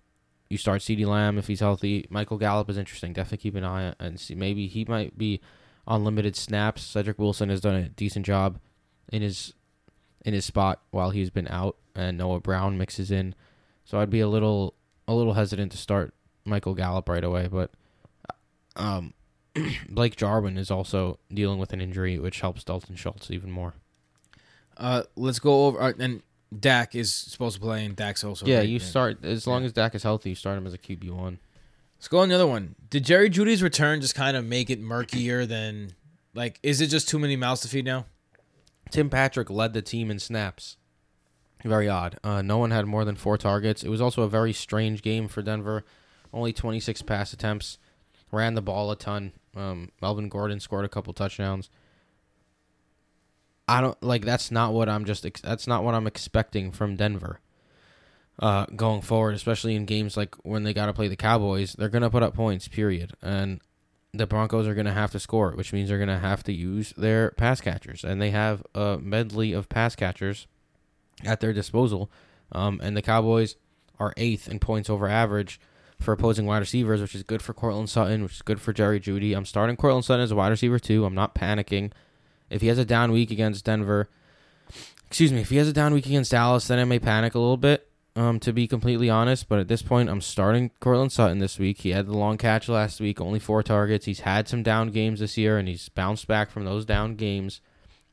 you 0.49 0.57
start 0.57 0.81
CeeDee 0.81 1.05
Lamb 1.05 1.37
if 1.37 1.45
he's 1.45 1.59
healthy. 1.59 2.07
Michael 2.09 2.39
Gallup 2.39 2.71
is 2.71 2.77
interesting. 2.77 3.13
Definitely 3.13 3.37
keep 3.37 3.55
an 3.55 3.63
eye 3.63 3.89
on 3.89 3.95
and 3.99 4.19
see. 4.19 4.33
Maybe 4.33 4.65
he 4.65 4.83
might 4.85 5.15
be 5.15 5.41
on 5.85 6.03
limited 6.03 6.35
snaps. 6.35 6.81
Cedric 6.81 7.19
Wilson 7.19 7.49
has 7.49 7.61
done 7.61 7.75
a 7.75 7.89
decent 7.89 8.25
job 8.25 8.57
in 9.11 9.21
his 9.21 9.53
in 10.25 10.33
his 10.33 10.45
spot 10.45 10.81
while 10.91 11.11
he's 11.11 11.29
been 11.29 11.47
out, 11.47 11.77
and 11.95 12.17
Noah 12.17 12.39
Brown 12.39 12.77
mixes 12.77 13.11
in. 13.11 13.35
So 13.85 13.99
I'd 13.99 14.09
be 14.09 14.19
a 14.19 14.27
little 14.27 14.75
a 15.07 15.13
little 15.13 15.33
hesitant 15.33 15.71
to 15.71 15.77
start 15.77 16.13
Michael 16.45 16.75
Gallup 16.75 17.09
right 17.09 17.23
away, 17.23 17.47
but 17.47 17.71
um, 18.75 19.13
Blake 19.89 20.15
Jarwin 20.15 20.57
is 20.57 20.71
also 20.71 21.19
dealing 21.33 21.59
with 21.59 21.73
an 21.73 21.81
injury, 21.81 22.19
which 22.19 22.41
helps 22.41 22.63
Dalton 22.63 22.95
Schultz 22.95 23.31
even 23.31 23.51
more. 23.51 23.73
Uh, 24.77 25.03
let's 25.15 25.39
go 25.39 25.67
over. 25.67 25.81
Uh, 25.81 25.93
and 25.99 26.21
Dak 26.57 26.95
is 26.95 27.13
supposed 27.13 27.55
to 27.55 27.61
play, 27.61 27.85
and 27.85 27.95
Dak's 27.95 28.23
also. 28.23 28.45
yeah, 28.45 28.59
right, 28.59 28.69
you 28.69 28.79
start 28.79 29.23
as 29.23 29.45
long 29.45 29.65
as 29.65 29.73
Dak 29.73 29.93
is 29.95 30.03
healthy. 30.03 30.29
You 30.29 30.35
start 30.35 30.57
him 30.57 30.65
as 30.65 30.73
a 30.73 30.77
QB 30.77 31.11
one. 31.11 31.39
Let's 31.97 32.07
go 32.07 32.19
on 32.19 32.29
the 32.29 32.35
other 32.35 32.47
one. 32.47 32.75
Did 32.89 33.03
Jerry 33.03 33.29
Jeudy's 33.29 33.61
return 33.61 33.99
just 33.99 34.15
kind 34.15 34.37
of 34.37 34.45
make 34.45 34.69
it 34.69 34.79
murkier 34.79 35.45
than 35.45 35.93
like? 36.33 36.59
Is 36.63 36.79
it 36.79 36.87
just 36.87 37.09
too 37.09 37.19
many 37.19 37.35
mouths 37.35 37.61
to 37.61 37.67
feed 37.67 37.85
now? 37.85 38.05
Tim 38.89 39.09
Patrick 39.09 39.49
led 39.49 39.73
the 39.73 39.81
team 39.81 40.09
in 40.09 40.19
snaps. 40.19 40.77
Very 41.63 41.89
odd. 41.89 42.17
Uh, 42.23 42.41
no 42.41 42.57
one 42.57 42.71
had 42.71 42.85
more 42.85 43.03
than 43.05 43.15
four 43.15 43.37
targets. 43.37 43.83
It 43.83 43.89
was 43.89 44.01
also 44.01 44.23
a 44.23 44.29
very 44.29 44.53
strange 44.53 45.01
game 45.01 45.27
for 45.27 45.41
Denver. 45.41 45.83
Only 46.33 46.53
26 46.53 47.01
pass 47.01 47.33
attempts. 47.33 47.77
Ran 48.31 48.53
the 48.53 48.61
ball 48.61 48.91
a 48.91 48.95
ton. 48.95 49.33
Um, 49.55 49.91
Melvin 50.01 50.29
Gordon 50.29 50.59
scored 50.59 50.85
a 50.85 50.89
couple 50.89 51.11
touchdowns. 51.13 51.69
I 53.67 53.81
don't 53.81 54.01
like. 54.01 54.23
That's 54.23 54.51
not 54.51 54.73
what 54.73 54.89
I'm 54.89 55.05
just. 55.05 55.25
That's 55.43 55.67
not 55.67 55.83
what 55.83 55.95
I'm 55.95 56.07
expecting 56.07 56.71
from 56.71 56.95
Denver. 56.95 57.39
Uh, 58.39 58.65
going 58.75 59.01
forward, 59.01 59.35
especially 59.35 59.75
in 59.75 59.85
games 59.85 60.15
like 60.15 60.33
when 60.43 60.63
they 60.63 60.73
got 60.73 60.85
to 60.85 60.93
play 60.93 61.07
the 61.07 61.15
Cowboys, 61.15 61.73
they're 61.73 61.89
gonna 61.89 62.09
put 62.09 62.23
up 62.23 62.33
points. 62.33 62.67
Period. 62.67 63.13
And 63.21 63.59
the 64.13 64.25
Broncos 64.25 64.67
are 64.67 64.73
going 64.73 64.85
to 64.85 64.93
have 64.93 65.11
to 65.11 65.19
score, 65.19 65.51
which 65.51 65.71
means 65.71 65.89
they're 65.89 65.97
going 65.97 66.07
to 66.09 66.17
have 66.17 66.43
to 66.43 66.53
use 66.53 66.93
their 66.97 67.31
pass 67.31 67.61
catchers, 67.61 68.03
and 68.03 68.21
they 68.21 68.31
have 68.31 68.63
a 68.73 68.97
medley 68.99 69.53
of 69.53 69.69
pass 69.69 69.95
catchers 69.95 70.47
at 71.23 71.39
their 71.39 71.53
disposal. 71.53 72.09
Um, 72.51 72.79
and 72.81 72.97
the 72.97 73.01
Cowboys 73.01 73.55
are 73.99 74.13
eighth 74.17 74.47
in 74.47 74.59
points 74.59 74.89
over 74.89 75.07
average 75.07 75.59
for 75.99 76.13
opposing 76.13 76.45
wide 76.45 76.59
receivers, 76.59 77.01
which 77.01 77.13
is 77.13 77.23
good 77.23 77.41
for 77.41 77.53
Courtland 77.53 77.89
Sutton, 77.89 78.23
which 78.23 78.35
is 78.35 78.41
good 78.41 78.61
for 78.61 78.73
Jerry 78.73 78.99
Jeudy. 78.99 79.35
I'm 79.35 79.45
starting 79.45 79.75
Courtland 79.75 80.05
Sutton 80.05 80.23
as 80.23 80.31
a 80.31 80.35
wide 80.35 80.49
receiver 80.49 80.79
too. 80.79 81.05
I'm 81.05 81.13
not 81.15 81.35
panicking. 81.35 81.91
If 82.49 82.61
he 82.61 82.67
has 82.67 82.77
a 82.77 82.85
down 82.85 83.11
week 83.11 83.29
against 83.29 83.65
Denver, 83.65 84.09
excuse 85.05 85.31
me, 85.31 85.41
if 85.41 85.49
he 85.49 85.57
has 85.57 85.67
a 85.67 85.73
down 85.73 85.93
week 85.93 86.05
against 86.05 86.31
Dallas, 86.31 86.67
then 86.67 86.79
I 86.79 86.85
may 86.85 86.99
panic 86.99 87.35
a 87.35 87.39
little 87.39 87.57
bit. 87.57 87.88
Um, 88.19 88.37
to 88.41 88.51
be 88.51 88.67
completely 88.67 89.09
honest, 89.09 89.47
but 89.47 89.59
at 89.59 89.69
this 89.69 89.81
point, 89.81 90.09
I'm 90.09 90.19
starting 90.19 90.71
Courtland 90.81 91.13
Sutton 91.13 91.39
this 91.39 91.57
week. 91.57 91.79
He 91.79 91.91
had 91.91 92.05
the 92.05 92.17
long 92.17 92.37
catch 92.37 92.67
last 92.67 92.99
week, 92.99 93.21
only 93.21 93.39
four 93.39 93.63
targets. 93.63 94.07
He's 94.07 94.19
had 94.19 94.49
some 94.49 94.61
down 94.61 94.89
games 94.89 95.21
this 95.21 95.37
year, 95.37 95.57
and 95.57 95.69
he's 95.69 95.87
bounced 95.87 96.27
back 96.27 96.51
from 96.51 96.65
those 96.65 96.83
down 96.83 97.15
games. 97.15 97.61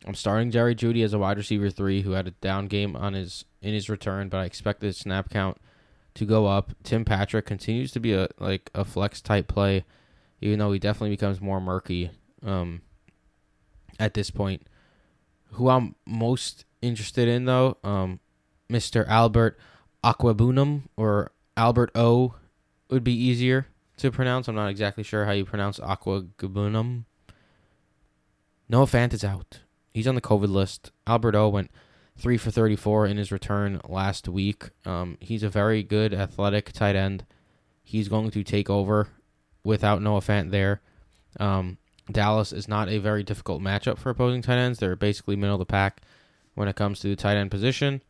I'm 0.06 0.14
starting 0.14 0.52
Jerry 0.52 0.76
Jeudy 0.76 1.02
as 1.02 1.12
a 1.12 1.18
wide 1.18 1.38
receiver 1.38 1.70
three, 1.70 2.02
who 2.02 2.12
had 2.12 2.28
a 2.28 2.30
down 2.30 2.68
game 2.68 2.94
on 2.94 3.14
his 3.14 3.46
in 3.60 3.74
his 3.74 3.88
return, 3.90 4.28
but 4.28 4.38
I 4.38 4.44
expect 4.44 4.80
the 4.80 4.92
snap 4.92 5.28
count 5.28 5.56
to 6.14 6.24
go 6.24 6.46
up. 6.46 6.70
Tim 6.84 7.04
Patrick 7.04 7.44
continues 7.44 7.90
to 7.90 7.98
be 7.98 8.12
a 8.12 8.28
like 8.38 8.70
a 8.76 8.84
flex 8.84 9.20
type 9.20 9.48
play, 9.48 9.84
even 10.40 10.60
though 10.60 10.70
he 10.70 10.78
definitely 10.78 11.16
becomes 11.16 11.40
more 11.40 11.60
murky 11.60 12.12
um, 12.44 12.80
at 13.98 14.14
this 14.14 14.30
point. 14.30 14.68
Who 15.54 15.68
I'm 15.68 15.96
most 16.06 16.64
interested 16.80 17.26
in 17.26 17.46
though, 17.46 17.78
um, 17.82 18.20
Mr. 18.70 19.04
Albert 19.08 19.58
Aquabunum 20.04 20.82
or 20.96 21.32
Albert 21.56 21.90
O 21.94 22.34
would 22.90 23.04
be 23.04 23.14
easier 23.14 23.66
to 23.96 24.10
pronounce. 24.10 24.48
I'm 24.48 24.54
not 24.54 24.68
exactly 24.68 25.02
sure 25.02 25.24
how 25.24 25.32
you 25.32 25.44
pronounce 25.44 25.78
Aquagabunum. 25.78 27.04
Noah 28.68 28.86
Fant 28.86 29.12
is 29.12 29.24
out. 29.24 29.60
He's 29.92 30.06
on 30.06 30.14
the 30.14 30.20
COVID 30.20 30.48
list. 30.48 30.90
Albert 31.06 31.34
O 31.34 31.48
went 31.48 31.70
three 32.16 32.36
for 32.36 32.50
34 32.50 33.06
in 33.06 33.16
his 33.16 33.32
return 33.32 33.80
last 33.88 34.28
week. 34.28 34.70
Um, 34.84 35.16
he's 35.20 35.42
a 35.42 35.48
very 35.48 35.82
good 35.82 36.12
athletic 36.12 36.72
tight 36.72 36.96
end. 36.96 37.24
He's 37.82 38.08
going 38.08 38.30
to 38.30 38.42
take 38.42 38.68
over 38.68 39.08
without 39.62 40.02
Noah 40.02 40.20
Fant 40.20 40.50
there. 40.50 40.80
Um, 41.38 41.78
Dallas 42.10 42.52
is 42.52 42.68
not 42.68 42.88
a 42.88 42.98
very 42.98 43.22
difficult 43.22 43.62
matchup 43.62 43.98
for 43.98 44.10
opposing 44.10 44.42
tight 44.42 44.58
ends. 44.58 44.78
They're 44.78 44.96
basically 44.96 45.36
middle 45.36 45.56
of 45.56 45.60
the 45.60 45.66
pack 45.66 46.02
when 46.54 46.68
it 46.68 46.76
comes 46.76 47.00
to 47.00 47.08
the 47.08 47.16
tight 47.16 47.36
end 47.36 47.50
position. 47.50 48.02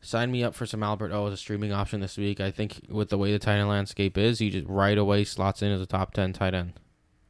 Sign 0.00 0.30
me 0.30 0.44
up 0.44 0.54
for 0.54 0.64
some 0.64 0.82
Albert 0.82 1.12
O 1.12 1.26
as 1.26 1.34
a 1.34 1.36
streaming 1.36 1.72
option 1.72 2.00
this 2.00 2.16
week. 2.16 2.40
I 2.40 2.50
think 2.50 2.80
with 2.88 3.08
the 3.08 3.18
way 3.18 3.32
the 3.32 3.38
tight 3.38 3.58
end 3.58 3.68
landscape 3.68 4.16
is, 4.16 4.38
he 4.38 4.50
just 4.50 4.66
right 4.68 4.96
away 4.96 5.24
slots 5.24 5.60
in 5.60 5.72
as 5.72 5.80
a 5.80 5.86
top 5.86 6.14
10 6.14 6.32
tight 6.32 6.54
end. 6.54 6.74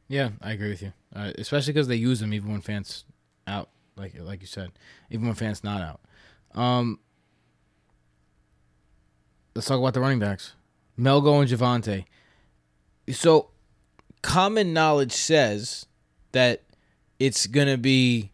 Yeah, 0.07 0.31
I 0.41 0.51
agree 0.53 0.69
with 0.69 0.81
you. 0.81 0.93
Uh, 1.15 1.31
especially 1.37 1.73
because 1.73 1.87
they 1.87 1.95
use 1.95 2.21
him 2.21 2.33
even 2.33 2.51
when 2.51 2.61
fans 2.61 3.05
out, 3.47 3.69
like 3.95 4.13
like 4.19 4.41
you 4.41 4.47
said, 4.47 4.71
even 5.09 5.25
when 5.27 5.35
fans 5.35 5.63
not 5.63 5.81
out. 5.81 6.01
Um, 6.59 6.99
let's 9.55 9.67
talk 9.67 9.79
about 9.79 9.93
the 9.93 9.99
running 9.99 10.19
backs, 10.19 10.53
Melgo 10.97 11.39
and 11.41 11.49
Javonte. 11.49 12.05
So, 13.11 13.49
common 14.21 14.73
knowledge 14.73 15.11
says 15.11 15.85
that 16.31 16.63
it's 17.19 17.47
gonna 17.47 17.77
be 17.77 18.31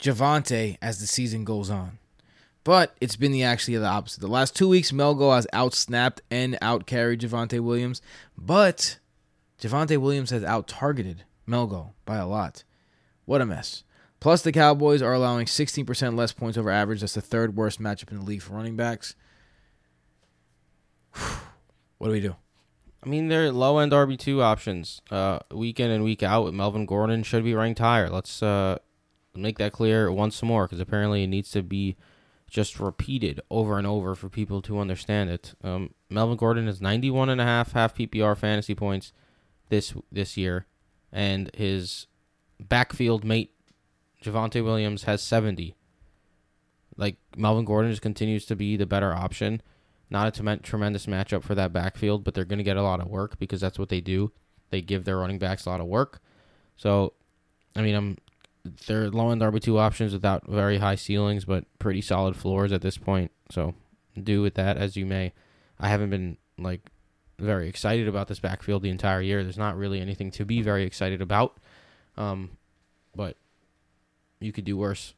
Javonte 0.00 0.76
as 0.80 1.00
the 1.00 1.06
season 1.06 1.44
goes 1.44 1.70
on. 1.70 1.98
But 2.62 2.94
it's 3.00 3.16
been 3.16 3.32
the 3.32 3.42
actually 3.42 3.76
the 3.78 3.86
opposite. 3.86 4.20
The 4.20 4.28
last 4.28 4.54
two 4.54 4.68
weeks, 4.68 4.92
Melgo 4.92 5.34
has 5.34 5.46
outsnapped 5.52 6.20
and 6.30 6.58
outcarried 6.60 7.20
Javonte 7.20 7.60
Williams, 7.60 8.02
but 8.36 8.98
Javonte 9.60 9.96
Williams 9.96 10.30
has 10.30 10.44
out 10.44 10.68
targeted 10.68 11.24
Melgo 11.48 11.92
by 12.04 12.16
a 12.16 12.26
lot. 12.26 12.64
What 13.24 13.40
a 13.40 13.46
mess. 13.46 13.84
Plus, 14.20 14.42
the 14.42 14.52
Cowboys 14.52 15.00
are 15.00 15.14
allowing 15.14 15.46
16% 15.46 16.16
less 16.16 16.32
points 16.32 16.58
over 16.58 16.70
average. 16.70 17.00
That's 17.00 17.14
the 17.14 17.22
third 17.22 17.56
worst 17.56 17.80
matchup 17.80 18.10
in 18.10 18.18
the 18.18 18.24
league 18.24 18.42
for 18.42 18.52
running 18.52 18.76
backs. 18.76 19.14
what 21.14 22.08
do 22.08 22.12
we 22.12 22.20
do? 22.20 22.36
I 23.02 23.08
mean, 23.08 23.28
they're 23.28 23.50
low 23.50 23.78
end 23.78 23.92
RB 23.92 24.18
two 24.18 24.42
options. 24.42 25.00
Uh, 25.10 25.38
week 25.50 25.80
in 25.80 25.90
and 25.90 26.04
week 26.04 26.22
out 26.22 26.44
with 26.44 26.52
Melvin 26.52 26.84
Gordon 26.84 27.22
should 27.22 27.44
be 27.44 27.54
ranked 27.54 27.78
higher. 27.78 28.10
Let's 28.10 28.42
uh 28.42 28.78
make 29.34 29.58
that 29.58 29.72
clear 29.72 30.10
once 30.12 30.42
more 30.42 30.66
because 30.66 30.80
apparently 30.80 31.22
it 31.22 31.28
needs 31.28 31.50
to 31.52 31.62
be 31.62 31.96
just 32.50 32.80
repeated 32.80 33.40
over 33.48 33.78
and 33.78 33.86
over 33.86 34.14
for 34.14 34.28
people 34.28 34.60
to 34.62 34.78
understand 34.78 35.30
it. 35.30 35.54
Um, 35.62 35.94
Melvin 36.10 36.36
Gordon 36.36 36.68
is 36.68 36.80
91 36.80 37.30
and 37.30 37.40
a 37.40 37.44
half 37.44 37.72
half 37.72 37.94
PPR 37.94 38.36
fantasy 38.36 38.74
points 38.74 39.12
this 39.68 39.94
this 40.10 40.36
year, 40.36 40.66
and 41.12 41.50
his 41.54 42.06
backfield 42.58 43.24
mate 43.24 43.54
Javonte 44.22 44.62
Williams 44.62 45.04
has 45.04 45.22
70. 45.22 45.76
Like 46.96 47.16
Melvin 47.36 47.64
Gordon 47.64 47.92
just 47.92 48.02
continues 48.02 48.44
to 48.46 48.56
be 48.56 48.76
the 48.76 48.84
better 48.84 49.14
option. 49.14 49.62
Not 50.10 50.36
a 50.36 50.56
tremendous 50.56 51.06
matchup 51.06 51.44
for 51.44 51.54
that 51.54 51.72
backfield, 51.72 52.24
but 52.24 52.34
they're 52.34 52.44
going 52.44 52.58
to 52.58 52.64
get 52.64 52.76
a 52.76 52.82
lot 52.82 53.00
of 53.00 53.06
work 53.06 53.38
because 53.38 53.60
that's 53.60 53.78
what 53.78 53.88
they 53.88 54.00
do. 54.00 54.32
They 54.70 54.82
give 54.82 55.04
their 55.04 55.18
running 55.18 55.38
backs 55.38 55.66
a 55.66 55.70
lot 55.70 55.80
of 55.80 55.86
work. 55.86 56.20
So, 56.76 57.14
I 57.76 57.82
mean, 57.82 57.94
I'm 57.94 58.18
they're 58.86 59.10
low 59.10 59.30
end 59.30 59.42
RB 59.42 59.60
two 59.60 59.78
options 59.78 60.12
without 60.12 60.46
very 60.46 60.78
high 60.78 60.94
ceilings, 60.94 61.44
but 61.44 61.64
pretty 61.78 62.00
solid 62.00 62.36
floors 62.36 62.72
at 62.72 62.82
this 62.82 62.98
point. 62.98 63.30
So, 63.50 63.74
do 64.20 64.42
with 64.42 64.54
that 64.54 64.76
as 64.76 64.96
you 64.96 65.06
may. 65.06 65.32
I 65.78 65.88
haven't 65.88 66.10
been 66.10 66.36
like 66.58 66.90
very 67.38 67.68
excited 67.68 68.06
about 68.06 68.28
this 68.28 68.40
backfield 68.40 68.82
the 68.82 68.90
entire 68.90 69.20
year. 69.20 69.42
There's 69.42 69.58
not 69.58 69.76
really 69.76 70.00
anything 70.00 70.30
to 70.32 70.44
be 70.44 70.62
very 70.62 70.84
excited 70.84 71.22
about. 71.22 71.56
Um, 72.16 72.50
but 73.14 73.36
you 74.40 74.52
could 74.52 74.64
do 74.64 74.76
worse. 74.76 75.14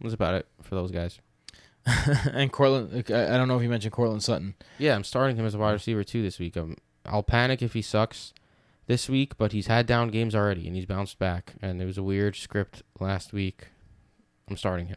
That's 0.00 0.14
about 0.14 0.34
it 0.34 0.46
for 0.62 0.74
those 0.76 0.90
guys. 0.90 1.18
and 2.32 2.52
Courtland, 2.52 3.04
I 3.10 3.34
I 3.34 3.36
don't 3.36 3.48
know 3.48 3.56
if 3.56 3.62
you 3.62 3.68
mentioned 3.68 3.92
Courtland 3.92 4.22
Sutton. 4.22 4.54
Yeah, 4.78 4.94
I'm 4.94 5.04
starting 5.04 5.36
him 5.36 5.46
as 5.46 5.54
a 5.54 5.58
wide 5.58 5.72
receiver 5.72 6.04
too 6.04 6.22
this 6.22 6.38
week. 6.38 6.56
Um, 6.56 6.76
I'll 7.06 7.22
panic 7.22 7.62
if 7.62 7.72
he 7.72 7.82
sucks 7.82 8.32
this 8.90 9.08
week, 9.08 9.38
but 9.38 9.52
he's 9.52 9.68
had 9.68 9.86
down 9.86 10.08
games 10.08 10.34
already 10.34 10.66
and 10.66 10.74
he's 10.74 10.84
bounced 10.84 11.16
back. 11.16 11.54
And 11.62 11.80
it 11.80 11.84
was 11.84 11.96
a 11.96 12.02
weird 12.02 12.34
script 12.34 12.82
last 12.98 13.32
week. 13.32 13.68
I'm 14.48 14.56
starting 14.56 14.88
him. 14.88 14.96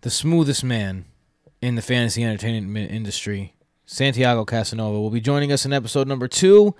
the 0.00 0.10
smoothest 0.10 0.64
man 0.64 1.04
in 1.62 1.76
the 1.76 1.82
fantasy 1.82 2.24
entertainment 2.24 2.90
industry, 2.90 3.54
Santiago 3.86 4.44
Casanova, 4.44 5.00
will 5.00 5.10
be 5.10 5.20
joining 5.20 5.52
us 5.52 5.64
in 5.64 5.72
episode 5.72 6.08
number 6.08 6.26
two. 6.26 6.74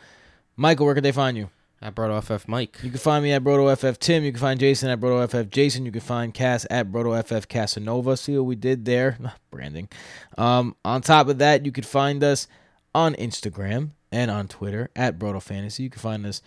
Michael, 0.56 0.86
where 0.86 0.94
can 0.96 1.04
they 1.04 1.12
find 1.12 1.36
you? 1.36 1.50
At 1.80 1.94
Broto 1.94 2.20
FF 2.20 2.48
Mike. 2.48 2.78
You 2.82 2.90
can 2.90 2.98
find 2.98 3.22
me 3.22 3.30
at 3.30 3.44
BrotoFF 3.44 3.98
Tim. 3.98 4.24
You 4.24 4.32
can 4.32 4.40
find 4.40 4.58
Jason 4.58 4.88
at 4.88 4.98
BrotoFF 4.98 5.50
Jason. 5.50 5.86
You 5.86 5.92
can 5.92 6.00
find 6.00 6.34
Cass 6.34 6.66
at 6.68 6.90
BrotoFF 6.90 7.46
Casanova. 7.46 8.16
See 8.16 8.36
what 8.36 8.46
we 8.46 8.56
did 8.56 8.86
there? 8.86 9.18
Branding. 9.52 9.88
Um, 10.36 10.74
on 10.84 11.02
top 11.02 11.28
of 11.28 11.38
that, 11.38 11.64
you 11.64 11.70
could 11.70 11.86
find 11.86 12.24
us 12.24 12.48
on 12.92 13.14
Instagram 13.14 13.90
and 14.12 14.30
on 14.30 14.48
Twitter 14.48 14.90
at 14.96 15.18
Broto 15.18 15.42
Fantasy. 15.42 15.84
You 15.84 15.90
can 15.90 16.00
find 16.00 16.26
us 16.26 16.42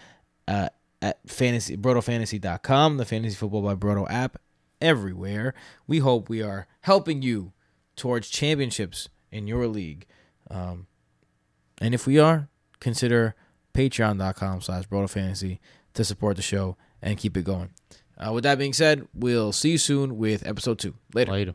uh, 0.48 0.70
at 1.02 1.20
fantasy 1.28 1.78
brotofantasy.com, 1.78 2.98
the 2.98 3.06
Fantasy 3.06 3.36
Football 3.36 3.62
by 3.62 3.76
Broto 3.76 4.10
app, 4.10 4.38
everywhere. 4.82 5.54
We 5.88 6.00
hope 6.00 6.30
we 6.30 6.42
are 6.42 6.68
helping 6.82 7.22
you 7.22 7.54
towards 7.96 8.30
championships 8.30 9.10
in 9.32 9.48
your 9.48 9.68
league. 9.68 10.06
Um, 10.50 10.88
and 11.82 11.94
if 11.94 12.08
we 12.08 12.18
are, 12.20 12.50
consider 12.80 13.36
patreon.com 13.74 14.62
slash 14.62 14.86
fantasy 14.90 15.60
to 15.94 16.04
support 16.04 16.36
the 16.36 16.42
show 16.42 16.78
and 17.02 17.18
keep 17.18 17.38
it 17.38 17.44
going. 17.44 17.70
Uh, 18.18 18.34
with 18.34 18.44
that 18.44 18.58
being 18.58 18.74
said, 18.74 19.08
we'll 19.14 19.54
see 19.54 19.72
you 19.72 19.78
soon 19.78 20.18
with 20.18 20.46
episode 20.46 20.80
two. 20.80 20.96
Later. 21.14 21.32
Later. 21.32 21.54